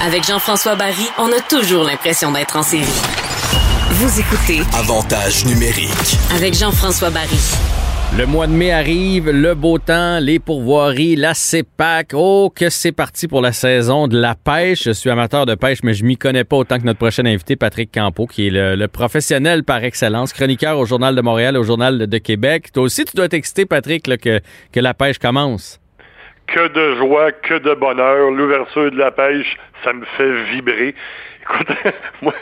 Avec 0.00 0.24
Jean-François 0.26 0.76
Barry, 0.76 1.06
on 1.18 1.26
a 1.26 1.40
toujours 1.40 1.84
l'impression 1.84 2.32
d'être 2.32 2.56
en 2.56 2.62
série. 2.62 2.86
Vous 3.90 4.20
écoutez 4.20 4.62
Avantage 4.72 5.44
numérique 5.44 6.16
avec 6.34 6.54
Jean-François 6.54 7.10
Barry. 7.10 7.38
Le 8.18 8.26
mois 8.26 8.48
de 8.48 8.52
mai 8.52 8.72
arrive, 8.72 9.30
le 9.30 9.54
beau 9.54 9.78
temps, 9.78 10.18
les 10.20 10.40
pourvoiries, 10.40 11.14
la 11.14 11.32
CEPAC. 11.32 12.08
Oh, 12.12 12.52
que 12.54 12.68
c'est 12.68 12.90
parti 12.90 13.28
pour 13.28 13.40
la 13.40 13.52
saison 13.52 14.08
de 14.08 14.20
la 14.20 14.34
pêche. 14.34 14.82
Je 14.84 14.90
suis 14.90 15.08
amateur 15.10 15.46
de 15.46 15.54
pêche, 15.54 15.78
mais 15.84 15.94
je 15.94 16.04
m'y 16.04 16.16
connais 16.16 16.42
pas 16.42 16.56
autant 16.56 16.78
que 16.78 16.84
notre 16.84 16.98
prochain 16.98 17.24
invité, 17.24 17.54
Patrick 17.54 17.92
Campo, 17.94 18.26
qui 18.26 18.48
est 18.48 18.50
le, 18.50 18.88
professionnel 18.88 19.62
par 19.62 19.84
excellence, 19.84 20.32
chroniqueur 20.32 20.78
au 20.78 20.86
Journal 20.86 21.14
de 21.14 21.22
Montréal, 21.22 21.56
au 21.56 21.62
Journal 21.62 22.08
de 22.08 22.18
Québec. 22.18 22.72
Toi 22.72 22.82
aussi, 22.82 23.04
tu 23.04 23.16
dois 23.16 23.28
t'exciter, 23.28 23.64
Patrick, 23.64 24.02
que, 24.18 24.40
que 24.72 24.80
la 24.80 24.92
pêche 24.92 25.18
commence 25.18 25.80
que 26.48 26.66
de 26.66 26.96
joie, 26.96 27.30
que 27.30 27.58
de 27.58 27.74
bonheur. 27.74 28.30
L'ouverture 28.32 28.90
de 28.90 28.96
la 28.96 29.12
pêche, 29.12 29.56
ça 29.84 29.92
me 29.92 30.04
fait 30.16 30.42
vibrer. 30.50 30.94
Écoute, 31.52 31.68
moi, 32.22 32.34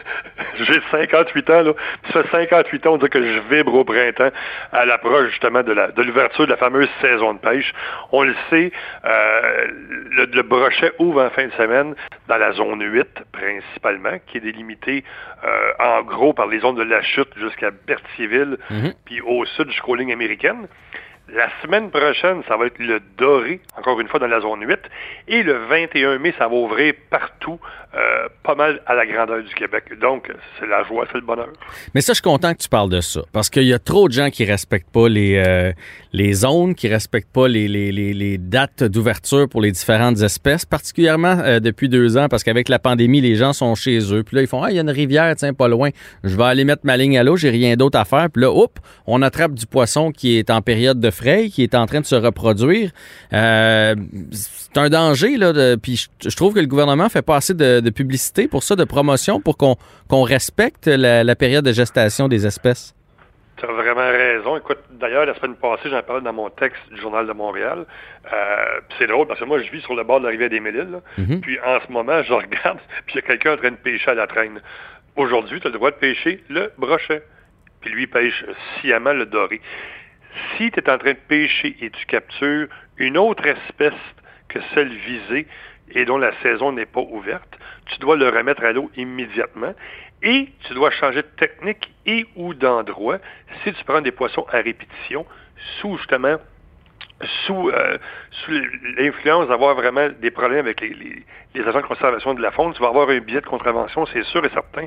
j'ai 0.57 0.81
58 0.91 1.51
ans, 1.51 1.63
là. 1.63 1.73
Ça 2.13 2.23
fait 2.25 2.31
58 2.31 2.87
ans, 2.87 2.95
on 2.95 2.97
dit 2.99 3.09
que 3.09 3.23
je 3.23 3.41
vibre 3.55 3.75
au 3.75 3.85
printemps 3.85 4.31
à 4.73 4.85
l'approche, 4.85 5.31
justement, 5.31 5.63
de, 5.63 5.73
la, 5.73 5.89
de 5.89 6.03
l'ouverture 6.03 6.47
de 6.47 6.51
la 6.51 6.57
fameuse 6.57 6.89
saison 7.01 7.35
de 7.35 7.39
pêche. 7.39 7.73
On 8.13 8.23
le 8.23 8.35
sait, 8.51 8.73
euh, 9.05 9.67
le, 10.11 10.43
brochet 10.43 10.93
ouvre 10.99 11.25
en 11.25 11.31
fin 11.31 11.47
de 11.47 11.53
semaine 11.53 11.95
dans 12.29 12.37
la 12.37 12.53
zone 12.53 12.83
8, 12.83 13.07
principalement, 13.33 14.19
qui 14.27 14.39
est 14.39 14.41
délimitée, 14.41 15.05
euh, 15.45 15.73
en 15.79 16.03
gros, 16.03 16.33
par 16.33 16.47
les 16.47 16.61
zones 16.61 16.77
de 16.77 16.83
la 16.83 17.03
chute 17.03 17.31
jusqu'à 17.37 17.71
Berthierville, 17.71 18.59
mm-hmm. 18.71 18.95
puis 19.05 19.21
au 19.21 19.45
sud 19.45 19.71
jusqu'aux 19.71 19.95
lignes 19.95 20.13
américaines. 20.13 20.69
La 21.35 21.49
semaine 21.62 21.91
prochaine, 21.91 22.43
ça 22.49 22.57
va 22.57 22.66
être 22.66 22.79
le 22.79 23.01
doré, 23.18 23.61
encore 23.76 24.01
une 24.01 24.09
fois 24.09 24.18
dans 24.18 24.26
la 24.29 24.41
zone 24.41 24.62
8. 24.66 24.79
Et 25.29 25.43
le 25.43 25.59
21 25.66 26.18
mai, 26.18 26.35
ça 26.39 26.49
va 26.49 26.55
ouvrir 26.55 26.95
partout, 27.11 27.61
euh, 27.95 28.29
pas 28.43 28.55
mal 28.55 28.81
à 28.87 28.95
la 28.95 29.05
grandeur 29.05 29.43
du 29.43 29.55
Québec. 29.55 29.85
Donc, 30.01 30.33
c'est 30.59 30.66
la 30.66 30.85
joie, 30.85 31.05
c'est 31.12 31.18
le 31.18 31.26
bonheur. 31.26 31.51
Mais 31.95 32.01
ça, 32.01 32.12
je 32.12 32.16
suis 32.16 32.22
content 32.22 32.55
que 32.55 32.59
tu 32.59 32.68
parles 32.70 32.89
de 32.89 33.03
ça. 33.03 33.20
Parce 33.31 33.51
qu'il 33.51 33.64
y 33.64 33.74
a 33.74 33.79
trop 33.79 34.09
de 34.09 34.14
gens 34.14 34.31
qui 34.31 34.47
respectent 34.47 34.91
pas 34.91 35.11
les, 35.11 35.37
euh, 35.37 35.72
les 36.14 36.33
zones, 36.33 36.74
qui 36.74 36.89
respectent 36.89 37.33
pas 37.33 37.47
les, 37.47 37.68
les, 37.68 37.93
les, 37.93 38.39
dates 38.39 38.85
d'ouverture 38.85 39.51
pour 39.51 39.61
les 39.61 39.70
différentes 39.70 40.22
espèces, 40.22 40.64
particulièrement 40.64 41.37
euh, 41.41 41.61
depuis 41.61 41.91
deux 41.91 42.16
ans, 42.16 42.29
parce 42.29 42.43
qu'avec 42.43 42.70
la 42.70 42.79
pandémie, 42.79 43.20
les 43.20 43.35
gens 43.35 43.53
sont 43.53 43.74
chez 43.74 44.14
eux. 44.14 44.22
Puis 44.22 44.35
là, 44.37 44.43
ils 44.43 44.49
font 44.49 44.62
Ah, 44.62 44.70
il 44.70 44.76
y 44.76 44.79
a 44.79 44.83
une 44.83 44.89
rivière, 44.89 45.35
tiens, 45.37 45.53
pas 45.53 45.68
loin. 45.68 45.91
Je 46.24 46.35
vais 46.37 46.45
aller 46.45 46.64
mettre 46.64 46.83
ma 46.85 46.97
ligne 46.97 47.18
à 47.18 47.22
l'eau, 47.22 47.37
j'ai 47.37 47.51
rien 47.51 47.76
d'autre 47.76 47.99
à 47.99 48.07
faire. 48.07 48.31
Puis 48.33 48.41
là, 48.41 48.51
hop, 48.51 48.79
on 49.07 49.20
attrape 49.20 49.53
du 49.53 49.66
poisson 49.66 50.11
qui 50.11 50.39
est 50.39 50.49
en 50.49 50.62
période 50.62 51.01
de 51.01 51.11
qui 51.51 51.62
est 51.62 51.75
en 51.75 51.87
train 51.87 52.01
de 52.01 52.07
se 52.07 52.14
reproduire. 52.14 52.91
Euh, 53.33 53.95
c'est 54.31 54.79
un 54.79 54.89
danger, 54.89 55.37
là. 55.37 55.53
De, 55.53 55.77
puis 55.77 55.97
je, 55.97 56.29
je 56.29 56.37
trouve 56.37 56.55
que 56.55 56.61
le 56.61 56.66
gouvernement 56.66 57.09
fait 57.09 57.23
pas 57.23 57.37
assez 57.37 57.55
de, 57.55 57.81
de 57.81 57.91
publicité 57.91 58.49
pour 58.49 58.62
ça, 58.62 58.77
de 58.77 58.85
promotion, 58.85 59.41
pour 59.41 59.57
qu'on 59.57 60.23
respecte 60.23 60.87
la, 60.87 61.25
la 61.25 61.37
période 61.37 61.64
de 61.64 61.73
gestation 61.73 62.29
des 62.29 62.47
espèces. 62.47 62.95
Tu 63.59 63.64
as 63.64 63.73
vraiment 63.73 64.09
raison. 64.09 64.57
Écoute, 64.57 64.79
d'ailleurs, 64.93 65.27
la 65.27 65.35
semaine 65.35 65.57
passée, 65.57 65.91
j'en 65.91 66.03
parlais 66.03 66.23
dans 66.23 66.33
mon 66.33 66.49
texte 66.49 66.81
du 66.93 67.01
Journal 67.01 67.27
de 67.27 67.33
Montréal. 67.33 67.87
Euh, 68.33 68.81
c'est 68.99 69.09
drôle 69.09 69.27
parce 69.27 69.41
que 69.41 69.45
moi, 69.45 69.61
je 69.61 69.71
vis 69.71 69.81
sur 69.81 69.97
le 69.97 70.05
bord 70.05 70.21
de 70.21 70.27
la 70.27 70.31
rivière 70.31 70.51
des 70.51 70.61
Mille-Îles. 70.61 70.91
là. 70.93 71.01
Mhm. 71.19 71.41
Puis 71.41 71.59
en 71.61 71.81
ce 71.85 71.91
moment, 71.91 72.23
je 72.23 72.33
regarde, 72.35 72.79
puis 73.07 73.14
il 73.14 73.16
y 73.16 73.19
a 73.19 73.23
quelqu'un 73.23 73.55
en 73.55 73.57
train 73.57 73.71
de 73.73 73.77
pêcher 73.77 74.12
à 74.12 74.14
la 74.14 74.29
traîne. 74.29 74.61
Aujourd'hui, 75.16 75.61
tu 75.61 75.66
as 75.66 75.71
le 75.71 75.77
droit 75.77 75.91
de 75.91 75.97
pêcher 75.97 76.45
le 76.49 76.71
brochet. 76.79 77.23
Puis 77.81 77.91
lui, 77.91 78.05
il 78.05 78.09
pêche 78.09 78.45
sciemment 78.81 79.12
le 79.12 79.27
doré. 79.27 79.61
Si 80.57 80.70
tu 80.70 80.80
es 80.80 80.91
en 80.91 80.99
train 80.99 81.12
de 81.12 81.18
pêcher 81.28 81.76
et 81.80 81.91
tu 81.91 82.07
captures 82.07 82.68
une 82.97 83.18
autre 83.18 83.47
espèce 83.47 83.95
que 84.49 84.59
celle 84.74 84.89
visée 84.89 85.47
et 85.93 86.05
dont 86.05 86.18
la 86.18 86.32
saison 86.43 86.72
n'est 86.72 86.86
pas 86.86 87.01
ouverte, 87.01 87.59
tu 87.86 87.99
dois 87.99 88.16
le 88.16 88.28
remettre 88.28 88.64
à 88.64 88.72
l'eau 88.72 88.91
immédiatement 88.97 89.74
et 90.22 90.49
tu 90.66 90.74
dois 90.74 90.91
changer 90.91 91.22
de 91.22 91.28
technique 91.36 91.91
et 92.07 92.26
ou 92.36 92.55
d'endroit 92.55 93.18
si 93.62 93.72
tu 93.72 93.84
prends 93.84 94.01
des 94.01 94.11
poissons 94.11 94.47
à 94.51 94.59
répétition 94.59 95.24
sous 95.80 95.97
justement 95.97 96.39
sous, 97.47 97.70
euh, 97.70 97.99
l'influence 98.97 99.49
d'avoir 99.49 99.74
vraiment 99.74 100.09
des 100.20 100.30
problèmes 100.30 100.66
avec 100.66 100.80
les, 100.80 101.24
agents 101.66 101.80
de 101.80 101.86
conservation 101.86 102.34
de 102.34 102.41
la 102.41 102.53
faune, 102.53 102.72
tu 102.74 102.80
vas 102.80 102.89
avoir 102.89 103.09
un 103.11 103.18
billet 103.18 103.41
de 103.41 103.47
contravention, 103.47 104.07
c'est 104.07 104.22
sûr 104.24 104.45
et 104.45 104.51
certain. 104.51 104.86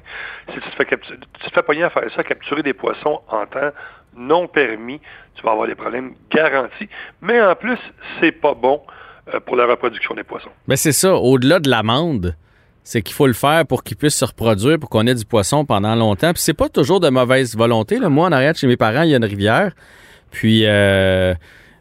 Si 0.49 0.53
tu 0.53 0.69
te 0.69 0.75
fais, 0.75 0.85
capturer, 0.85 1.17
tu 1.19 1.51
te 1.51 1.61
fais 1.61 1.83
à 1.83 1.89
faire 1.89 2.11
ça, 2.15 2.23
capturer 2.23 2.63
des 2.63 2.73
poissons 2.73 3.21
en 3.27 3.45
temps 3.45 3.71
non 4.15 4.47
permis, 4.47 4.99
tu 5.35 5.43
vas 5.43 5.51
avoir 5.51 5.67
des 5.67 5.75
problèmes 5.75 6.13
garantis. 6.29 6.89
Mais 7.21 7.41
en 7.41 7.55
plus, 7.55 7.77
c'est 8.19 8.31
pas 8.31 8.53
bon 8.53 8.81
euh, 9.33 9.39
pour 9.39 9.55
la 9.55 9.65
reproduction 9.65 10.15
des 10.15 10.23
poissons. 10.23 10.49
Ben 10.67 10.75
c'est 10.75 10.91
ça. 10.91 11.15
Au-delà 11.15 11.59
de 11.59 11.69
l'amende, 11.69 12.35
c'est 12.83 13.01
qu'il 13.01 13.15
faut 13.15 13.27
le 13.27 13.33
faire 13.33 13.65
pour 13.65 13.83
qu'ils 13.83 13.97
puissent 13.97 14.17
se 14.17 14.25
reproduire, 14.25 14.79
pour 14.79 14.89
qu'on 14.89 15.05
ait 15.07 15.15
du 15.15 15.25
poisson 15.25 15.65
pendant 15.65 15.95
longtemps. 15.95 16.33
Puis 16.33 16.41
c'est 16.41 16.53
pas 16.53 16.69
toujours 16.69 16.99
de 16.99 17.09
mauvaise 17.09 17.55
volonté. 17.55 17.99
Moi, 17.99 18.27
en 18.27 18.31
arrière 18.31 18.55
chez 18.55 18.67
mes 18.67 18.77
parents, 18.77 19.03
il 19.03 19.11
y 19.11 19.13
a 19.13 19.17
une 19.17 19.25
rivière. 19.25 19.71
Puis 20.31 20.65
euh, 20.65 21.33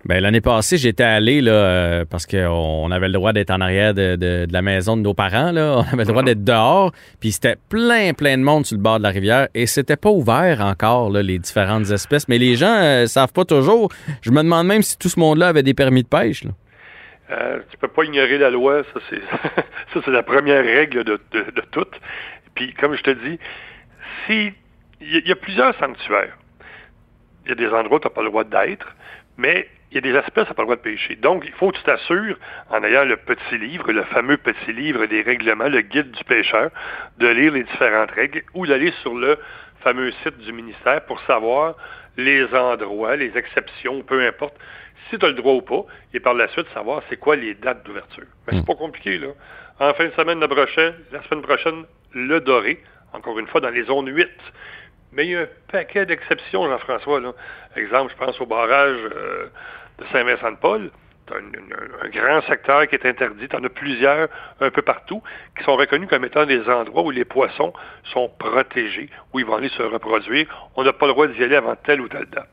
l'année 0.08 0.40
passée, 0.40 0.78
j'étais 0.78 1.04
allé 1.04 1.40
là, 1.40 1.52
euh, 1.52 2.04
parce 2.08 2.26
qu'on 2.26 2.90
avait 2.90 3.08
le 3.08 3.12
droit 3.12 3.32
d'être 3.32 3.50
en 3.50 3.60
arrière 3.60 3.92
de, 3.94 4.16
de- 4.16 4.46
de 4.46 4.52
la 4.52 4.62
maison 4.62 4.96
de 4.96 5.02
nos 5.02 5.14
parents. 5.14 5.52
Là. 5.52 5.76
On 5.78 5.92
avait 5.92 6.04
le 6.04 6.08
droit 6.10 6.22
d'être 6.22 6.42
dehors. 6.42 6.92
Puis 7.20 7.32
c'était 7.32 7.56
plein, 7.68 8.12
plein 8.14 8.38
de 8.38 8.42
monde 8.42 8.64
sur 8.66 8.76
le 8.76 8.82
bord 8.82 8.98
de 8.98 9.02
la 9.02 9.10
rivière. 9.10 9.48
Et 9.54 9.66
c'était 9.66 9.96
pas 9.96 10.10
ouvert 10.10 10.60
encore, 10.62 11.10
là, 11.10 11.22
les 11.22 11.38
différentes 11.38 11.90
espèces. 11.90 12.28
Mais 12.28 12.38
les 12.38 12.54
gens 12.56 12.74
euh, 12.80 13.06
savent 13.06 13.32
pas 13.32 13.44
toujours. 13.44 13.90
Je 14.22 14.30
me 14.30 14.42
demande 14.42 14.66
même 14.66 14.82
si 14.82 14.96
tout 14.98 15.08
ce 15.08 15.20
monde-là 15.20 15.48
avait 15.48 15.62
des 15.62 15.74
permis 15.74 16.02
de 16.02 16.08
pêche. 16.08 16.44
Là. 16.44 16.50
Euh, 17.32 17.60
tu 17.70 17.76
peux 17.76 17.86
pas 17.88 18.02
ignorer 18.04 18.38
la 18.38 18.50
loi, 18.50 18.82
ça 18.92 19.00
c'est 19.08 19.20
ça 19.94 20.00
c'est 20.04 20.10
la 20.10 20.24
première 20.24 20.64
règle 20.64 21.04
de, 21.04 21.20
de, 21.32 21.62
toutes. 21.70 21.94
Puis 22.56 22.74
comme 22.74 22.96
je 22.96 23.02
te 23.02 23.10
dis, 23.10 23.38
si 24.26 24.50
il 25.00 25.16
y, 25.24 25.28
y 25.28 25.30
a 25.32 25.36
plusieurs 25.36 25.78
sanctuaires. 25.78 26.36
Il 27.44 27.50
y 27.50 27.52
a 27.52 27.54
des 27.54 27.68
endroits 27.68 27.98
où 27.98 28.00
tu 28.00 28.08
n'as 28.08 28.12
pas 28.14 28.22
le 28.22 28.28
droit 28.30 28.42
d'être, 28.44 28.96
mais 29.38 29.68
il 29.90 29.96
y 29.96 29.98
a 29.98 30.00
des 30.00 30.16
espèces 30.16 30.44
où 30.44 30.46
tu 30.46 30.50
n'as 30.50 30.54
pas 30.54 30.62
le 30.62 30.66
droit 30.66 30.76
de 30.76 30.82
pêcher. 30.82 31.16
Donc, 31.16 31.44
il 31.44 31.52
faut 31.52 31.70
que 31.70 31.76
tu 31.76 31.82
t'assures, 31.82 32.36
en 32.70 32.82
ayant 32.84 33.04
le 33.04 33.16
petit 33.16 33.58
livre, 33.58 33.90
le 33.90 34.04
fameux 34.04 34.36
petit 34.36 34.72
livre 34.72 35.06
des 35.06 35.22
règlements, 35.22 35.68
le 35.68 35.80
guide 35.80 36.12
du 36.12 36.24
pêcheur, 36.24 36.70
de 37.18 37.26
lire 37.26 37.52
les 37.52 37.64
différentes 37.64 38.10
règles 38.12 38.42
ou 38.54 38.66
d'aller 38.66 38.92
sur 39.02 39.14
le 39.14 39.36
fameux 39.80 40.12
site 40.22 40.38
du 40.38 40.52
ministère 40.52 41.04
pour 41.06 41.20
savoir 41.22 41.74
les 42.16 42.44
endroits, 42.54 43.16
les 43.16 43.36
exceptions, 43.36 44.02
peu 44.02 44.26
importe, 44.26 44.54
si 45.08 45.18
tu 45.18 45.24
as 45.24 45.28
le 45.28 45.34
droit 45.34 45.54
ou 45.54 45.62
pas, 45.62 45.84
et 46.14 46.20
par 46.20 46.34
la 46.34 46.48
suite 46.48 46.66
savoir 46.72 47.02
c'est 47.08 47.16
quoi 47.16 47.34
les 47.34 47.54
dates 47.54 47.84
d'ouverture. 47.84 48.26
Mais 48.46 48.58
c'est 48.58 48.66
pas 48.66 48.74
compliqué, 48.74 49.18
là. 49.18 49.28
En 49.80 49.94
fin 49.94 50.04
de 50.04 50.12
semaine, 50.12 50.40
le 50.40 50.46
brochet, 50.46 50.94
la 51.10 51.22
semaine 51.24 51.42
prochaine, 51.42 51.84
le 52.12 52.40
doré, 52.40 52.82
encore 53.12 53.38
une 53.38 53.46
fois, 53.46 53.60
dans 53.60 53.70
les 53.70 53.84
zones 53.84 54.08
8. 54.08 54.28
Mais 55.12 55.26
il 55.26 55.30
y 55.30 55.36
a 55.36 55.40
un 55.40 55.48
paquet 55.72 56.06
d'exceptions, 56.06 56.68
Jean-François. 56.68 57.20
Là. 57.20 57.32
Exemple, 57.76 58.12
je 58.12 58.24
pense 58.24 58.40
au 58.40 58.46
barrage 58.46 58.98
euh, 59.16 59.46
de 60.00 60.06
Saint-Vincent-de-Paul. 60.12 60.90
Tu 61.26 61.34
as 61.34 61.36
un, 61.36 62.08
grand 62.08 62.40
secteur 62.48 62.88
qui 62.88 62.96
est 62.96 63.06
interdit. 63.06 63.48
Tu 63.48 63.56
en 63.56 63.62
as 63.62 63.68
plusieurs 63.68 64.28
un 64.60 64.70
peu 64.70 64.82
partout 64.82 65.22
qui 65.56 65.64
sont 65.64 65.76
reconnus 65.76 66.08
comme 66.08 66.24
étant 66.24 66.46
des 66.46 66.68
endroits 66.68 67.04
où 67.04 67.10
les 67.10 67.24
poissons 67.24 67.72
sont 68.12 68.28
protégés, 68.38 69.08
où 69.32 69.38
ils 69.38 69.46
vont 69.46 69.56
aller 69.56 69.68
se 69.68 69.82
reproduire. 69.82 70.46
On 70.76 70.82
n'a 70.82 70.92
pas 70.92 71.06
le 71.06 71.12
droit 71.12 71.26
d'y 71.28 71.42
aller 71.44 71.56
avant 71.56 71.76
telle 71.76 72.00
ou 72.00 72.08
telle 72.08 72.26
date. 72.26 72.48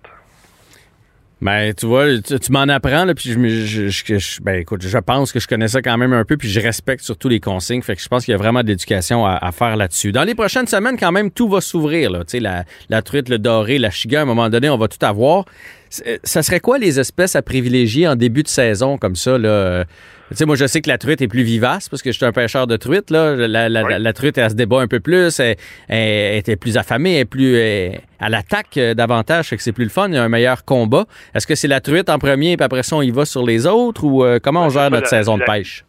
Ben, 1.39 1.71
tu 1.71 1.85
vois, 1.85 2.19
tu, 2.19 2.51
m'en 2.51 2.61
apprends, 2.61 3.05
puis 3.15 3.33
je, 3.33 4.41
ben, 4.41 4.59
écoute, 4.59 4.81
je 4.81 4.97
pense 4.97 5.31
que 5.31 5.39
je 5.39 5.47
connais 5.47 5.67
ça 5.67 5.83
quand 5.83 5.95
même 5.95 6.11
un 6.13 6.25
peu, 6.25 6.35
puis 6.35 6.49
je 6.49 6.59
respecte 6.59 7.03
surtout 7.03 7.29
les 7.29 7.39
consignes, 7.39 7.83
fait 7.83 7.95
que 7.95 8.01
je 8.01 8.07
pense 8.07 8.25
qu'il 8.25 8.31
y 8.31 8.35
a 8.35 8.39
vraiment 8.39 8.63
de 8.63 8.67
l'éducation 8.67 9.23
à, 9.23 9.51
faire 9.51 9.75
là-dessus. 9.75 10.11
Dans 10.11 10.23
les 10.23 10.33
prochaines 10.33 10.65
semaines, 10.65 10.97
quand 10.97 11.11
même, 11.11 11.29
tout 11.29 11.47
va 11.47 11.61
s'ouvrir, 11.61 12.11
tu 12.25 12.39
sais, 12.39 12.39
la, 12.39 13.01
truite, 13.03 13.29
le 13.29 13.37
doré, 13.37 13.77
la 13.77 13.91
chiga, 13.91 14.19
à 14.19 14.21
un 14.23 14.25
moment 14.25 14.49
donné, 14.49 14.67
on 14.69 14.77
va 14.77 14.87
tout 14.87 15.03
avoir. 15.05 15.45
C'est- 15.91 16.19
Ça 16.23 16.41
serait 16.41 16.59
quoi 16.59 16.79
les 16.79 16.99
espèces 16.99 17.35
à 17.35 17.43
privilégier 17.43 18.07
en 18.07 18.15
début 18.15 18.41
de 18.41 18.47
saison, 18.47 18.97
comme 18.97 19.15
ça, 19.15 19.37
là? 19.37 19.85
Tu 20.29 20.35
sais, 20.35 20.45
moi, 20.45 20.55
je 20.57 20.67
sais 20.67 20.81
que 20.81 20.89
la 20.89 20.97
truite 20.97 21.21
est 21.21 21.27
plus 21.27 21.43
vivace 21.43 21.87
parce 21.89 22.01
que 22.01 22.11
je 22.11 22.17
suis 22.17 22.25
un 22.25 22.31
pêcheur 22.33 22.67
de 22.67 22.75
truite. 22.75 23.11
Là. 23.11 23.35
La, 23.35 23.47
la- 23.69 23.83
la- 23.89 23.99
la 23.99 24.13
truite, 24.13 24.37
elle 24.37 24.49
se 24.49 24.55
débat 24.55 24.81
un 24.81 24.87
peu 24.87 24.99
plus. 24.99 25.39
Elle, 25.39 25.55
elle 25.87 26.35
était 26.37 26.55
plus 26.57 26.77
affamée, 26.77 27.13
elle 27.15 27.19
est 27.21 27.25
plus. 27.25 27.55
Elle, 27.55 28.01
elle 28.19 28.33
attaque 28.33 28.77
euh, 28.77 28.93
davantage, 28.93 29.47
fait 29.47 29.57
que 29.57 29.63
c'est 29.63 29.71
plus 29.71 29.85
le 29.85 29.89
fun. 29.89 30.09
Il 30.09 30.15
y 30.15 30.17
a 30.17 30.23
un 30.23 30.29
meilleur 30.29 30.65
combat. 30.65 31.05
Est-ce 31.33 31.47
que 31.47 31.55
c'est 31.55 31.67
la 31.69 31.79
truite 31.81 32.09
en 32.09 32.19
premier, 32.19 32.57
puis 32.57 32.63
après 32.65 32.83
ça, 32.83 32.95
on 32.97 33.01
y 33.01 33.11
va 33.11 33.25
sur 33.25 33.45
les 33.45 33.65
autres 33.65 34.03
ou 34.03 34.23
euh, 34.25 34.39
comment 34.41 34.65
on 34.65 34.69
gère 34.69 34.89
notre 34.91 35.07
saison 35.07 35.37
de 35.37 35.43
pêche? 35.45 35.85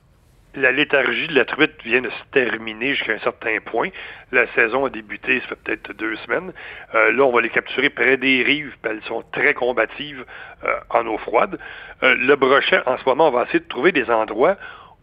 La 0.60 0.72
léthargie 0.72 1.28
de 1.28 1.34
la 1.34 1.44
truite 1.44 1.80
vient 1.84 2.00
de 2.00 2.10
se 2.10 2.24
terminer 2.32 2.94
jusqu'à 2.94 3.12
un 3.12 3.18
certain 3.20 3.58
point. 3.64 3.90
La 4.32 4.44
saison 4.54 4.86
a 4.86 4.90
débuté, 4.90 5.40
ça 5.42 5.50
fait 5.50 5.56
peut-être 5.62 5.92
deux 5.92 6.16
semaines. 6.16 6.52
Euh, 6.96 7.12
là, 7.12 7.22
on 7.22 7.30
va 7.30 7.40
les 7.40 7.48
capturer 7.48 7.90
près 7.90 8.16
des 8.16 8.42
rives, 8.42 8.74
elles 8.82 9.02
sont 9.04 9.22
très 9.30 9.54
combatives 9.54 10.24
euh, 10.64 10.80
en 10.90 11.06
eau 11.06 11.16
froide. 11.18 11.60
Euh, 12.02 12.16
le 12.16 12.34
brochet, 12.34 12.80
en 12.86 12.98
ce 12.98 13.04
moment, 13.04 13.30
va 13.30 13.44
essayer 13.44 13.60
de 13.60 13.68
trouver 13.68 13.92
des 13.92 14.10
endroits 14.10 14.56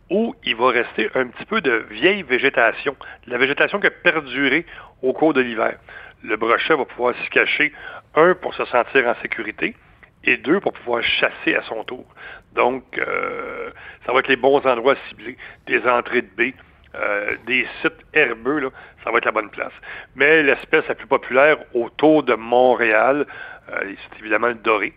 où 0.10 0.36
il 0.44 0.58
va 0.58 0.72
rester 0.72 1.10
un 1.16 1.28
petit 1.28 1.46
peu 1.46 1.62
de 1.62 1.86
vieille 1.90 2.24
végétation, 2.24 2.98
la 3.26 3.38
végétation 3.38 3.80
qui 3.80 3.88
a 3.88 3.92
perduré 3.92 4.66
au 5.02 5.14
cours 5.14 5.34
de 5.34 5.40
l'hiver. 5.40 5.78
Le 6.22 6.36
brochet 6.36 6.76
va 6.76 6.84
pouvoir 6.84 7.16
s'y 7.24 7.30
cacher, 7.30 7.72
un, 8.16 8.34
pour 8.36 8.54
se 8.56 8.66
sentir 8.66 9.08
en 9.08 9.16
sécurité, 9.22 9.74
et 10.26 10.38
deux, 10.38 10.60
pour 10.60 10.74
pouvoir 10.74 11.02
chasser 11.04 11.56
à 11.56 11.62
son 11.64 11.84
tour. 11.84 12.06
Donc, 12.54 12.84
euh, 12.98 13.70
ça 14.06 14.14
va 14.14 14.20
être 14.20 14.28
les 14.28 14.36
bons 14.38 14.66
endroits 14.66 14.96
ciblés, 15.10 15.38
des 15.68 15.82
entrées 15.88 16.22
de 16.22 16.30
baies, 16.36 16.54
euh, 16.96 17.36
des 17.46 17.68
sites 17.82 18.00
herbeux, 18.14 18.60
là, 18.60 18.70
ça 19.04 19.12
va 19.12 19.18
être 19.18 19.26
la 19.26 19.32
bonne 19.32 19.50
place. 19.50 19.74
Mais 20.16 20.42
l'espèce 20.44 20.88
la 20.88 20.96
plus 20.96 21.08
populaire 21.08 21.58
autour 21.74 22.24
de 22.24 22.34
Montréal, 22.36 23.26
euh, 23.72 23.80
c'est 23.84 24.20
évidemment 24.20 24.48
le 24.48 24.56
doré. 24.56 24.94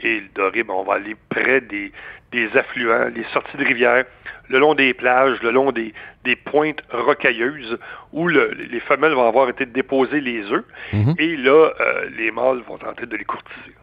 Et 0.00 0.20
le 0.20 0.28
doré, 0.34 0.62
ben, 0.64 0.74
on 0.74 0.82
va 0.82 0.94
aller 0.94 1.14
près 1.28 1.60
des, 1.60 1.92
des 2.32 2.56
affluents, 2.56 3.08
les 3.14 3.24
sorties 3.32 3.56
de 3.56 3.64
rivières, 3.64 4.04
le 4.48 4.58
long 4.58 4.74
des 4.74 4.92
plages, 4.94 5.40
le 5.42 5.50
long 5.50 5.70
des, 5.72 5.92
des 6.24 6.36
pointes 6.36 6.82
rocailleuses, 6.90 7.78
où 8.12 8.26
le- 8.28 8.52
les 8.54 8.80
femelles 8.80 9.12
vont 9.12 9.28
avoir 9.28 9.48
été 9.50 9.66
déposer 9.66 10.20
les 10.20 10.50
œufs. 10.50 10.64
Mhm. 10.92 11.14
Et 11.18 11.36
là, 11.36 11.70
euh, 11.80 12.08
les 12.16 12.30
mâles 12.30 12.60
vont 12.66 12.78
tenter 12.78 13.06
de 13.06 13.16
les 13.16 13.24
courtiser. 13.24 13.74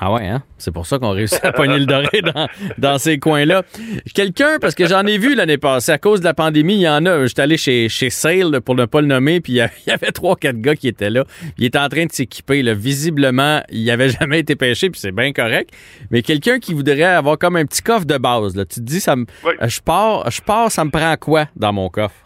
Ah 0.00 0.12
ouais, 0.12 0.26
hein? 0.26 0.42
C'est 0.58 0.72
pour 0.72 0.84
ça 0.86 0.98
qu'on 0.98 1.10
réussit 1.10 1.44
à 1.44 1.52
pogner 1.52 1.78
le 1.78 1.86
doré 1.86 2.20
dans, 2.22 2.48
dans 2.76 2.98
ces 2.98 3.18
coins-là. 3.18 3.62
Quelqu'un, 4.14 4.58
parce 4.60 4.74
que 4.74 4.86
j'en 4.86 5.06
ai 5.06 5.16
vu 5.16 5.34
l'année 5.34 5.58
passée, 5.58 5.92
à 5.92 5.98
cause 5.98 6.20
de 6.20 6.24
la 6.24 6.34
pandémie, 6.34 6.74
il 6.74 6.80
y 6.80 6.88
en 6.88 7.06
a. 7.06 7.24
J'étais 7.26 7.42
allé 7.42 7.56
chez, 7.56 7.88
chez 7.88 8.10
Sale, 8.10 8.60
pour 8.60 8.74
ne 8.74 8.84
pas 8.84 9.00
le 9.00 9.06
nommer, 9.06 9.40
puis 9.40 9.52
il 9.54 9.56
y 9.86 9.90
avait 9.90 10.12
trois, 10.12 10.36
quatre 10.36 10.60
gars 10.60 10.74
qui 10.74 10.88
étaient 10.88 11.10
là. 11.10 11.24
Il 11.56 11.64
était 11.64 11.78
en 11.78 11.88
train 11.88 12.06
de 12.06 12.12
s'équiper. 12.12 12.62
Visiblement, 12.74 13.62
il 13.70 13.88
avait 13.90 14.10
jamais 14.10 14.40
été 14.40 14.56
pêché, 14.56 14.90
puis 14.90 15.00
c'est 15.00 15.12
bien 15.12 15.32
correct. 15.32 15.70
Mais 16.10 16.22
quelqu'un 16.22 16.58
qui 16.58 16.74
voudrait 16.74 17.04
avoir 17.04 17.38
comme 17.38 17.56
un 17.56 17.64
petit 17.64 17.82
coffre 17.82 18.06
de 18.06 18.18
base, 18.18 18.56
là. 18.56 18.64
Tu 18.64 18.80
te 18.80 18.84
dis, 18.84 19.00
ça 19.00 19.14
me, 19.14 19.24
je 19.62 19.80
pars, 19.80 20.28
je 20.30 20.40
pars, 20.42 20.70
ça 20.72 20.84
me 20.84 20.90
prend 20.90 21.16
quoi 21.16 21.46
dans 21.54 21.72
mon 21.72 21.88
coffre? 21.88 22.25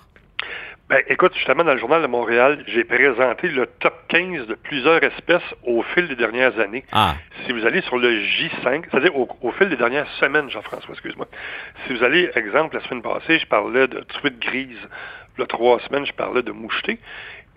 Ben, 0.90 1.04
écoute, 1.06 1.32
justement, 1.36 1.62
dans 1.62 1.74
le 1.74 1.78
Journal 1.78 2.02
de 2.02 2.08
Montréal, 2.08 2.64
j'ai 2.66 2.82
présenté 2.82 3.46
le 3.46 3.66
top 3.78 3.94
15 4.08 4.48
de 4.48 4.54
plusieurs 4.54 5.00
espèces 5.04 5.54
au 5.62 5.84
fil 5.84 6.08
des 6.08 6.16
dernières 6.16 6.58
années. 6.58 6.82
Ah. 6.90 7.14
Si 7.46 7.52
vous 7.52 7.64
allez 7.64 7.80
sur 7.82 7.96
le 7.96 8.10
J5, 8.10 8.86
c'est-à-dire 8.90 9.16
au, 9.16 9.28
au 9.40 9.52
fil 9.52 9.68
des 9.68 9.76
dernières 9.76 10.10
semaines, 10.18 10.50
Jean-François, 10.50 10.90
excuse-moi. 10.94 11.28
Si 11.86 11.94
vous 11.94 12.02
allez, 12.02 12.28
exemple, 12.34 12.74
la 12.74 12.82
semaine 12.82 13.02
passée, 13.02 13.38
je 13.38 13.46
parlais 13.46 13.86
de 13.86 14.00
truite 14.00 14.40
grise. 14.40 14.80
Le 15.38 15.46
trois 15.46 15.78
semaines, 15.78 16.06
je 16.06 16.12
parlais 16.12 16.42
de 16.42 16.50
moucheté. 16.50 16.98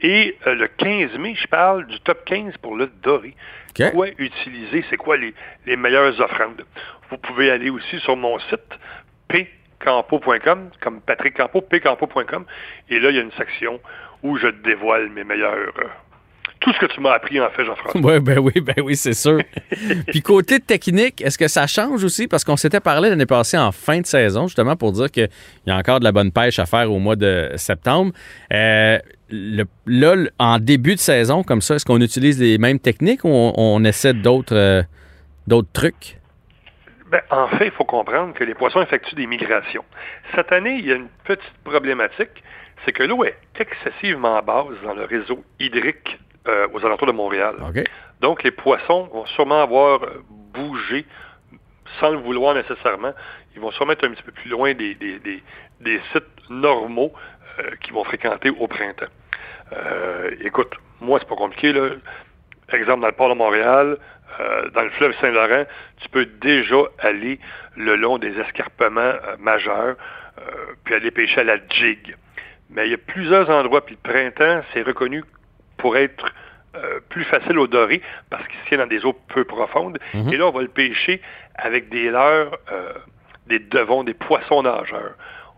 Et 0.02 0.38
euh, 0.46 0.54
le 0.54 0.68
15 0.68 1.18
mai, 1.18 1.34
je 1.34 1.48
parle 1.48 1.88
du 1.88 2.00
top 2.02 2.24
15 2.26 2.58
pour 2.58 2.76
le 2.76 2.86
doré. 3.02 3.34
OK. 3.72 3.94
Quoi 3.94 4.10
utiliser? 4.20 4.86
C'est 4.92 4.98
quoi 4.98 5.18
les, 5.18 5.34
les 5.66 5.76
meilleures 5.76 6.22
offrandes? 6.22 6.64
Vous 7.10 7.18
pouvez 7.18 7.50
aller 7.50 7.72
aussi 7.72 8.00
sur 8.02 8.16
mon 8.16 8.38
site, 8.38 8.78
pcampo.com, 9.84 10.70
comme 10.82 11.02
Patrick 11.02 11.36
Campo, 11.38 11.62
pcampo.com. 11.62 12.46
Et 12.90 13.00
là, 13.00 13.10
il 13.10 13.16
y 13.16 13.20
a 13.20 13.22
une 13.22 13.32
section 13.38 13.80
où 14.24 14.38
je 14.38 14.48
dévoile 14.48 15.10
mes 15.10 15.24
meilleurs... 15.24 15.54
euh, 15.80 15.84
tout 16.60 16.72
ce 16.72 16.80
que 16.80 16.86
tu 16.86 17.02
m'as 17.02 17.12
appris, 17.12 17.42
en 17.42 17.50
fait, 17.50 17.66
Jean-François. 17.66 18.00
Oui, 18.02 18.20
ben 18.22 18.40
oui, 18.40 18.54
ben 18.62 18.76
oui, 18.86 18.96
c'est 18.96 19.14
sûr. 19.14 19.38
Puis 20.08 20.22
côté 20.22 20.62
technique, 20.62 21.22
est-ce 21.22 21.38
que 21.38 21.50
ça 21.50 21.68
change 21.68 22.06
aussi? 22.06 22.26
Parce 22.30 22.46
qu'on 22.46 22.56
s'était 22.56 22.80
parlé 22.80 23.10
l'année 23.10 23.26
passée 23.26 23.58
en 23.58 23.74
fin 23.74 24.00
de 24.00 24.06
saison, 24.06 24.48
justement, 24.48 24.78
pour 24.78 24.94
dire 24.94 25.12
qu'il 25.12 25.28
y 25.68 25.72
a 25.72 25.76
encore 25.76 26.00
de 26.00 26.06
la 26.06 26.14
bonne 26.14 26.32
pêche 26.32 26.60
à 26.60 26.66
faire 26.66 26.90
au 26.90 27.00
mois 27.00 27.18
de 27.18 27.52
septembre. 27.58 28.14
Euh, 28.54 28.98
le- 29.30 29.66
là, 29.88 30.16
en 30.40 30.58
début 30.60 30.96
de 30.96 31.00
saison, 31.02 31.44
comme 31.44 31.60
ça, 31.62 31.76
est-ce 31.76 31.84
qu'on 31.86 32.00
utilise 32.00 32.40
les 32.40 32.58
mêmes 32.58 32.80
techniques 32.80 33.26
ou 33.26 33.30
on, 33.30 33.54
on 33.58 33.84
essaie 33.84 34.14
d'autres 34.14 34.56
euh, 34.56 34.84
d'autres 35.48 35.72
trucs? 35.74 36.18
Ben, 37.14 37.22
en 37.30 37.48
fait, 37.48 37.66
il 37.66 37.72
faut 37.72 37.84
comprendre 37.86 38.34
que 38.34 38.44
les 38.44 38.56
poissons 38.56 38.82
effectuent 38.82 39.14
des 39.14 39.28
migrations. 39.28 39.86
Cette 40.34 40.52
année, 40.52 40.78
il 40.80 40.88
y 40.88 40.92
a 40.92 40.96
une 40.96 41.10
petite 41.26 41.54
problématique, 41.64 42.44
c'est 42.84 42.92
que 42.92 43.04
l'eau 43.04 43.24
est 43.24 43.38
excessivement 43.60 44.42
basse 44.42 44.82
dans 44.84 44.96
le 44.96 45.04
réseau 45.06 45.44
hydrique 45.60 46.18
euh, 46.48 46.68
aux 46.74 46.84
alentours 46.84 47.06
de 47.08 47.12
Montréal. 47.12 47.56
Donc, 48.20 48.42
les 48.42 48.50
poissons 48.50 49.04
vont 49.14 49.28
sûrement 49.28 49.62
avoir 49.62 50.00
bougé 50.56 51.06
sans 52.00 52.10
le 52.10 52.18
vouloir 52.18 52.56
nécessairement. 52.56 53.14
Ils 53.56 53.62
vont 53.62 53.70
sûrement 53.70 53.92
être 53.94 54.06
un 54.08 54.12
petit 54.12 54.24
peu 54.24 54.32
plus 54.32 54.50
loin 54.50 54.74
des, 54.74 54.96
des, 54.96 55.20
des- 55.20 55.44
des 55.82 56.02
sites 56.14 56.50
normaux 56.50 57.14
euh, 57.60 57.76
qu'ils 57.82 57.94
vont 57.94 58.04
fréquenter 58.06 58.50
au 58.50 58.68
printemps. 58.68 59.06
Euh, 59.74 60.32
écoute, 60.42 60.74
moi, 61.00 61.20
c'est 61.20 61.28
pas 61.28 61.36
compliqué. 61.36 61.74
Là. 61.74 61.90
Exemple, 62.72 63.02
dans 63.02 63.08
le 63.08 63.14
port 63.14 63.30
de 63.30 63.36
Montréal, 63.36 63.98
euh, 64.40 64.70
dans 64.70 64.82
le 64.82 64.90
fleuve 64.92 65.14
Saint-Laurent, 65.20 65.66
tu 66.02 66.10
peux 66.10 66.26
déjà 66.26 66.76
aller 67.00 67.40
le 67.76 67.96
long 67.96 68.18
des 68.18 68.38
escarpements 68.40 69.02
euh, 69.02 69.36
majeurs, 69.40 69.96
euh, 70.40 70.74
puis 70.84 70.96
aller 70.96 71.12
pêcher 71.12 71.42
à 71.42 71.44
la 71.44 71.58
jig. 71.70 72.16
Mais 72.70 72.88
il 72.88 72.92
y 72.92 72.96
a 72.96 72.98
plusieurs 72.98 73.50
endroits, 73.50 73.86
puis 73.86 73.98
le 74.04 74.12
printemps, 74.12 74.64
c'est 74.74 74.82
reconnu 74.82 75.24
pour 75.78 75.98
être 75.98 76.34
plus 77.10 77.24
facile 77.26 77.60
au 77.60 77.68
doré 77.68 78.02
parce 78.32 78.48
qu'il 78.48 78.60
se 78.62 78.66
tient 78.66 78.80
dans 78.80 78.88
des 78.88 79.06
eaux 79.06 79.14
peu 79.14 79.44
profondes. 79.44 80.00
Et 80.32 80.38
là, 80.38 80.48
on 80.48 80.52
va 80.52 80.64
le 80.64 80.70
pêcher 80.70 81.22
avec 81.54 81.90
des 81.90 82.10
leurres, 82.10 82.58
des 83.46 83.60
devons, 83.60 84.04
des 84.04 84.16
poissons 84.16 84.64
nageurs. 84.64 85.14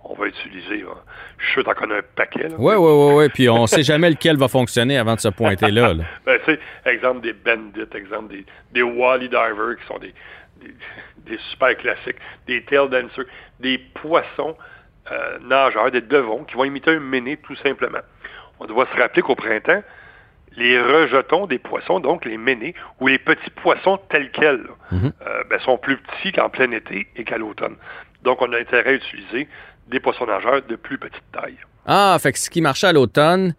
On 0.08 0.14
va 0.14 0.28
utiliser, 0.28 0.84
euh, 0.84 0.93
je 1.39 1.45
suis 1.45 1.53
sûr 1.53 1.64
que 1.64 1.70
t'en 1.70 1.74
connais 1.74 1.97
un 1.97 2.03
paquet. 2.16 2.47
Oui, 2.60 2.76
oui, 2.76 2.91
oui, 2.91 3.14
oui. 3.16 3.30
Puis 3.30 3.49
on 3.49 3.66
sait 3.66 3.82
jamais 3.82 4.12
lequel 4.12 4.38
va 4.38 4.47
fonctionner 4.47 4.99
avant 4.99 5.16
de 5.16 5.20
se 5.20 5.30
pointer 5.30 5.72
là. 5.72 5.93
là. 5.93 6.03
Ben, 6.26 6.39
tu 6.45 6.53
sais, 6.53 6.60
exemple 6.86 7.22
des 7.22 7.34
bandits, 7.34 7.82
exemple 7.95 8.34
des, 8.34 8.45
des 8.72 8.84
wally 8.84 9.30
divers 9.30 9.78
qui 9.82 9.88
sont 9.88 9.97
des, 9.97 10.14
des, 10.62 10.74
des 11.26 11.39
super 11.49 11.76
classiques, 11.76 12.18
des 12.45 12.64
tail 12.64 12.88
dancers, 12.89 13.26
des 13.60 13.80
poissons 13.80 14.56
euh, 15.12 15.39
nageurs, 15.41 15.91
des 15.91 16.01
devons 16.01 16.43
qui 16.43 16.56
vont 16.56 16.66
imiter 16.66 16.91
un 16.91 16.99
méné 16.99 17.38
tout 17.38 17.56
simplement. 17.58 17.99
On 18.60 18.66
doit 18.66 18.88
se 18.93 18.97
rappeler 18.99 19.22
qu'au 19.24 19.36
printemps, 19.36 19.84
les 20.58 20.80
rejetons 20.82 21.47
des 21.47 21.60
poissons, 21.60 21.99
donc 21.99 22.26
les 22.26 22.38
ménés, 22.38 22.74
ou 22.99 23.08
les 23.08 23.20
petits 23.20 23.49
poissons 23.49 23.99
tels 24.10 24.32
quels, 24.32 24.64
là, 24.64 24.72
euh, 24.93 25.43
ben, 25.49 25.60
sont 25.60 25.78
plus 25.78 25.97
petits 25.97 26.32
qu'en 26.32 26.49
plein 26.49 26.72
été 26.72 27.08
et 27.16 27.24
qu'à 27.24 27.38
l'automne. 27.38 27.76
Donc, 28.24 28.41
on 28.41 28.51
a 28.53 28.60
intérêt 28.60 28.91
à 28.91 28.93
utiliser 28.93 29.47
des 29.88 29.99
poissons 29.99 30.25
nageurs 30.25 30.61
de 30.67 30.75
plus 30.75 30.97
petite 30.97 31.23
taille. 31.31 31.57
Ah, 31.86 32.17
fait 32.19 32.31
que 32.31 32.39
ce 32.39 32.49
qui 32.49 32.61
marchait 32.61 32.88
à 32.88 32.93
l'automne, 32.93 33.53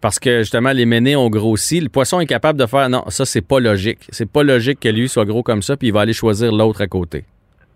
parce 0.00 0.18
que 0.18 0.40
justement 0.40 0.72
les 0.72 0.84
ménés 0.84 1.16
ont 1.16 1.30
grossi, 1.30 1.80
le 1.80 1.88
poisson 1.88 2.20
est 2.20 2.26
capable 2.26 2.58
de 2.58 2.66
faire 2.66 2.88
non, 2.88 3.04
ça 3.08 3.24
c'est 3.24 3.40
pas 3.46 3.60
logique. 3.60 4.06
C'est 4.10 4.30
pas 4.30 4.42
logique 4.42 4.80
que 4.80 4.88
lui 4.88 5.08
soit 5.08 5.24
gros 5.24 5.42
comme 5.42 5.62
ça, 5.62 5.76
puis 5.76 5.88
il 5.88 5.92
va 5.92 6.00
aller 6.02 6.12
choisir 6.12 6.52
l'autre 6.52 6.82
à 6.82 6.86
côté. 6.86 7.24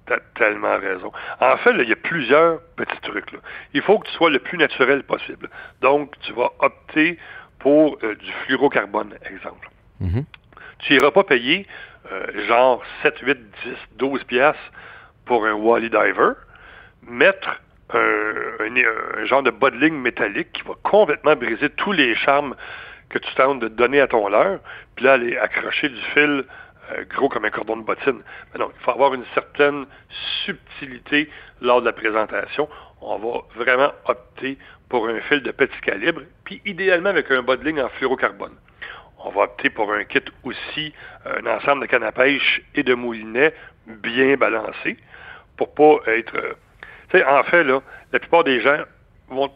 T'as 0.07 0.19
tellement 0.37 0.79
raison. 0.79 1.11
En 1.41 1.57
fait, 1.57 1.71
il 1.83 1.89
y 1.89 1.93
a 1.93 1.97
plusieurs 1.97 2.61
petits 2.77 3.01
trucs. 3.03 3.33
là. 3.33 3.39
Il 3.75 3.83
faut 3.83 3.99
que 3.99 4.07
tu 4.07 4.13
sois 4.13 4.31
le 4.31 4.39
plus 4.39 4.57
naturel 4.57 5.03
possible. 5.03 5.51
Donc, 5.83 6.13
tu 6.21 6.33
vas 6.33 6.53
opter 6.61 7.19
pour 7.59 7.99
euh, 8.05 8.15
du 8.15 8.31
fluorocarbone, 8.45 9.15
exemple. 9.29 9.69
Tu 10.79 10.93
n'iras 10.93 11.11
pas 11.11 11.25
payer 11.25 11.67
euh, 12.13 12.47
genre 12.47 12.83
7, 13.03 13.19
8, 13.21 13.39
10, 13.65 13.73
12 13.99 14.25
piastres 14.25 14.61
pour 15.25 15.45
un 15.45 15.55
Wally 15.55 15.91
Diver, 15.91 16.33
mettre 17.09 17.61
un, 17.93 19.25
genre 19.25 19.43
de 19.43 19.51
bas 19.51 19.71
de 19.71 19.77
ligne 19.77 19.97
métallique 19.97 20.53
qui 20.53 20.63
va 20.63 20.75
complètement 20.83 21.37
briser 21.37 21.71
tous 21.71 21.93
les 21.93 22.15
charmes 22.15 22.55
que 23.09 23.19
tu 23.19 23.35
tentes 23.35 23.61
de 23.61 23.69
donner 23.69 24.01
à 24.01 24.09
ton 24.09 24.29
leurre, 24.29 24.59
puis 24.95 25.05
là, 25.05 25.15
aller 25.15 25.37
accrocher 25.37 25.89
du 25.89 26.01
fil 26.13 26.45
euh, 26.93 27.05
gros 27.09 27.29
comme 27.29 27.45
un 27.45 27.51
cordon 27.51 27.77
de 27.77 27.83
bottine. 27.83 28.23
Mais 28.53 28.61
non, 28.61 28.71
il 28.75 28.85
faut 28.85 28.91
avoir 28.91 29.15
une 29.15 29.25
certaine 29.35 29.87
subtilité 30.45 31.29
lors 31.61 31.81
de 31.81 31.87
la 31.87 31.93
présentation. 31.93 32.69
On 33.01 33.19
va 33.19 33.43
vraiment 33.55 33.93
opter 34.07 34.59
pour 34.89 35.09
un 35.09 35.21
fil 35.21 35.43
de 35.43 35.51
petit 35.51 35.81
calibre, 35.81 36.23
puis 36.45 36.63
idéalement 36.65 37.11
avec 37.11 37.31
un 37.31 37.43
bas 37.43 37.57
de 37.57 37.65
ligne 37.65 37.81
en 37.81 37.89
fluorocarbone. 37.89 38.55
On 39.19 39.31
va 39.31 39.43
opter 39.43 39.71
pour 39.71 39.93
un 39.93 40.05
kit 40.05 40.23
aussi, 40.45 40.93
euh, 41.27 41.41
un 41.43 41.57
ensemble 41.57 41.83
de 41.83 41.87
cannes 41.87 42.05
à 42.05 42.13
pêche 42.13 42.63
et 42.75 42.83
de 42.83 42.95
moulinets 42.95 43.55
bien 43.87 44.37
balancés 44.37 44.97
pour 45.57 45.75
pas 45.75 45.99
être... 46.07 46.57
tu 47.11 47.19
sais, 47.19 47.25
en 47.25 47.43
fait, 47.45 47.65
là, 47.65 47.81
la 48.13 48.19
plupart 48.19 48.45
des 48.45 48.61
gens 48.61 48.79
vont 49.29 49.51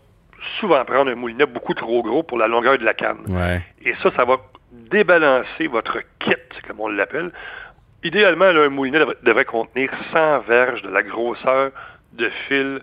souvent 0.59 0.85
prendre 0.85 1.11
un 1.11 1.15
moulinet 1.15 1.47
beaucoup 1.47 1.75
trop 1.75 2.03
gros 2.03 2.23
pour 2.23 2.39
la 2.39 2.49
longueur 2.49 2.79
de 2.79 2.85
la 2.85 2.95
canne. 2.95 3.25
Ouais. 3.29 3.63
Et 3.83 3.95
ça, 4.03 4.11
ça 4.17 4.25
va 4.25 4.39
débalancer 4.73 5.67
votre 5.67 5.99
kit, 6.19 6.35
comme 6.67 6.81
on 6.81 6.89
l'appelle. 6.89 7.33
Idéalement, 8.03 8.51
là, 8.53 8.63
un 8.63 8.69
moulinet 8.69 8.99
devrait, 8.99 9.17
devrait 9.23 9.45
contenir 9.45 9.91
100 10.13 10.41
verges 10.41 10.83
de 10.83 10.89
la 10.89 11.03
grosseur 11.03 11.71
de 12.13 12.29
fil 12.49 12.81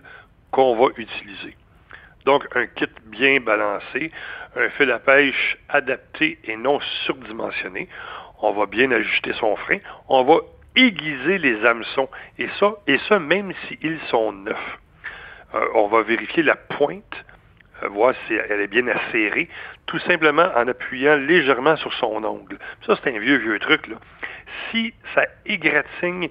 qu'on 0.50 0.76
va 0.76 0.88
utiliser. 0.96 1.56
Donc, 2.24 2.46
un 2.54 2.66
kit 2.66 2.88
bien 3.06 3.40
balancé, 3.40 4.12
un 4.56 4.68
fil 4.70 4.90
à 4.90 4.98
pêche 4.98 5.58
adapté 5.68 6.38
et 6.44 6.56
non 6.56 6.78
surdimensionné. 7.04 7.88
On 8.40 8.52
va 8.52 8.66
bien 8.66 8.90
ajuster 8.92 9.32
son 9.34 9.56
frein. 9.56 9.78
On 10.08 10.24
va 10.24 10.36
aiguiser 10.78 11.38
les 11.38 11.64
hameçons. 11.66 12.08
Et 12.38 12.48
ça, 12.58 12.74
et 12.86 12.98
ça 13.08 13.18
même 13.18 13.52
s'ils 13.66 14.00
sont 14.08 14.32
neufs. 14.32 14.78
Euh, 15.54 15.66
on 15.74 15.88
va 15.88 16.02
vérifier 16.02 16.42
la 16.42 16.56
pointe, 16.56 17.24
euh, 17.82 17.88
voir 17.88 18.14
si 18.26 18.34
elle 18.34 18.60
est 18.60 18.68
bien 18.68 18.86
acérée, 18.86 19.48
tout 19.86 19.98
simplement 20.00 20.48
en 20.54 20.68
appuyant 20.68 21.16
légèrement 21.16 21.76
sur 21.76 21.92
son 21.94 22.22
ongle. 22.24 22.58
Ça, 22.86 22.98
c'est 23.02 23.14
un 23.14 23.18
vieux, 23.18 23.38
vieux 23.38 23.58
truc. 23.58 23.86
Si 24.70 24.94
ça 25.14 25.22
égratigne 25.46 26.28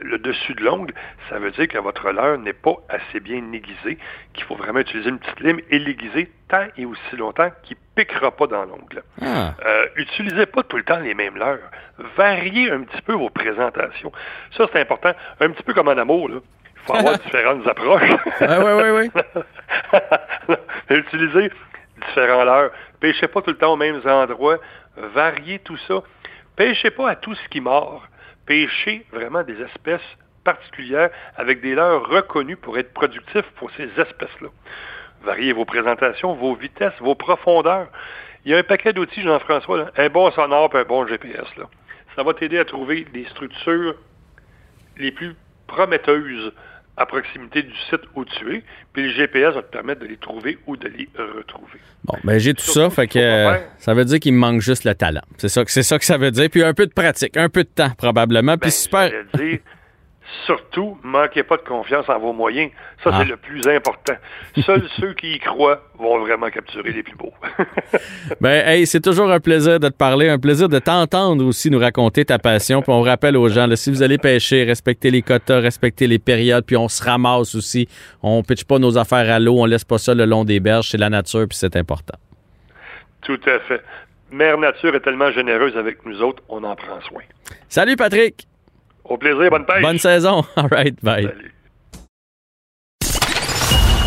le 0.00 0.18
dessus 0.18 0.54
de 0.54 0.64
l'ongle, 0.64 0.94
ça 1.28 1.38
veut 1.38 1.50
dire 1.50 1.68
que 1.68 1.78
votre 1.78 2.10
leurre 2.10 2.38
n'est 2.38 2.52
pas 2.52 2.76
assez 2.88 3.20
bien 3.20 3.52
aiguisé, 3.52 3.98
qu'il 4.32 4.44
faut 4.44 4.56
vraiment 4.56 4.80
utiliser 4.80 5.10
une 5.10 5.18
petite 5.18 5.40
lime 5.40 5.60
et 5.70 5.78
l'aiguiser 5.78 6.30
tant 6.48 6.66
et 6.76 6.86
aussi 6.86 7.16
longtemps 7.16 7.50
qu'il 7.62 7.76
ne 7.76 8.02
piquera 8.02 8.30
pas 8.30 8.46
dans 8.46 8.64
l'ongle. 8.64 9.02
Ah. 9.20 9.54
Euh, 9.64 9.86
utilisez 9.96 10.46
pas 10.46 10.62
tout 10.62 10.76
le 10.76 10.84
temps 10.84 10.98
les 10.98 11.14
mêmes 11.14 11.36
leurres. 11.36 11.70
Variez 12.16 12.70
un 12.70 12.82
petit 12.82 13.02
peu 13.02 13.12
vos 13.12 13.30
présentations. 13.30 14.12
Ça, 14.56 14.66
c'est 14.72 14.80
important. 14.80 15.12
Un 15.40 15.50
petit 15.50 15.62
peu 15.62 15.74
comme 15.74 15.88
en 15.88 15.98
amour, 15.98 16.28
là. 16.28 16.36
Il 16.74 16.80
faut 16.86 16.94
avoir 16.94 17.18
différentes 17.24 17.66
approches. 17.66 18.10
Ouais, 18.40 18.58
ouais, 18.58 18.74
ouais, 18.74 18.90
ouais. 18.92 20.56
Utilisez 20.98 21.50
différents 22.06 22.44
leurres. 22.44 22.70
Pêchez 23.00 23.28
pas 23.28 23.42
tout 23.42 23.50
le 23.50 23.58
temps 23.58 23.74
aux 23.74 23.76
mêmes 23.76 24.00
endroits. 24.06 24.58
Variez 24.96 25.58
tout 25.58 25.76
ça. 25.86 26.02
Pêchez 26.56 26.90
pas 26.90 27.10
à 27.10 27.16
tout 27.16 27.34
ce 27.34 27.48
qui 27.48 27.60
mord. 27.60 28.06
Pêchez 28.48 29.04
vraiment 29.12 29.42
des 29.42 29.60
espèces 29.60 30.00
particulières 30.42 31.10
avec 31.36 31.60
des 31.60 31.74
leurres 31.74 32.08
reconnus 32.08 32.56
pour 32.56 32.78
être 32.78 32.94
productifs 32.94 33.44
pour 33.56 33.70
ces 33.72 33.84
espèces-là. 33.84 34.48
Variez 35.22 35.52
vos 35.52 35.66
présentations, 35.66 36.32
vos 36.32 36.54
vitesses, 36.54 36.98
vos 37.00 37.14
profondeurs. 37.14 37.88
Il 38.46 38.52
y 38.52 38.54
a 38.54 38.58
un 38.58 38.62
paquet 38.62 38.94
d'outils, 38.94 39.20
Jean-François, 39.20 39.90
un 39.94 40.08
bon 40.08 40.30
sonore 40.30 40.70
et 40.74 40.78
un 40.78 40.84
bon 40.84 41.06
GPS. 41.06 41.46
Ça 42.16 42.22
va 42.22 42.32
t'aider 42.32 42.58
à 42.58 42.64
trouver 42.64 43.04
des 43.12 43.26
structures 43.26 43.96
les 44.96 45.12
plus 45.12 45.34
prometteuses 45.66 46.54
à 46.98 47.06
proximité 47.06 47.62
du 47.62 47.74
site 47.88 48.00
où 48.14 48.24
tu 48.24 48.54
es, 48.56 48.62
puis 48.92 49.04
le 49.04 49.10
GPS 49.14 49.54
va 49.54 49.62
te 49.62 49.70
permettre 49.72 50.00
de 50.00 50.06
les 50.06 50.16
trouver 50.16 50.58
ou 50.66 50.76
de 50.76 50.88
les 50.88 51.08
retrouver. 51.16 51.78
Bon, 52.04 52.14
ben 52.24 52.38
j'ai 52.38 52.54
tout 52.54 52.62
ça, 52.64 52.90
fait 52.90 53.06
que 53.06 53.18
euh, 53.18 53.56
ça 53.78 53.94
veut 53.94 54.04
dire 54.04 54.18
qu'il 54.20 54.32
me 54.34 54.38
manque 54.38 54.60
juste 54.60 54.84
le 54.84 54.94
talent. 54.94 55.22
C'est 55.36 55.48
ça, 55.48 55.64
que- 55.64 55.70
ça 55.70 55.98
que 55.98 56.04
ça 56.04 56.16
veut 56.18 56.30
dire. 56.30 56.48
Puis 56.50 56.62
un 56.62 56.74
peu 56.74 56.86
de 56.86 56.92
pratique, 56.92 57.36
un 57.36 57.48
peu 57.48 57.62
de 57.64 57.68
temps 57.68 57.90
probablement. 57.96 58.56
Puis 58.58 58.68
Ben, 58.68 58.70
super. 58.70 59.10
Surtout, 60.44 60.98
manquez 61.02 61.42
pas 61.42 61.56
de 61.56 61.62
confiance 61.62 62.06
en 62.08 62.18
vos 62.18 62.32
moyens. 62.34 62.70
Ça, 63.02 63.10
Ah. 63.12 63.18
c'est 63.20 63.28
le 63.30 63.36
plus 63.38 63.66
important. 63.66 64.12
Seuls 64.64 64.86
ceux 65.00 65.14
qui 65.14 65.34
y 65.34 65.38
croient 65.38 65.80
vont 65.98 66.18
vraiment 66.20 66.50
capturer 66.50 66.92
les 66.92 67.02
plus 67.02 67.16
beaux. 67.16 67.32
Ben, 68.40 68.66
hey, 68.68 68.86
c'est 68.86 69.00
toujours 69.00 69.30
un 69.30 69.40
plaisir 69.40 69.80
de 69.80 69.88
te 69.88 69.96
parler, 69.96 70.28
un 70.28 70.38
plaisir 70.38 70.68
de 70.68 70.78
t'entendre 70.78 71.44
aussi 71.46 71.70
nous 71.70 71.78
raconter 71.78 72.24
ta 72.26 72.38
passion. 72.38 72.82
Puis 72.82 72.92
on 72.92 73.00
rappelle 73.00 73.36
aux 73.36 73.48
gens, 73.48 73.66
là, 73.66 73.74
si 73.76 73.90
vous 73.90 74.02
allez 74.02 74.18
pêcher, 74.18 74.64
respectez 74.64 75.10
les 75.10 75.22
quotas, 75.22 75.60
respectez 75.60 76.06
les 76.06 76.18
périodes, 76.18 76.64
puis 76.64 76.76
on 76.76 76.88
se 76.88 77.02
ramasse 77.02 77.54
aussi. 77.54 77.88
On 78.22 78.42
pitche 78.42 78.64
pas 78.64 78.78
nos 78.78 78.98
affaires 78.98 79.30
à 79.30 79.38
l'eau, 79.38 79.56
on 79.58 79.64
laisse 79.64 79.84
pas 79.84 79.98
ça 79.98 80.14
le 80.14 80.24
long 80.26 80.44
des 80.44 80.60
berges, 80.60 80.90
c'est 80.90 80.98
la 80.98 81.08
nature, 81.10 81.46
puis 81.48 81.56
c'est 81.56 81.74
important. 81.76 82.18
Tout 83.22 83.40
à 83.46 83.58
fait. 83.60 83.82
Mère 84.30 84.58
Nature 84.58 84.94
est 84.94 85.00
tellement 85.00 85.30
généreuse 85.32 85.74
avec 85.76 86.04
nous 86.04 86.20
autres, 86.22 86.42
on 86.50 86.62
en 86.64 86.76
prend 86.76 87.00
soin. 87.00 87.22
Salut 87.68 87.96
Patrick! 87.96 88.46
Au 89.08 89.16
plaisir, 89.16 89.50
bonne 89.50 89.64
pêche. 89.64 89.82
Bonne 89.82 89.98
saison! 89.98 90.44
All 90.56 90.68
right, 90.70 90.96
bye. 91.02 91.28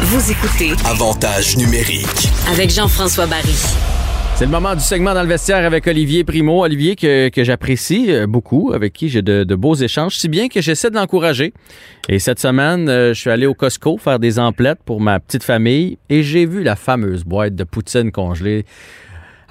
Vous 0.03 0.31
écoutez 0.31 0.71
Avantage 0.85 1.57
numérique. 1.57 2.29
avec 2.51 2.69
Jean-François 2.69 3.25
Barry. 3.27 3.55
C'est 4.35 4.45
le 4.45 4.51
moment 4.51 4.73
du 4.73 4.81
segment 4.81 5.13
dans 5.13 5.21
le 5.21 5.27
vestiaire 5.27 5.65
avec 5.65 5.85
Olivier 5.87 6.23
Primo. 6.23 6.63
Olivier 6.63 6.95
que, 6.95 7.29
que 7.29 7.43
j'apprécie 7.43 8.11
euh, 8.11 8.25
beaucoup, 8.27 8.71
avec 8.73 8.91
qui 8.93 9.07
j'ai 9.09 9.21
de, 9.21 9.43
de 9.43 9.55
beaux 9.55 9.75
échanges, 9.75 10.15
si 10.17 10.29
bien 10.29 10.47
que 10.47 10.61
j'essaie 10.61 10.89
de 10.89 10.95
l'encourager. 10.95 11.53
Et 12.09 12.17
cette 12.17 12.39
semaine, 12.39 12.89
euh, 12.89 13.13
je 13.13 13.19
suis 13.19 13.29
allé 13.29 13.45
au 13.45 13.53
Costco 13.53 13.97
faire 13.97 14.17
des 14.19 14.39
emplettes 14.39 14.79
pour 14.83 14.99
ma 14.99 15.19
petite 15.19 15.43
famille 15.43 15.99
et 16.09 16.23
j'ai 16.23 16.45
vu 16.45 16.63
la 16.63 16.75
fameuse 16.75 17.23
boîte 17.23 17.55
de 17.55 17.63
poutine 17.63 18.11
congelée 18.11 18.65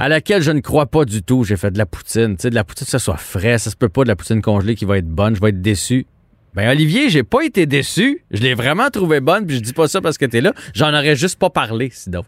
à 0.01 0.09
laquelle 0.09 0.41
je 0.41 0.51
ne 0.51 0.61
crois 0.61 0.87
pas 0.87 1.05
du 1.05 1.23
tout. 1.23 1.45
J'ai 1.45 1.57
fait 1.57 1.71
de 1.71 1.79
la 1.79 1.85
poutine. 1.85 2.37
Tu 2.37 2.43
sais, 2.43 2.51
de 2.51 2.55
la 2.55 2.65
poutine, 2.65 2.87
que 2.87 2.91
ça 2.91 2.99
soit 2.99 3.19
frais, 3.19 3.59
ça 3.59 3.71
se 3.71 3.77
peut 3.77 3.91
pas 3.91 4.03
de 4.03 4.09
la 4.09 4.17
poutine 4.17 4.41
congelée 4.41 4.75
qui 4.75 4.87
va 4.87 4.97
être 4.97 5.07
bonne. 5.07 5.37
Je 5.37 5.41
vais 5.43 5.51
être 5.51 5.61
déçu. 5.61 6.07
Ben 6.55 6.69
Olivier, 6.71 7.11
j'ai 7.11 7.23
pas 7.23 7.45
été 7.45 7.67
déçu. 7.67 8.23
Je 8.31 8.43
l'ai 8.43 8.55
vraiment 8.55 8.89
trouvé 8.89 9.21
bonne, 9.21 9.47
puis 9.47 9.57
je 9.57 9.61
dis 9.61 9.75
pas 9.75 9.89
ça 9.89 10.01
parce 10.01 10.17
que 10.17 10.25
t'es 10.25 10.41
là. 10.41 10.53
J'en 10.75 10.89
aurais 10.89 11.17
juste 11.17 11.39
pas 11.39 11.51
parlé, 11.51 11.91
sinon. 11.93 12.23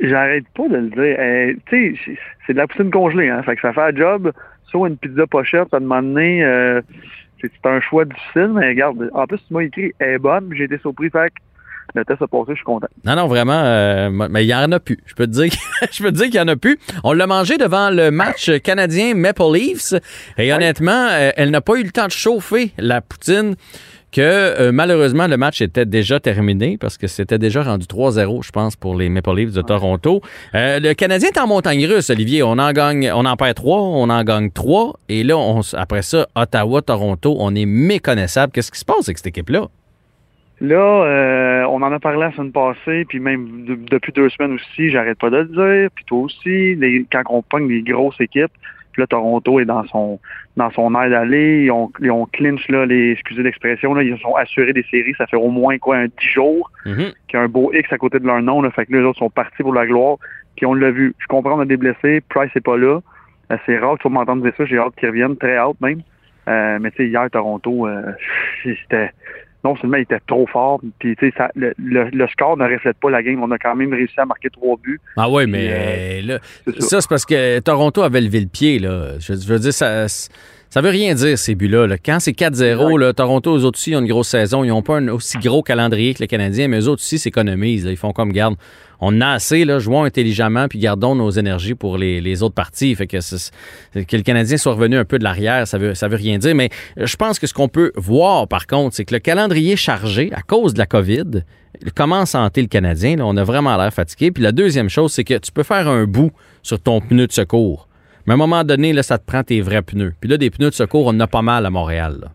J'arrête 0.00 0.44
pas 0.56 0.68
de 0.68 0.76
le 0.76 0.90
dire. 0.90 1.16
Euh, 1.18 1.54
tu 1.66 1.96
sais, 1.96 2.18
c'est 2.46 2.52
de 2.52 2.58
la 2.58 2.66
poutine 2.66 2.90
congelée, 2.90 3.28
hein. 3.28 3.42
Fait 3.44 3.54
que 3.54 3.62
ça 3.62 3.72
fait 3.72 3.80
un 3.80 3.94
job. 3.94 4.32
Soit 4.64 4.88
une 4.88 4.96
pizza 4.96 5.26
pochette, 5.28 5.72
à 5.72 5.76
un 5.76 5.80
moment 5.80 6.02
donné, 6.02 6.42
euh, 6.44 6.80
c'est 7.40 7.50
un 7.64 7.80
choix 7.80 8.04
difficile, 8.06 8.50
mais 8.54 8.68
regarde, 8.68 9.08
en 9.14 9.26
plus, 9.26 9.38
tu 9.46 9.54
m'as 9.54 9.60
écrit, 9.60 9.92
elle 10.00 10.14
est 10.14 10.18
bonne, 10.18 10.50
j'ai 10.56 10.64
été 10.64 10.78
surpris, 10.78 11.10
fait 11.10 11.32
le 11.94 12.04
test 12.04 12.22
a 12.22 12.26
passé, 12.26 12.50
je 12.50 12.54
suis 12.54 12.64
content. 12.64 12.86
Non, 13.04 13.16
non, 13.16 13.26
vraiment, 13.26 13.60
euh, 13.64 14.10
mais 14.10 14.44
il 14.44 14.48
y 14.48 14.54
en 14.54 14.70
a 14.72 14.80
plus. 14.80 14.98
Je 15.06 15.14
peux 15.14 15.26
te 15.26 15.32
dire, 15.32 15.52
je 15.92 16.02
peux 16.02 16.10
te 16.10 16.16
dire 16.16 16.26
qu'il 16.26 16.36
y 16.36 16.40
en 16.40 16.48
a 16.48 16.56
plus. 16.56 16.78
On 17.04 17.12
l'a 17.12 17.26
mangé 17.26 17.58
devant 17.58 17.90
le 17.90 18.10
match 18.10 18.50
canadien 18.62 19.14
Maple 19.14 19.52
Leafs 19.52 19.94
et 20.38 20.52
honnêtement, 20.52 21.08
euh, 21.10 21.30
elle 21.36 21.50
n'a 21.50 21.60
pas 21.60 21.76
eu 21.76 21.84
le 21.84 21.90
temps 21.90 22.06
de 22.06 22.12
chauffer 22.12 22.72
la 22.78 23.00
poutine 23.00 23.56
que 24.12 24.20
euh, 24.20 24.72
malheureusement 24.72 25.26
le 25.26 25.38
match 25.38 25.62
était 25.62 25.86
déjà 25.86 26.20
terminé 26.20 26.76
parce 26.76 26.98
que 26.98 27.06
c'était 27.06 27.38
déjà 27.38 27.62
rendu 27.62 27.86
3-0 27.86 28.44
je 28.44 28.50
pense 28.50 28.76
pour 28.76 28.94
les 28.94 29.08
Maple 29.08 29.34
Leafs 29.34 29.52
de 29.52 29.62
Toronto. 29.62 30.20
Euh, 30.54 30.78
le 30.78 30.92
Canadien 30.92 31.30
est 31.30 31.38
en 31.38 31.46
montagne 31.46 31.86
russe 31.86 32.10
Olivier, 32.10 32.42
on 32.42 32.58
en 32.58 32.72
gagne 32.72 33.10
on 33.12 33.24
en 33.24 33.36
perd 33.36 33.54
3, 33.54 33.80
on 33.80 34.10
en 34.10 34.22
gagne 34.22 34.50
3 34.50 34.98
et 35.08 35.24
là 35.24 35.38
on, 35.38 35.62
après 35.72 36.02
ça 36.02 36.28
Ottawa 36.34 36.82
Toronto, 36.82 37.36
on 37.38 37.54
est 37.54 37.64
méconnaissable. 37.64 38.52
Qu'est-ce 38.52 38.70
qui 38.70 38.78
se 38.78 38.84
passe 38.84 39.08
avec 39.08 39.16
cette 39.16 39.28
équipe 39.28 39.48
là 39.48 39.68
Là, 40.62 40.76
euh, 41.04 41.64
on 41.64 41.82
en 41.82 41.90
a 41.90 41.98
parlé 41.98 42.20
la 42.20 42.30
semaine 42.32 42.52
passée, 42.52 43.04
puis 43.08 43.18
même 43.18 43.64
de- 43.64 43.74
depuis 43.74 44.12
deux 44.12 44.28
semaines 44.30 44.52
aussi, 44.52 44.90
j'arrête 44.90 45.18
pas 45.18 45.28
de 45.28 45.38
le 45.38 45.44
dire, 45.46 45.90
puis 45.92 46.04
toi 46.04 46.20
aussi, 46.20 46.76
les- 46.76 47.04
quand 47.10 47.22
on 47.30 47.42
pogne 47.42 47.66
des 47.66 47.82
grosses 47.82 48.20
équipes, 48.20 48.52
puis 48.92 49.02
là, 49.02 49.06
Toronto 49.08 49.58
est 49.58 49.64
dans 49.64 49.84
son 49.86 50.20
dans 50.56 50.70
son 50.70 50.94
air 50.94 51.08
d'aller, 51.10 51.64
ils 51.64 51.70
ont, 51.72 51.90
ils 52.00 52.10
ont 52.10 52.26
clinch, 52.26 52.68
là, 52.68 52.84
les, 52.84 53.12
excusez 53.12 53.42
l'expression, 53.42 53.94
là, 53.94 54.02
ils 54.02 54.16
sont 54.20 54.34
assurés 54.36 54.74
des 54.74 54.84
séries, 54.90 55.14
ça 55.16 55.26
fait 55.26 55.36
au 55.36 55.48
moins, 55.48 55.78
quoi, 55.78 55.96
un 55.96 56.04
10 56.06 56.12
jours, 56.34 56.70
qu'il 57.26 57.38
y 57.38 57.40
a 57.40 57.40
un 57.40 57.48
beau 57.48 57.72
X 57.72 57.90
à 57.90 57.96
côté 57.98 58.18
de 58.20 58.26
leur 58.26 58.42
nom, 58.42 58.60
là, 58.60 58.70
fait 58.70 58.84
que 58.86 58.92
là, 58.92 58.98
les 59.00 59.04
autres 59.06 59.18
sont 59.18 59.30
partis 59.30 59.62
pour 59.62 59.72
la 59.74 59.86
gloire, 59.86 60.18
puis 60.54 60.66
on 60.66 60.74
l'a 60.74 60.90
vu. 60.90 61.14
Je 61.18 61.26
comprends, 61.26 61.56
on 61.56 61.60
a 61.60 61.64
des 61.64 61.78
blessés, 61.78 62.20
Price 62.28 62.50
est 62.54 62.60
pas 62.64 62.76
là, 62.76 63.00
Euh, 63.50 63.56
c'est 63.66 63.78
rare 63.78 63.96
que 63.98 64.02
tu 64.02 64.08
m'entendre 64.10 64.42
dire 64.42 64.52
ça, 64.56 64.64
j'ai 64.66 64.78
hâte 64.78 64.94
qu'ils 64.96 65.08
reviennent, 65.08 65.36
très 65.36 65.56
hâte 65.56 65.80
même, 65.80 66.02
Euh, 66.48 66.78
mais 66.80 66.90
tu 66.90 66.98
sais, 66.98 67.06
hier, 67.08 67.28
Toronto, 67.30 67.86
euh, 67.88 68.12
c'était 68.62 69.10
non 69.64 69.76
seulement 69.76 69.96
il 69.96 70.02
était 70.02 70.18
trop 70.26 70.46
fort, 70.46 70.80
puis 70.98 71.14
tu 71.16 71.26
sais, 71.28 71.34
ça- 71.36 71.50
le, 71.54 71.72
le, 71.78 72.10
le 72.10 72.26
score 72.28 72.56
ne 72.56 72.64
reflète 72.64 72.96
pas 73.00 73.10
la 73.10 73.22
game. 73.22 73.42
On 73.42 73.50
a 73.50 73.58
quand 73.58 73.74
même 73.76 73.92
réussi 73.92 74.18
à 74.18 74.24
marquer 74.24 74.50
trois 74.50 74.76
buts. 74.82 75.00
Ah 75.16 75.30
oui, 75.30 75.46
mais 75.46 75.68
euh, 75.70 76.22
là, 76.22 76.38
ça, 76.80 77.00
c'est 77.00 77.08
parce 77.08 77.24
que 77.24 77.58
Toronto 77.60 78.02
avait 78.02 78.20
levé 78.20 78.40
le 78.40 78.46
pied. 78.48 78.78
Là. 78.78 79.18
Je, 79.18 79.34
je 79.34 79.46
veux 79.46 79.58
dire, 79.58 79.72
ça, 79.72 80.06
ça 80.72 80.80
veut 80.80 80.88
rien 80.88 81.14
dire, 81.14 81.38
ces 81.38 81.54
buts-là. 81.54 81.86
là. 81.86 81.98
Quand 81.98 82.18
c'est 82.18 82.32
4-0, 82.32 82.98
là, 82.98 83.12
Toronto, 83.12 83.58
eux 83.58 83.64
autres 83.66 83.78
aussi, 83.78 83.90
ils 83.90 83.96
ont 83.96 84.00
une 84.00 84.06
grosse 84.06 84.28
saison. 84.28 84.64
Ils 84.64 84.68
n'ont 84.68 84.80
pas 84.80 84.96
un 84.96 85.08
aussi 85.08 85.36
gros 85.36 85.62
calendrier 85.62 86.14
que 86.14 86.20
les 86.20 86.26
Canadiens, 86.26 86.66
mais 86.66 86.80
eux 86.80 86.88
autres 86.88 87.02
aussi 87.02 87.18
s'économisent. 87.18 87.84
Ils 87.84 87.98
font 87.98 88.12
comme 88.12 88.32
garde. 88.32 88.54
On 88.98 89.20
a 89.20 89.32
assez, 89.32 89.66
là, 89.66 89.78
jouons 89.78 90.04
intelligemment, 90.04 90.68
puis 90.68 90.78
gardons 90.78 91.14
nos 91.14 91.28
énergies 91.28 91.74
pour 91.74 91.98
les, 91.98 92.22
les 92.22 92.42
autres 92.42 92.54
parties. 92.54 92.94
Fait 92.94 93.06
que, 93.06 93.18
le 93.94 94.22
Canadien 94.22 94.56
soit 94.56 94.72
revenu 94.72 94.96
un 94.96 95.04
peu 95.04 95.18
de 95.18 95.24
l'arrière, 95.24 95.68
ça 95.68 95.76
veut, 95.76 95.92
ça 95.92 96.08
veut 96.08 96.16
rien 96.16 96.38
dire. 96.38 96.54
Mais 96.54 96.70
je 96.96 97.16
pense 97.16 97.38
que 97.38 97.46
ce 97.46 97.52
qu'on 97.52 97.68
peut 97.68 97.92
voir, 97.96 98.48
par 98.48 98.66
contre, 98.66 98.96
c'est 98.96 99.04
que 99.04 99.12
le 99.12 99.20
calendrier 99.20 99.76
chargé, 99.76 100.30
à 100.32 100.40
cause 100.40 100.72
de 100.72 100.78
la 100.78 100.86
COVID, 100.86 101.42
comment 101.94 102.24
santé 102.24 102.62
le 102.62 102.68
Canadien, 102.68 103.16
là, 103.16 103.26
on 103.26 103.36
a 103.36 103.44
vraiment 103.44 103.76
l'air 103.76 103.92
fatigué. 103.92 104.30
Puis 104.30 104.42
la 104.42 104.52
deuxième 104.52 104.88
chose, 104.88 105.12
c'est 105.12 105.24
que 105.24 105.36
tu 105.36 105.52
peux 105.52 105.64
faire 105.64 105.86
un 105.86 106.04
bout 106.04 106.30
sur 106.62 106.80
ton 106.80 107.02
pneu 107.02 107.26
de 107.26 107.32
secours. 107.32 107.88
Mais 108.26 108.32
à 108.32 108.34
un 108.34 108.38
moment 108.38 108.64
donné, 108.64 108.92
là, 108.92 109.02
ça 109.02 109.18
te 109.18 109.24
prend 109.26 109.42
tes 109.42 109.60
vrais 109.60 109.82
pneus. 109.82 110.14
Puis 110.20 110.28
là, 110.30 110.36
des 110.36 110.50
pneus 110.50 110.70
de 110.70 110.74
secours, 110.74 111.06
on 111.06 111.10
en 111.10 111.20
a 111.20 111.26
pas 111.26 111.42
mal 111.42 111.66
à 111.66 111.70
Montréal. 111.70 112.18
là. 112.22 112.28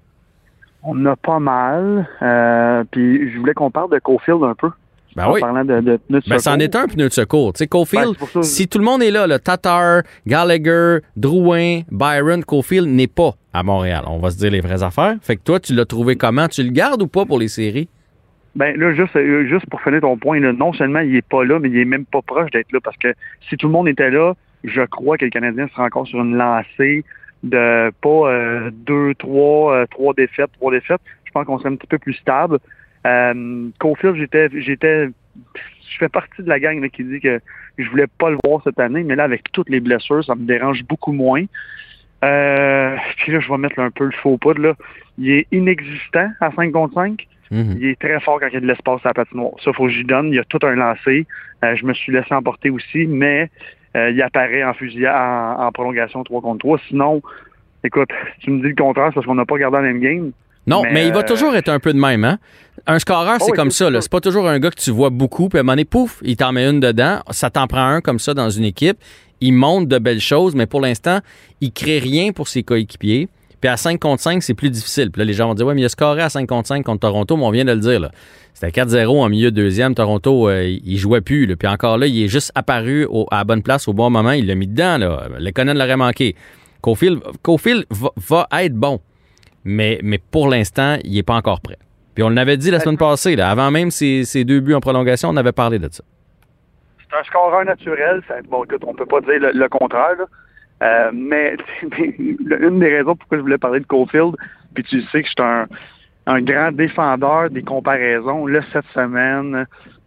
On 0.84 1.06
a 1.06 1.16
pas 1.16 1.40
mal. 1.40 2.08
Euh, 2.22 2.84
puis 2.92 3.32
je 3.32 3.38
voulais 3.40 3.54
qu'on 3.54 3.72
parle 3.72 3.92
de 3.92 4.00
Cofield 4.00 4.44
un 4.44 4.56
peu. 4.56 4.70
Ben 5.16 5.26
en 5.26 5.34
oui. 5.34 5.42
parlant 5.42 5.66
de, 5.66 5.80
de 5.82 5.98
pneus 5.98 6.20
de 6.22 6.30
Ben, 6.30 6.38
c'en 6.40 6.52
secours. 6.52 6.62
est 6.64 6.76
un 6.76 6.88
pneu 6.88 7.08
de 7.08 7.14
secours. 7.14 7.54
Tu 7.54 7.58
sais, 7.60 7.68
Cofield, 7.68 8.16
Ben, 8.36 8.44
si 8.44 8.68
tout 8.68 8.78
le 8.78 8.86
monde 8.86 9.02
est 9.02 9.10
là, 9.10 9.26
le 9.26 9.40
Tatar, 9.40 10.04
Gallagher, 10.28 11.00
Drouin, 11.16 11.82
Byron, 11.92 12.44
Cofield 12.46 12.88
n'est 12.88 13.08
pas 13.08 13.32
à 13.54 13.64
Montréal. 13.64 14.04
On 14.08 14.20
va 14.20 14.30
se 14.30 14.38
dire 14.38 14.52
les 14.52 14.62
vraies 14.62 14.84
affaires. 14.84 15.16
Fait 15.22 15.36
que 15.36 15.42
toi, 15.42 15.60
tu 15.60 15.74
l'as 15.74 15.86
trouvé 15.86 16.16
comment? 16.18 16.48
Tu 16.48 16.62
le 16.64 16.70
gardes 16.70 17.02
ou 17.02 17.08
pas 17.08 17.26
pour 17.26 17.40
les 17.40 17.48
séries? 17.48 17.90
Ben 18.56 18.76
là, 18.80 18.94
juste, 18.94 19.16
euh, 19.16 19.46
juste 19.48 19.66
pour 19.70 19.82
finir 19.82 20.02
ton 20.02 20.18
point, 20.18 20.40
là, 20.40 20.52
non 20.54 20.74
seulement 20.74 21.00
il 21.00 21.16
est 21.16 21.28
pas 21.28 21.44
là, 21.44 21.60
mais 21.60 21.70
il 21.70 21.78
est 21.78 21.86
même 21.86 22.06
pas 22.06 22.22
proche 22.22 22.52
d'être 22.52 22.72
là. 22.72 22.80
Parce 22.84 22.98
que 22.98 23.14
si 23.50 23.58
tout 23.58 23.68
le 23.68 23.74
monde 23.74 23.88
était 23.88 24.10
là, 24.12 24.34
je 24.64 24.82
crois 24.82 25.18
que 25.18 25.26
le 25.26 25.32
Canadien 25.32 25.68
sera 25.70 25.86
encore 25.86 26.08
sur 26.08 26.20
une 26.20 26.36
lancée 26.36 27.04
de 27.44 27.92
pas 28.02 28.10
euh, 28.10 28.72
deux, 28.72 29.14
trois, 29.16 29.76
euh, 29.76 29.86
trois 29.86 30.14
défaites, 30.14 30.52
trois 30.54 30.72
défaites. 30.72 31.02
Je 31.26 31.32
pense 31.32 31.46
qu'on 31.46 31.60
serait 31.60 31.70
un 31.70 31.76
petit 31.76 31.88
peu 31.88 32.00
plus 32.00 32.14
stable. 32.14 32.60
Euh, 33.06 33.70
Cofield, 33.80 34.16
j'étais, 34.16 34.50
j'étais, 34.54 35.08
je 35.08 35.98
fais 35.98 36.10
partie 36.10 36.42
de 36.42 36.50
la 36.50 36.60
gang 36.60 36.82
là, 36.82 36.90
qui 36.90 37.04
dit 37.04 37.20
que 37.20 37.40
je 37.78 37.90
voulais 37.90 38.08
pas 38.08 38.30
le 38.30 38.38
voir 38.44 38.62
cette 38.64 38.80
année, 38.80 39.04
mais 39.04 39.16
là, 39.16 39.24
avec 39.24 39.52
toutes 39.52 39.70
les 39.70 39.80
blessures, 39.80 40.24
ça 40.24 40.36
me 40.36 40.46
dérange 40.46 40.84
beaucoup 40.84 41.12
moins. 41.12 41.46
Euh, 42.26 42.96
puis 43.18 43.32
là, 43.32 43.40
je 43.40 43.48
vais 43.48 43.58
mettre 43.58 43.80
un 43.80 43.92
peu 43.92 44.06
le 44.06 44.12
faux 44.12 44.38
pas 44.38 44.54
là. 44.54 44.74
Il 45.18 45.30
est 45.30 45.48
inexistant 45.52 46.30
à 46.42 46.52
5 46.52 46.72
contre 46.72 46.96
5. 46.96 47.28
Il 47.50 47.86
est 47.86 48.00
très 48.00 48.20
fort 48.20 48.40
quand 48.40 48.48
il 48.48 48.56
y 48.56 48.58
a 48.58 48.60
de 48.60 48.68
l'espace 48.68 49.00
à 49.06 49.10
la 49.10 49.14
patinoire. 49.14 49.54
Ça, 49.64 49.72
faut 49.72 49.86
que 49.86 49.92
j'y 49.92 50.04
donne. 50.04 50.30
Il 50.30 50.36
y 50.36 50.40
a 50.40 50.44
tout 50.44 50.60
un 50.64 50.76
lancé. 50.76 51.26
Euh, 51.64 51.76
je 51.76 51.86
me 51.86 51.94
suis 51.94 52.12
laissé 52.12 52.34
emporter 52.34 52.70
aussi, 52.70 53.06
mais 53.08 53.50
euh, 53.98 54.12
il 54.12 54.22
apparaît 54.22 54.64
en 54.64 54.74
fusillade, 54.74 55.16
en, 55.16 55.66
en 55.66 55.72
prolongation 55.72 56.24
3 56.24 56.42
contre 56.42 56.60
3. 56.60 56.80
Sinon, 56.88 57.22
écoute, 57.84 58.10
si 58.40 58.46
tu 58.46 58.52
me 58.52 58.62
dis 58.62 58.70
le 58.70 58.76
contraire, 58.76 59.08
c'est 59.10 59.16
parce 59.16 59.26
qu'on 59.26 59.36
n'a 59.36 59.46
pas 59.46 59.56
regardé 59.56 59.78
la 59.78 59.84
même 59.84 60.00
game. 60.00 60.32
Non, 60.68 60.84
mais, 60.84 61.08
il 61.08 61.14
va 61.14 61.20
euh, 61.20 61.24
toujours 61.24 61.56
être 61.56 61.70
un 61.70 61.80
peu 61.80 61.94
de 61.94 62.00
même, 62.00 62.26
hein? 62.26 62.40
Un 62.86 63.00
scoreur, 63.00 63.38
c'est 63.40 63.46
Oh 63.46 63.52
oui, 63.52 63.58
comme 63.58 63.72
c'est 63.72 63.90
ça. 63.90 64.02
C'est 64.02 64.12
pas 64.12 64.20
toujours 64.20 64.48
un 64.50 64.60
gars 64.60 64.70
que 64.70 64.80
tu 64.80 64.92
vois 64.92 65.10
beaucoup, 65.10 65.48
puis 65.48 65.58
à 65.58 65.62
un 65.62 65.64
moment 65.64 65.74
donné, 65.74 65.86
pouf, 65.86 66.20
il 66.24 66.36
t'en 66.36 66.52
met 66.52 66.70
une 66.70 66.82
dedans. 66.82 67.22
Ça 67.32 67.50
t'en 67.50 67.68
prend 67.68 67.86
un 67.86 68.02
comme 68.02 68.20
ça 68.20 68.34
dans 68.34 68.50
une 68.50 68.66
équipe. 68.66 68.98
Il 69.40 69.54
montre 69.54 69.88
de 69.88 69.98
belles 69.98 70.20
choses, 70.20 70.56
mais 70.56 70.66
pour 70.66 70.82
l'instant, 70.82 71.20
il 71.62 71.72
crée 71.72 72.00
rien 72.00 72.34
pour 72.34 72.50
ses 72.50 72.64
coéquipiers. 72.64 73.30
Puis 73.62 73.70
à 73.70 73.78
5 73.78 74.00
contre 74.00 74.22
5, 74.22 74.44
c'est 74.44 74.54
plus 74.54 74.70
difficile. 74.70 75.10
Puis 75.12 75.20
là, 75.20 75.26
les 75.26 75.34
gens 75.34 75.48
vont 75.48 75.56
dire, 75.56 75.66
ouais, 75.66 75.74
mais 75.74 75.82
il 75.82 75.86
a 75.86 75.90
scoré 75.90 76.22
à 76.22 76.30
5 76.30 76.48
contre 76.48 76.68
5 76.68 76.84
contre 76.86 77.00
Toronto, 77.02 77.38
mais 77.38 77.44
on 77.44 77.50
vient 77.52 77.66
de 77.66 77.72
le 77.72 77.80
dire, 77.80 78.00
là. 78.00 78.12
C'était 78.54 78.82
4-0 78.82 79.22
en 79.22 79.30
milieu 79.30 79.52
de 79.52 79.56
deuxième. 79.56 79.94
Toronto, 79.94 80.50
euh, 80.50 80.64
il 80.64 80.98
jouait 80.98 81.22
plus. 81.22 81.46
là. 81.46 81.56
Puis 81.56 81.68
encore 81.68 81.98
là, 82.00 82.08
il 82.08 82.24
est 82.24 82.28
juste 82.28 82.52
apparu 82.56 83.08
à 83.32 83.38
la 83.38 83.44
bonne 83.44 83.62
place 83.62 83.88
au 83.88 83.94
bon 83.94 84.10
moment. 84.10 84.32
Il 84.32 84.48
l'a 84.48 84.56
mis 84.56 84.66
dedans. 84.68 84.98
Là. 84.98 85.28
Lekonen 85.40 85.78
l'aurait 85.78 85.98
manqué. 85.98 86.36
Cofield, 86.82 87.20
va, 87.92 88.48
être 88.60 88.74
bon. 88.74 89.00
Mais, 89.64 90.00
mais 90.04 90.18
pour 90.18 90.48
l'instant, 90.48 90.98
il 91.04 91.14
n'est 91.14 91.24
pas 91.24 91.36
encore 91.36 91.62
prêt. 91.62 91.78
Puis 92.16 92.24
on 92.24 92.30
l'avait 92.30 92.58
dit 92.58 92.72
la 92.72 92.80
semaine 92.80 92.98
passée. 92.98 93.36
Là, 93.36 93.50
avant 93.52 93.70
même 93.70 93.92
ses, 93.92 94.24
ses 94.24 94.44
deux 94.44 94.60
buts 94.60 94.74
en 94.74 94.80
prolongation, 94.80 95.30
on 95.30 95.38
avait 95.38 95.52
parlé 95.52 95.78
de 95.78 95.90
ça. 95.92 96.04
C'est 97.10 97.16
un 97.18 97.24
scoreur 97.24 97.64
naturel. 97.66 98.22
Ça- 98.28 98.36
bon, 98.50 98.64
écoute, 98.64 98.82
on 98.88 98.94
peut 98.96 99.06
pas 99.06 99.22
dire 99.22 99.40
le, 99.40 99.52
le 99.54 99.70
contraire. 99.70 100.16
là. 100.18 100.26
Euh, 100.84 101.12
mais 101.14 101.58
une 101.98 102.80
des 102.80 102.98
raisons 102.98 103.16
pourquoi 103.16 103.38
je 103.38 103.44
voulais 103.44 103.58
parler 103.58 103.80
de 103.80 103.86
Cofield, 103.86 104.36
puis 104.74 104.84
tu 104.84 105.02
sais 105.04 105.24
que 105.24 105.28
je 105.28 105.34
suis 105.34 105.42
un, 105.42 105.68
un 106.28 106.42
grand 106.42 106.72
défendeur 106.72 107.50
des 107.50 107.64
comparaisons. 107.64 108.46
Là, 108.46 108.60
cette 108.72 108.86
semaine, 108.94 109.66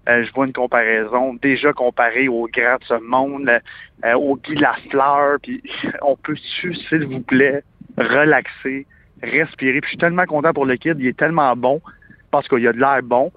euh, 0.09 0.25
je 0.25 0.33
vois 0.33 0.47
une 0.47 0.53
comparaison 0.53 1.35
déjà 1.43 1.73
comparée 1.73 2.29
aux 2.29 2.47
grands 2.47 2.77
de 2.77 2.85
ce 2.85 3.01
monde, 3.03 3.51
euh, 4.05 4.15
au 4.15 4.37
Guy 4.37 4.55
Lafleur, 4.55 5.39
puis 5.43 5.63
on 6.03 6.17
peut-tu, 6.17 6.75
s'il 6.75 7.07
vous 7.07 7.21
plaît, 7.21 7.63
relaxer 7.97 8.87
respirer? 9.23 9.81
Puis 9.81 9.89
je 9.89 9.89
suis 9.89 9.99
tellement 9.99 10.27
content 10.27 10.53
pour 10.53 10.67
le 10.67 10.77
kid, 10.77 10.97
il 10.99 11.07
est 11.07 11.17
tellement 11.17 11.55
bon 11.57 11.81
parce 12.31 12.49
qu'il 12.49 12.67
a 12.67 12.73
de 12.73 12.79
l'air 12.79 13.01
bon. 13.03 13.33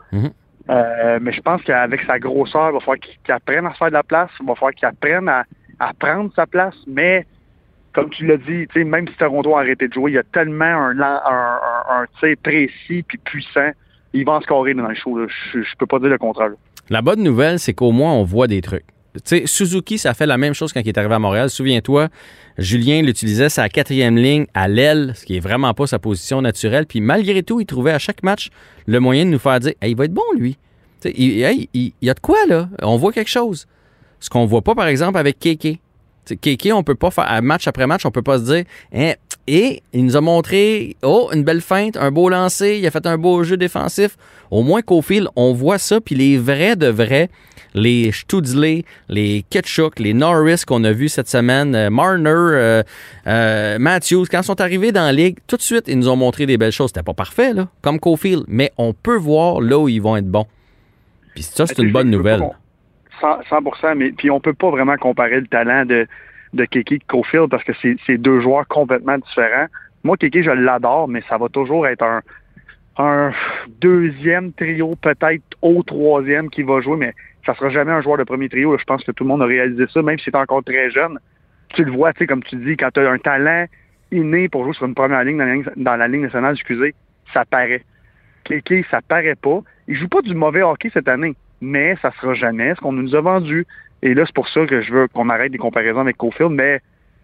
Euh, 0.70 1.20
mais 1.22 1.34
je 1.34 1.42
pense 1.42 1.62
qu'avec 1.64 2.02
sa 2.04 2.20
grosseur, 2.20 2.70
il 2.70 2.74
va 2.74 2.80
falloir 2.80 3.00
qu'il 3.00 3.18
qu'il 3.24 3.34
apprenne 3.34 3.66
à 3.66 3.74
se 3.74 3.78
faire 3.78 3.90
de 3.90 3.94
la 3.94 4.04
place, 4.04 4.30
il 4.40 4.46
va 4.46 4.56
falloir 4.56 4.74
qu'il 4.74 4.88
apprenne 4.88 5.28
à, 5.28 5.44
à 5.80 5.94
prendre 5.94 6.32
sa 6.36 6.46
place, 6.46 6.76
mais 6.88 7.26
comme 7.94 8.10
tu 8.10 8.26
l'as 8.26 8.38
dit, 8.38 8.68
même 8.84 9.08
si 9.08 9.16
Toronto 9.16 9.56
a 9.56 9.62
arrêté 9.62 9.88
de 9.88 9.94
jouer, 9.94 10.12
il 10.12 10.16
y 10.16 10.18
a 10.18 10.24
tellement 10.24 10.66
un, 10.66 11.00
un, 11.00 11.60
un, 11.90 12.06
tir 12.20 12.36
précis 12.42 13.04
puis 13.08 13.18
puissant, 13.20 13.72
il 14.14 14.26
va 14.26 14.34
en 14.34 14.42
scorer 14.42 14.74
dans 14.74 14.88
le 14.88 14.96
show. 14.96 15.18
Je, 15.28 15.62
je 15.62 15.76
peux 15.78 15.86
pas 15.86 16.00
dire 16.00 16.10
le 16.10 16.18
contraire. 16.18 16.52
La 16.90 17.02
bonne 17.02 17.22
nouvelle, 17.22 17.60
c'est 17.60 17.74
qu'au 17.74 17.92
moins, 17.92 18.14
on 18.14 18.24
voit 18.24 18.48
des 18.48 18.62
trucs. 18.62 18.86
Tu 19.14 19.22
sais, 19.26 19.44
Suzuki, 19.46 20.00
ça 20.00 20.16
fait 20.16 20.26
la 20.26 20.40
même 20.40 20.56
chose 20.56 20.74
quand 20.74 20.80
il 20.80 20.88
est 20.88 20.98
arrivé 20.98 21.14
à 21.14 21.20
Montréal. 21.20 21.52
Souviens-toi, 21.52 22.10
Julien 22.58 23.04
l'utilisait 23.04 23.50
sa 23.50 23.70
quatrième 23.70 24.18
ligne 24.18 24.48
à 24.56 24.68
l'aile, 24.68 25.14
ce 25.16 25.24
qui 25.24 25.38
est 25.38 25.40
vraiment 25.40 25.74
pas 25.76 25.86
sa 25.86 26.00
position 26.00 26.42
naturelle. 26.42 26.88
Puis 26.88 27.00
malgré 27.00 27.44
tout, 27.44 27.60
il 27.62 27.68
trouvait 27.68 27.92
à 27.92 28.00
chaque 28.00 28.24
match 28.24 28.50
le 28.88 29.00
moyen 29.00 29.26
de 29.26 29.30
nous 29.30 29.40
faire 29.40 29.60
dire 29.60 29.74
Hey, 29.82 29.92
il 29.92 29.98
va 29.98 30.06
être 30.06 30.14
bon, 30.14 30.24
lui. 30.36 30.58
Il 31.06 31.94
y 32.02 32.10
a 32.10 32.14
de 32.14 32.20
quoi, 32.20 32.40
là? 32.48 32.70
On 32.82 32.98
voit 32.98 33.12
quelque 33.12 33.30
chose. 33.30 33.68
Ce 34.24 34.30
qu'on 34.30 34.46
voit 34.46 34.62
pas, 34.62 34.74
par 34.74 34.88
exemple, 34.88 35.18
avec 35.18 35.38
Keke. 35.38 35.80
Keke, 36.40 36.70
on 36.74 36.82
peut 36.82 36.96
pas 36.96 37.12
faire, 37.12 37.42
match 37.44 37.68
après 37.68 37.88
match, 37.88 38.06
on 38.06 38.12
peut 38.12 38.22
pas 38.22 38.40
se 38.40 38.46
dire 38.46 38.64
Hein, 38.96 39.16
Et 39.48 39.84
il 39.92 40.06
nous 40.06 40.16
a 40.16 40.22
montré 40.22 40.96
Oh, 41.04 41.30
une 41.34 41.44
belle 41.44 41.60
feinte, 41.60 41.98
un 41.98 42.10
beau 42.10 42.30
lancer, 42.30 42.78
il 42.80 42.88
a 42.88 42.92
fait 42.92 43.06
un 43.06 43.18
beau 43.18 43.44
jeu 43.44 43.58
défensif. 43.58 44.16
Au 44.50 44.64
moins 44.64 44.82
qu'au 44.82 45.02
fil, 45.02 45.28
on 45.36 45.52
voit 45.52 45.78
ça, 45.78 46.00
puis 46.00 46.16
les 46.16 46.38
vrais 46.38 46.78
de 46.78 46.88
vrais, 46.88 47.30
les 47.74 48.14
Studzley, 48.14 48.86
les 49.10 49.44
Ketchuk, 49.50 50.00
les 50.00 50.14
Norris 50.14 50.62
qu'on 50.66 50.86
a 50.86 50.94
vus 50.94 51.10
cette 51.10 51.28
semaine, 51.28 51.76
euh, 51.76 51.90
Marner, 51.90 52.30
euh, 52.30 52.84
euh, 53.28 53.78
Matthews, 53.78 54.28
quand 54.32 54.40
ils 54.40 54.46
sont 54.46 54.62
arrivés 54.62 54.94
dans 54.94 55.04
la 55.04 55.12
ligue, 55.12 55.40
tout 55.48 55.58
de 55.58 55.62
suite, 55.62 55.90
ils 55.90 56.00
nous 56.00 56.08
ont 56.08 56.16
montré 56.16 56.46
des 56.46 56.58
belles 56.58 56.72
choses. 56.72 56.92
C'était 56.92 57.04
pas 57.04 57.14
parfait, 57.14 57.52
là, 57.52 57.68
comme 57.82 58.00
Cofield, 58.00 58.46
mais 58.48 58.72
on 58.78 58.94
peut 58.94 59.18
voir 59.18 59.60
là 59.60 59.78
où 59.78 59.90
ils 59.90 60.02
vont 60.02 60.16
être 60.16 60.30
bons. 60.32 60.46
Puis 61.34 61.44
ça, 61.44 61.68
c'est 61.68 61.80
une 61.80 61.92
bonne 61.92 62.10
nouvelle. 62.10 62.42
100, 63.24 63.42
100%, 63.50 63.96
mais 63.96 64.12
puis 64.12 64.30
on 64.30 64.40
peut 64.40 64.54
pas 64.54 64.70
vraiment 64.70 64.98
comparer 64.98 65.40
le 65.40 65.48
talent 65.48 65.86
de, 65.86 66.08
de 66.54 66.66
Keke 66.66 66.92
et 66.92 67.00
Cofield 67.00 67.50
parce 67.50 67.64
que 67.64 67.72
c'est 67.82 68.18
deux 68.18 68.42
joueurs 68.42 68.68
complètement 68.68 69.18
différents. 69.18 69.68
Moi, 70.04 70.18
Keke, 70.18 70.44
je 70.44 70.52
l'adore, 70.52 71.08
mais 71.08 71.24
ça 71.30 71.38
va 71.38 71.48
toujours 71.48 71.88
être 71.88 72.04
un, 72.04 72.22
un 72.98 73.32
deuxième 73.80 74.52
trio, 74.52 74.96
peut-être 74.96 75.44
au 75.62 75.82
troisième 75.84 76.50
qui 76.50 76.64
va 76.64 76.82
jouer, 76.82 76.98
mais 76.98 77.14
ça 77.46 77.56
sera 77.56 77.70
jamais 77.70 77.92
un 77.92 78.02
joueur 78.02 78.18
de 78.18 78.24
premier 78.24 78.50
trio. 78.50 78.78
Je 78.78 78.84
pense 78.84 79.04
que 79.04 79.12
tout 79.12 79.24
le 79.24 79.30
monde 79.30 79.42
a 79.42 79.46
réalisé 79.46 79.86
ça, 79.92 80.02
même 80.02 80.18
si 80.20 80.26
c'est 80.26 80.36
encore 80.36 80.64
très 80.64 80.92
jeune. 80.92 81.20
Tu 81.70 81.84
le 81.84 81.92
vois, 81.92 82.14
tu 82.14 82.20
sais, 82.20 82.28
comme 82.28 82.44
tu 82.44 82.56
dis, 82.58 82.78
quand 82.78 82.92
tu 82.92 83.00
as 83.00 83.10
un 83.10 83.18
talent 83.18 83.66
inné 84.12 84.48
pour 84.50 84.64
jouer 84.64 84.74
sur 84.74 84.86
une 84.86 84.94
première 84.94 85.24
ligne 85.24 85.38
dans 85.38 85.46
la 85.46 85.54
ligne, 85.54 85.66
dans 85.76 85.96
la 85.96 86.08
ligne 86.08 86.22
nationale, 86.22 86.56
ça 87.34 87.46
paraît. 87.46 87.84
Keke, 88.44 88.86
ça 88.92 89.02
paraît 89.02 89.36
pas. 89.36 89.62
Il 89.88 89.96
joue 89.96 90.08
pas 90.08 90.22
du 90.22 90.36
mauvais 90.36 90.62
hockey 90.62 90.92
cette 90.94 91.08
année, 91.08 91.34
mais 91.64 91.96
ça 92.02 92.12
sera 92.20 92.34
jamais 92.34 92.76
ce 92.76 92.82
qu'on 92.82 92.92
nous 92.92 93.16
a 93.16 93.22
vendu. 93.22 93.66
Et 94.02 94.14
là, 94.14 94.24
c'est 94.26 94.36
pour 94.36 94.50
ça 94.50 94.66
que 94.66 94.82
je 94.82 94.92
veux 94.94 95.08
qu'on 95.08 95.30
arrête 95.30 95.52
des 95.52 95.58
comparaisons 95.58 96.02
avec 96.02 96.18
Cofield, 96.18 96.52
mais 96.52 96.82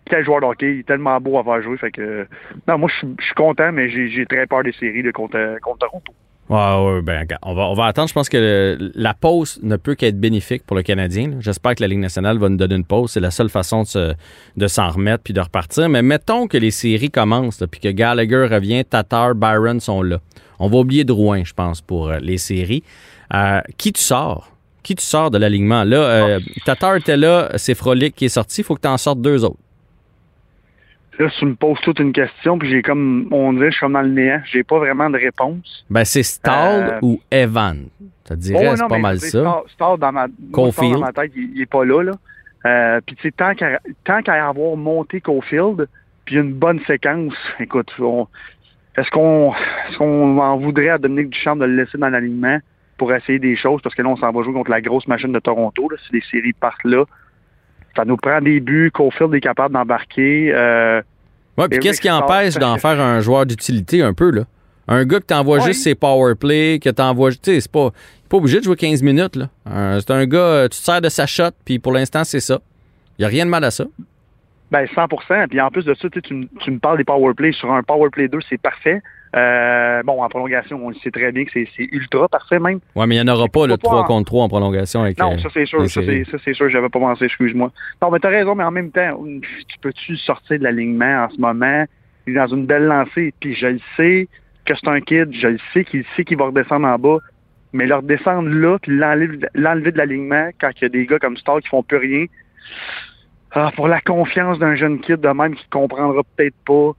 quel 0.09 0.23
joueur 0.25 0.41
de 0.41 0.45
hockey, 0.45 0.73
il 0.75 0.79
est 0.79 0.87
tellement 0.87 1.19
beau 1.19 1.37
à 1.37 1.41
voir 1.41 1.61
jouer. 1.61 1.77
Fait 1.77 1.91
que, 1.91 2.25
non, 2.67 2.77
moi, 2.77 2.89
je 2.89 3.05
suis- 3.23 3.33
content, 3.35 3.71
mais 3.71 3.89
j'ai 3.89 4.25
très 4.25 4.47
peur 4.47 4.63
des 4.63 4.71
séries 4.71 5.03
là, 5.03 5.11
contre, 5.11 5.37
contre 5.61 5.79
Toronto. 5.79 6.13
Ouais, 6.49 6.57
ouais, 6.95 7.01
ben, 7.03 7.27
on 7.43 7.53
va, 7.53 7.67
on 7.69 7.75
va 7.75 7.85
attendre. 7.85 8.07
Je 8.07 8.13
pense 8.13 8.27
que 8.27 8.75
la 8.95 9.13
pause 9.13 9.59
ne 9.61 9.75
peut 9.75 9.93
qu'être 9.93 10.19
bénéfique 10.19 10.63
pour 10.65 10.75
le 10.75 10.81
Canadien. 10.81 11.33
J'espère 11.41 11.75
que 11.75 11.81
la 11.83 11.87
Ligue 11.87 11.99
nationale 11.99 12.39
va 12.39 12.49
nous 12.49 12.57
donner 12.57 12.73
une 12.73 12.85
pause. 12.85 13.11
C'est 13.11 13.19
la 13.19 13.29
seule 13.29 13.49
façon 13.49 13.83
de, 13.83 13.87
se- 13.87 14.13
de 14.57 14.67
s'en 14.67 14.89
remettre 14.89 15.23
puis 15.23 15.33
de 15.33 15.41
repartir. 15.41 15.89
Mais 15.89 16.01
mettons 16.01 16.47
que 16.47 16.57
les 16.57 16.71
séries 16.71 17.11
commencent, 17.11 17.63
puis 17.69 17.79
que 17.79 17.89
Gallagher 17.89 18.47
revient, 18.49 18.83
Tatar, 18.83 19.35
Byron 19.35 19.79
sont 19.79 20.01
là. 20.01 20.17
On 20.57 20.69
va 20.69 20.77
oublier 20.77 21.03
Drouin, 21.03 21.43
je 21.43 21.53
pense, 21.53 21.81
pour 21.81 22.09
euh, 22.09 22.17
les 22.19 22.39
séries. 22.39 22.83
Euh, 23.33 23.61
qui 23.77 23.93
tu 23.93 24.01
sors? 24.01 24.51
Qui 24.83 24.95
tu 24.95 25.03
sors 25.05 25.29
de 25.31 25.37
l'alignement? 25.37 25.83
Là, 25.83 25.97
euh, 25.97 26.39
Tatar 26.65 26.95
était 26.95 27.17
là, 27.17 27.49
c'est 27.57 27.75
Frolic 27.75 28.15
qui 28.15 28.25
est 28.25 28.29
sorti. 28.29 28.61
Il 28.61 28.63
faut 28.63 28.75
que 28.75 28.81
tu 28.81 28.87
en 28.87 28.97
sortes 28.97 29.21
deux 29.21 29.43
autres. 29.45 29.59
Là, 31.19 31.27
tu 31.37 31.45
me 31.45 31.53
poses 31.55 31.79
toute 31.81 31.99
une 31.99 32.13
question, 32.13 32.57
puis 32.57 32.69
j'ai 32.69 32.81
comme, 32.81 33.27
on 33.31 33.51
dirait, 33.51 33.71
je 33.71 33.75
suis 33.75 33.79
comme 33.81 33.93
dans 33.93 34.01
le 34.01 34.07
néant. 34.09 34.39
J'ai 34.45 34.63
pas 34.63 34.77
vraiment 34.79 35.09
de 35.09 35.17
réponse. 35.17 35.85
Ben, 35.89 36.05
c'est 36.05 36.23
Stahl 36.23 36.91
Euh, 36.93 36.99
ou 37.01 37.19
Evan. 37.29 37.87
Ça 38.23 38.35
te 38.35 38.39
dirait, 38.39 38.69
Oh, 38.71 38.75
c'est 38.77 38.87
pas 38.87 38.95
mais 38.95 39.01
mal 39.01 39.19
ça. 39.19 39.63
Star 39.67 39.97
dans 39.97 40.11
ma, 40.13 40.27
dans 40.27 41.11
tête, 41.11 41.31
il, 41.35 41.51
il 41.55 41.61
est 41.61 41.65
pas 41.65 41.83
là. 41.83 42.03
là. 42.03 42.11
Euh, 42.65 43.01
puis 43.05 43.15
tu 43.17 43.23
sais, 43.23 43.31
tant 43.31 44.21
qu'à 44.21 44.47
avoir 44.47 44.77
monté 44.77 45.19
Cofield, 45.19 45.87
puis 46.23 46.37
une 46.37 46.53
bonne 46.53 46.79
séquence, 46.87 47.33
écoute, 47.59 47.91
on- 47.99 48.27
est-ce 48.97 49.09
qu'on 49.11 49.53
est-ce 49.89 49.97
qu'on 49.97 50.37
en 50.39 50.57
voudrait 50.57 50.89
à 50.89 50.97
Dominique 50.97 51.29
Duchamp 51.31 51.55
de 51.57 51.65
le 51.65 51.75
laisser 51.83 51.97
dans 51.97 52.09
l'alignement? 52.09 52.59
Pour 52.99 53.11
essayer 53.13 53.39
des 53.39 53.55
choses, 53.55 53.81
parce 53.81 53.95
que 53.95 54.03
là, 54.03 54.09
on 54.09 54.17
s'en 54.17 54.31
va 54.31 54.43
jouer 54.43 54.53
contre 54.53 54.69
la 54.69 54.81
grosse 54.81 55.07
machine 55.07 55.31
de 55.31 55.39
Toronto, 55.39 55.89
là, 55.89 55.97
si 56.05 56.13
les 56.13 56.21
séries 56.29 56.53
partent 56.53 56.83
là. 56.83 57.05
Ça 57.95 58.05
nous 58.05 58.17
prend 58.17 58.39
des 58.41 58.59
buts, 58.59 58.91
Cofield 58.93 59.33
est 59.33 59.41
capable 59.41 59.73
d'embarquer. 59.73 60.51
Euh, 60.53 61.01
Ouais, 61.57 61.67
puis 61.67 61.79
qu'est-ce 61.79 61.99
qui 61.99 62.09
empêche 62.09 62.53
d'en 62.55 62.77
faire 62.77 62.99
un 63.01 63.19
joueur 63.19 63.45
d'utilité 63.45 64.01
un 64.03 64.13
peu, 64.13 64.29
là? 64.31 64.43
Un 64.87 65.03
gars 65.05 65.19
que 65.19 65.25
t'envoies 65.25 65.57
Ouais. 65.57 65.65
juste 65.65 65.83
ses 65.83 65.93
power 65.95 66.33
play, 66.35 66.79
que 66.81 66.89
t'envoies. 66.89 67.31
Tu 67.31 67.37
sais, 67.43 67.59
c'est 67.61 67.71
pas, 67.71 67.89
pas 68.29 68.37
obligé 68.37 68.59
de 68.59 68.63
jouer 68.63 68.75
15 68.77 69.01
minutes, 69.03 69.35
là. 69.35 69.49
Un- 69.65 69.99
c'est 69.99 70.11
un 70.11 70.25
gars, 70.25 70.37
euh, 70.39 70.63
tu 70.65 70.79
te 70.79 70.83
sers 70.85 71.01
de 71.01 71.09
sa 71.09 71.25
shot, 71.25 71.51
puis 71.65 71.77
pour 71.79 71.91
l'instant, 71.91 72.23
c'est 72.23 72.39
ça. 72.39 72.59
Il 73.17 73.25
a 73.25 73.27
rien 73.27 73.45
de 73.45 73.49
mal 73.49 73.63
à 73.65 73.71
ça. 73.71 73.85
Ben 74.71 74.85
100 74.93 75.07
Puis 75.49 75.59
en 75.61 75.69
plus 75.71 75.83
de 75.85 75.93
ça, 75.95 76.09
tu, 76.09 76.19
sais, 76.19 76.21
tu, 76.21 76.33
me- 76.35 76.47
tu 76.59 76.71
me 76.71 76.79
parles 76.79 76.97
des 76.97 77.03
power 77.03 77.33
play. 77.33 77.51
Sur 77.51 77.71
un 77.71 77.81
power 77.83 78.09
play 78.11 78.27
2, 78.27 78.39
c'est 78.49 78.61
parfait. 78.61 79.01
Euh, 79.35 80.01
bon, 80.03 80.23
en 80.23 80.29
prolongation, 80.29 80.79
on 80.83 80.89
le 80.89 80.95
sait 80.95 81.11
très 81.11 81.31
bien 81.31 81.45
que 81.45 81.51
c'est 81.53 81.67
c'est 81.77 81.87
ultra 81.91 82.27
parfait 82.27 82.57
même. 82.59 82.79
Ouais, 82.95 83.05
mais 83.05 83.15
il 83.17 83.23
n'y 83.23 83.29
en 83.29 83.33
aura 83.33 83.47
pas, 83.47 83.67
le 83.67 83.77
pas 83.77 83.87
3 83.87 83.99
en- 84.01 84.03
contre 84.05 84.25
3 84.27 84.43
en 84.45 84.49
prolongation 84.49 85.01
avec. 85.03 85.19
Non, 85.19 85.33
euh, 85.33 85.37
ça 85.37 85.49
c'est 85.53 85.65
sûr, 85.67 85.87
ça 85.87 86.01
c'est 86.03 86.23
ça 86.31 86.37
c'est 86.43 86.53
sûr, 86.53 86.67
j'avais 86.69 86.89
pas 86.89 86.99
pensé, 86.99 87.25
excuse-moi. 87.25 87.71
Non, 88.01 88.09
mais 88.11 88.19
t'as 88.19 88.29
raison, 88.29 88.55
mais 88.55 88.63
en 88.63 88.71
même 88.71 88.89
temps, 88.91 89.23
tu 89.67 89.77
peux-tu 89.81 90.15
sortir 90.17 90.57
de 90.57 90.63
l'alignement 90.63 91.25
en 91.25 91.29
ce 91.29 91.39
moment? 91.39 91.85
Il 92.25 92.33
est 92.33 92.39
dans 92.39 92.47
une 92.47 92.65
belle 92.65 92.85
lancée, 92.85 93.33
puis 93.39 93.53
je 93.55 93.67
le 93.67 93.79
sais 93.97 94.27
que 94.65 94.73
c'est 94.75 94.87
un 94.87 94.99
kid, 95.01 95.29
je 95.33 95.47
le 95.47 95.57
sais 95.73 95.83
qu'il 95.85 96.03
sait 96.15 96.23
qu'il 96.23 96.37
va 96.37 96.45
redescendre 96.45 96.87
en 96.87 96.97
bas, 96.97 97.17
mais 97.73 97.85
le 97.85 97.95
redescendre 97.95 98.49
là, 98.49 98.77
puis 98.79 98.95
l'enlever 98.97 99.39
l'enlever 99.53 99.91
de 99.91 99.97
l'alignement 99.99 100.49
quand 100.59 100.69
il 100.77 100.81
y 100.81 100.85
a 100.85 100.89
des 100.89 101.05
gars 101.05 101.19
comme 101.19 101.37
Star 101.37 101.59
qui 101.59 101.67
font 101.69 101.83
plus 101.83 101.97
rien. 101.97 102.25
Ah, 103.51 103.71
pour 103.75 103.87
la 103.87 103.99
confiance 104.01 104.59
d'un 104.59 104.75
jeune 104.75 104.99
kid 104.99 105.17
de 105.21 105.27
même 105.29 105.55
qui 105.55 105.65
comprendra 105.71 106.21
peut-être 106.35 106.55
pas. 106.65 106.91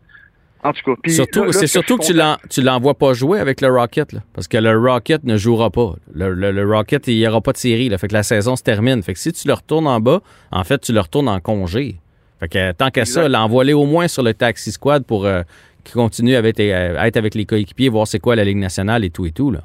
En 0.63 0.73
tout 0.75 0.95
cas, 0.95 1.11
Surtout, 1.11 1.47
c'est 1.53 1.53
ce 1.53 1.61
que 1.61 1.67
surtout 1.69 1.97
que 1.97 2.05
suis 2.05 2.13
tu 2.13 2.19
l'en- 2.19 2.37
tu 2.51 2.61
l'envoies 2.61 2.93
pas 2.95 3.15
jouer 3.15 3.39
avec 3.41 3.63
le 3.63 3.69
Rocket, 3.69 4.13
là, 4.13 4.21
parce 4.35 4.47
que 4.47 4.59
le 4.59 4.77
Rocket 4.79 5.25
ne 5.25 5.39
jouera 5.39 5.71
pas. 5.71 5.95
Le, 6.13 6.35
le- 6.35 6.51
le 6.51 6.67
Rocket, 6.71 7.07
il 7.09 7.17
n'y 7.17 7.27
aura 7.27 7.41
pas 7.41 7.53
de 7.53 7.57
série, 7.57 7.89
là, 7.89 7.97
fait 7.97 8.09
que 8.09 8.13
la 8.13 8.23
saison 8.23 8.57
se 8.57 8.63
termine. 8.63 9.03
Fait 9.03 9.15
que 9.15 9.19
si 9.19 9.33
tu 9.33 9.49
le 9.49 9.55
retournes 9.55 9.87
en 9.87 10.01
bas, 10.01 10.21
en 10.51 10.63
fait, 10.65 10.79
tu 10.81 10.93
le 10.93 11.01
retournes 11.01 11.29
en 11.29 11.41
congé. 11.41 11.97
Fait 12.41 12.49
que 12.49 12.59
euh, 12.59 12.73
tant 12.75 12.91
qu'à 12.91 13.07
ça, 13.07 13.27
l'envoie-les 13.29 13.73
au 13.73 13.87
moins 13.87 14.07
sur 14.09 14.23
le 14.23 14.35
taxi 14.35 14.71
squad 14.73 15.05
pour 15.07 15.25
euh, 15.25 15.43
qu'il 15.85 15.95
continue 15.95 16.35
avec, 16.35 16.61
euh, 16.61 16.95
à 16.99 17.07
être 17.09 17.17
avec 17.17 17.35
les 17.35 17.47
coéquipiers, 17.47 17.89
voir 17.89 18.07
c'est 18.07 18.19
quoi 18.19 18.37
la 18.37 18.45
Ligue 18.45 18.59
nationale 18.59 19.03
et 19.05 19.11
tout 19.11 19.25
et 19.25 19.31
tout. 19.33 19.51
Là. 19.51 19.61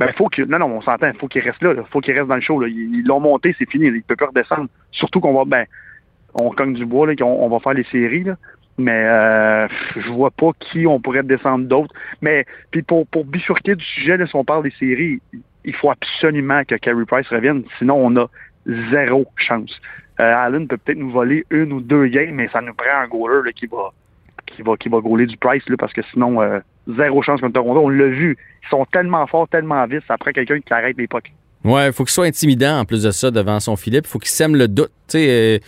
Ben, 0.00 0.08
faut 0.18 0.26
qu'il. 0.28 0.46
Non, 0.46 0.58
non, 0.58 0.66
on 0.66 0.82
s'entend. 0.82 1.12
Faut 1.20 1.28
qu'il 1.28 1.42
reste 1.42 1.62
là. 1.62 1.74
là. 1.74 1.84
Faut 1.92 2.00
qu'il 2.00 2.12
reste 2.14 2.26
dans 2.26 2.34
le 2.34 2.40
show. 2.40 2.58
Là. 2.58 2.66
Ils 2.66 3.04
l'ont 3.06 3.20
monté, 3.20 3.54
c'est 3.56 3.70
fini. 3.70 3.86
Il 3.86 4.02
peut 4.02 4.16
plus 4.16 4.26
redescendre. 4.26 4.66
Surtout 4.90 5.20
qu'on 5.20 5.32
va. 5.34 5.44
Ben, 5.44 5.64
on 6.34 6.50
cogne 6.50 6.74
du 6.74 6.84
bois, 6.84 7.06
là, 7.06 7.16
qu'on 7.16 7.24
on 7.24 7.48
va 7.48 7.58
faire 7.60 7.74
les 7.74 7.84
séries. 7.84 8.24
Là. 8.24 8.36
Mais 8.76 9.04
euh, 9.06 9.68
je 9.96 10.08
vois 10.10 10.30
pas 10.30 10.50
qui 10.58 10.86
on 10.86 11.00
pourrait 11.00 11.22
descendre 11.22 11.66
d'autres. 11.66 11.94
Mais 12.22 12.44
puis 12.70 12.82
pour, 12.82 13.06
bifurquer 13.24 13.76
du 13.76 13.84
sujet, 13.84 14.18
si 14.26 14.36
on 14.36 14.44
parle 14.44 14.64
des 14.64 14.72
séries, 14.72 15.20
il 15.64 15.74
faut 15.74 15.90
absolument 15.90 16.64
que 16.64 16.74
Carey 16.74 17.04
Price 17.06 17.28
revienne. 17.28 17.62
Sinon, 17.78 17.96
on 17.96 18.16
a 18.16 18.28
zéro 18.90 19.26
chance. 19.36 19.80
Euh, 20.20 20.34
Allen 20.34 20.66
peut 20.66 20.76
peut-être 20.76 20.98
nous 20.98 21.10
voler 21.10 21.44
une 21.50 21.72
ou 21.72 21.80
deux 21.80 22.06
games, 22.06 22.34
mais 22.34 22.48
ça 22.48 22.60
nous 22.60 22.74
prend 22.74 23.02
un 23.02 23.08
goaler 23.08 23.46
là, 23.46 23.52
qui 23.52 23.66
va 23.66 23.92
qui 24.46 24.62
va 24.62 24.76
qui 24.76 24.88
va 24.88 25.00
du 25.00 25.36
Price 25.36 25.68
là, 25.68 25.76
parce 25.76 25.92
que 25.92 26.02
sinon 26.12 26.40
euh, 26.40 26.60
zéro 26.88 27.22
chance 27.22 27.40
contre 27.40 27.54
Toronto. 27.54 27.80
On 27.80 27.88
l'a 27.88 28.06
vu. 28.06 28.36
Ils 28.62 28.68
sont 28.68 28.84
tellement 28.86 29.26
forts, 29.26 29.48
tellement 29.48 29.84
vite, 29.86 30.02
ça 30.06 30.18
prend 30.18 30.32
quelqu'un 30.32 30.60
qui 30.60 30.72
arrête 30.72 30.96
pucks. 31.08 31.32
Ouais, 31.64 31.86
il 31.86 31.92
faut 31.92 32.04
qu'il 32.04 32.12
soit 32.12 32.26
intimidant 32.26 32.80
en 32.80 32.84
plus 32.84 33.02
de 33.02 33.10
ça 33.10 33.30
devant 33.30 33.58
son 33.58 33.76
filet. 33.76 34.00
Il 34.04 34.06
faut 34.06 34.18
qu'il 34.18 34.30
sème 34.30 34.54
le 34.54 34.68
doute. 34.68 34.90
Euh, 35.14 35.58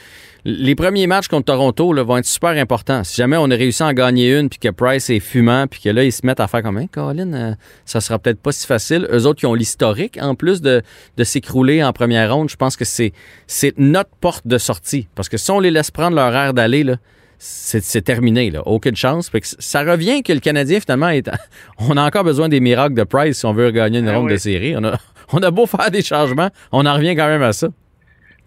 les 0.45 0.75
premiers 0.77 1.07
matchs 1.09 1.27
contre 1.27 1.47
Toronto 1.47 1.93
là, 1.93 2.05
vont 2.05 2.19
être 2.19 2.27
super 2.27 2.51
importants. 2.51 3.03
Si 3.03 3.17
jamais 3.17 3.37
on 3.37 3.51
a 3.51 3.55
réussi 3.57 3.83
à 3.83 3.87
en 3.87 3.93
gagner 3.93 4.39
une, 4.39 4.49
puis 4.49 4.59
que 4.61 4.69
Price 4.69 5.11
est 5.11 5.19
fumant, 5.21 5.67
puis 5.67 5.81
que 5.81 5.89
là, 5.89 6.05
ils 6.05 6.13
se 6.13 6.25
mettent 6.25 6.39
à 6.39 6.47
faire 6.47 6.63
comme, 6.63 6.79
hein, 6.79 6.87
Colin, 6.93 7.33
euh, 7.33 7.55
ça 7.85 8.01
sera 8.01 8.19
peut-être 8.19 8.41
pas 8.41 8.53
si 8.53 8.67
facile. 8.67 9.09
Eux 9.11 9.27
autres 9.27 9.41
qui 9.41 9.47
ont 9.47 9.55
l'historique, 9.55 10.19
en 10.21 10.35
plus 10.35 10.61
de, 10.61 10.83
de 11.17 11.25
s'écrouler 11.25 11.83
en 11.83 11.93
première 11.93 12.33
ronde, 12.33 12.49
je 12.49 12.57
pense 12.57 12.77
que 12.77 12.85
c'est, 12.85 13.13
c'est 13.47 13.75
notre 13.77 14.11
porte 14.21 14.47
de 14.47 14.59
sortie. 14.59 15.09
Parce 15.15 15.29
que 15.29 15.37
si 15.37 15.51
on 15.51 15.59
les 15.59 15.71
laisse 15.71 15.91
prendre 15.91 16.15
leur 16.15 16.33
air 16.35 16.55
d'aller, 16.55 16.85
là, 16.85 16.97
c'est, 17.39 17.83
c'est 17.83 18.03
terminé. 18.03 18.51
Là. 18.51 18.63
Aucune 18.67 18.97
chance. 18.97 19.29
Fait 19.29 19.41
que 19.41 19.47
ça 19.59 19.83
revient 19.83 20.23
que 20.23 20.33
le 20.33 20.41
Canadien, 20.41 20.79
finalement, 20.79 21.09
est, 21.09 21.29
on 21.79 21.97
a 21.97 22.07
encore 22.07 22.25
besoin 22.25 22.49
des 22.49 22.61
miracles 22.61 22.95
de 22.95 23.03
Price 23.05 23.39
si 23.39 23.47
on 23.47 23.53
veut 23.53 23.71
gagner 23.73 23.99
une 23.99 24.09
Ah 24.09 24.17
ronde 24.17 24.27
oui. 24.27 24.33
de 24.35 24.39
série. 24.39 24.77
On 24.77 24.85
a, 24.85 24.99
on 25.33 25.39
a 25.43 25.51
beau 25.51 25.67
faire 25.67 25.91
des 25.91 26.03
changements, 26.03 26.51
on 26.73 26.87
en 26.87 26.95
revient 26.95 27.15
quand 27.17 27.29
même 27.29 27.43
à 27.43 27.53
ça. 27.53 27.69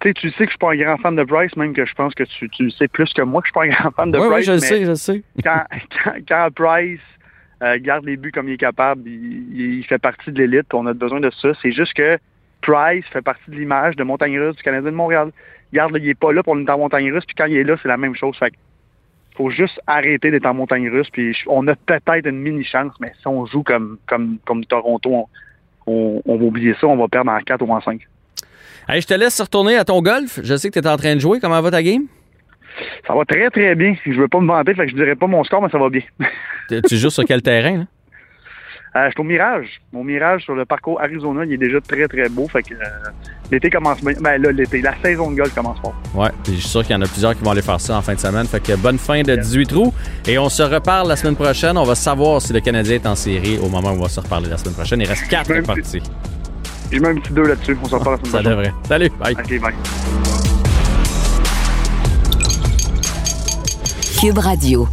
tu 0.00 0.08
sais, 0.08 0.14
tu 0.14 0.30
sais 0.30 0.36
que 0.38 0.44
je 0.44 0.50
suis 0.50 0.58
pas 0.58 0.72
un 0.72 0.76
grand 0.76 0.96
fan 0.98 1.16
de 1.16 1.24
Bryce, 1.24 1.56
même 1.56 1.72
que 1.74 1.84
je 1.84 1.94
pense 1.94 2.14
que 2.14 2.24
tu, 2.24 2.48
tu 2.50 2.64
le 2.64 2.70
sais 2.70 2.88
plus 2.88 3.12
que 3.12 3.22
moi 3.22 3.42
que 3.42 3.48
je 3.48 3.50
suis 3.50 3.54
pas 3.54 3.64
un 3.64 3.80
grand 3.80 3.90
fan 3.90 4.10
de 4.10 4.18
Oui, 4.18 4.24
oui, 4.24 4.30
Bryce. 4.30 4.46
je 4.46 4.52
le 4.52 4.58
sais, 4.58 4.84
je 4.84 4.88
le 4.90 4.94
sais. 4.94 5.22
Quand, 5.44 5.62
quand, 6.04 6.12
quand 6.28 6.48
Bryce 6.54 7.00
euh, 7.62 7.78
garde 7.80 8.06
les 8.06 8.16
buts 8.16 8.32
comme 8.32 8.48
il 8.48 8.54
est 8.54 8.58
capable, 8.58 9.02
il, 9.06 9.78
il 9.78 9.84
fait 9.84 9.98
partie 9.98 10.32
de 10.32 10.38
l'élite. 10.38 10.72
On 10.72 10.86
a 10.86 10.94
besoin 10.94 11.20
de 11.20 11.30
ça. 11.30 11.50
C'est 11.60 11.72
juste 11.72 11.92
que 11.94 12.18
Price 12.62 13.04
fait 13.12 13.22
partie 13.22 13.50
de 13.50 13.56
l'image 13.56 13.96
de 13.96 14.04
Montagne 14.04 14.38
Russe 14.38 14.56
du 14.56 14.62
Canadien 14.62 14.90
de 14.90 14.96
Montréal. 14.96 15.30
Regarde, 15.72 15.92
là, 15.92 15.98
il 15.98 16.08
est 16.08 16.14
pas 16.18 16.32
là 16.32 16.42
pour 16.42 16.58
est 16.58 16.68
en 16.70 16.78
Montagne 16.78 17.12
Russe, 17.12 17.24
puis 17.26 17.34
quand 17.36 17.46
il 17.46 17.56
est 17.56 17.64
là, 17.64 17.76
c'est 17.82 17.88
la 17.88 17.96
même 17.96 18.14
chose. 18.14 18.36
Fait 18.38 18.52
faut 19.36 19.50
juste 19.50 19.80
arrêter 19.86 20.30
d'être 20.30 20.46
en 20.46 20.54
Montagne 20.54 20.90
Russe, 20.90 21.08
puis 21.10 21.36
on 21.46 21.66
a 21.68 21.74
peut-être 21.76 22.26
une 22.26 22.40
mini 22.40 22.64
chance, 22.64 22.92
mais 23.00 23.12
si 23.20 23.26
on 23.26 23.46
joue 23.46 23.62
comme 23.62 23.98
comme 24.06 24.38
comme 24.44 24.64
Toronto, 24.64 25.10
on, 25.14 25.26
on, 25.90 26.22
on 26.24 26.36
va 26.36 26.44
oublier 26.44 26.74
ça, 26.80 26.86
on 26.86 26.96
va 26.96 27.08
perdre 27.08 27.30
en 27.30 27.40
4 27.40 27.62
ou 27.62 27.72
en 27.72 27.80
5. 27.80 28.00
Hey, 28.88 29.00
je 29.00 29.06
te 29.06 29.14
laisse 29.14 29.40
retourner 29.40 29.76
à 29.76 29.84
ton 29.84 30.00
golf. 30.02 30.40
Je 30.42 30.56
sais 30.56 30.68
que 30.70 30.78
tu 30.80 30.84
es 30.84 30.88
en 30.88 30.96
train 30.96 31.14
de 31.14 31.20
jouer. 31.20 31.38
Comment 31.40 31.60
va 31.60 31.70
ta 31.70 31.82
game? 31.82 32.06
Ça 33.06 33.14
va 33.14 33.24
très 33.24 33.50
très 33.50 33.74
bien. 33.74 33.94
Je 34.04 34.12
veux 34.20 34.28
pas 34.28 34.40
me 34.40 34.46
vanter, 34.46 34.74
fait 34.74 34.86
que 34.86 34.90
je 34.90 34.96
dirais 34.96 35.16
pas 35.16 35.26
mon 35.26 35.44
score, 35.44 35.62
mais 35.62 35.68
ça 35.68 35.78
va 35.78 35.88
bien. 35.90 36.02
Tu 36.68 36.80
tu 36.82 36.96
joues 36.96 37.10
sur 37.10 37.24
quel 37.24 37.42
terrain? 37.42 37.78
Là? 37.78 37.84
Euh, 38.96 39.06
je 39.06 39.10
suis 39.12 39.20
au 39.20 39.24
Mirage. 39.24 39.80
Mon 39.92 40.02
Mirage 40.02 40.42
sur 40.42 40.54
le 40.56 40.64
parcours 40.64 41.00
Arizona, 41.00 41.44
il 41.44 41.52
est 41.52 41.56
déjà 41.58 41.80
très 41.80 42.08
très 42.08 42.28
beau. 42.28 42.48
Fait 42.48 42.62
que 42.62 42.74
euh, 42.74 42.78
l'été 43.52 43.70
commence 43.70 44.02
bien. 44.02 44.14
Ben 44.20 44.42
là, 44.42 44.50
l'été, 44.50 44.80
la 44.82 44.94
saison 45.00 45.30
de 45.30 45.36
golf 45.36 45.54
commence 45.54 45.78
fort. 45.80 45.94
Ouais, 46.12 46.30
puis 46.42 46.54
je 46.56 46.60
suis 46.60 46.68
sûr 46.68 46.82
qu'il 46.82 46.92
y 46.92 46.98
en 46.98 47.02
a 47.02 47.06
plusieurs 47.06 47.36
qui 47.36 47.44
vont 47.44 47.52
aller 47.52 47.62
faire 47.62 47.80
ça 47.80 47.96
en 47.98 48.02
fin 48.02 48.14
de 48.14 48.18
semaine. 48.18 48.46
Fait 48.46 48.58
que 48.60 48.74
bonne 48.74 48.98
fin 48.98 49.22
de 49.22 49.36
18 49.36 49.66
trous. 49.66 49.94
Et 50.26 50.38
on 50.38 50.48
se 50.48 50.64
reparle 50.64 51.06
la 51.08 51.14
semaine 51.14 51.36
prochaine. 51.36 51.78
On 51.78 51.84
va 51.84 51.94
savoir 51.94 52.42
si 52.42 52.52
le 52.52 52.58
Canadien 52.60 52.96
est 52.96 53.06
en 53.06 53.14
série 53.14 53.58
au 53.58 53.68
moment 53.68 53.90
où 53.92 53.98
on 53.98 54.02
va 54.02 54.08
se 54.08 54.18
reparler 54.18 54.48
la 54.48 54.58
semaine 54.58 54.74
prochaine. 54.74 55.00
Il 55.00 55.06
reste 55.06 55.28
quatre 55.28 55.50
Même 55.50 55.64
parties. 55.64 56.02
Je 56.90 56.98
mets 56.98 57.08
un 57.08 57.14
petit 57.14 57.32
2 57.32 57.42
là-dessus. 57.46 57.78
On 57.84 57.86
s'en 57.86 57.98
reparle 57.98 58.16
la 58.16 58.28
semaine 58.28 58.32
Ça 58.32 58.38
prochaine. 58.40 58.50
devrait. 58.58 58.74
Salut, 58.88 59.10
bye. 59.20 59.34
OK, 59.34 59.60
bye. 59.60 59.74
Cube 64.20 64.38
Radio. 64.38 64.88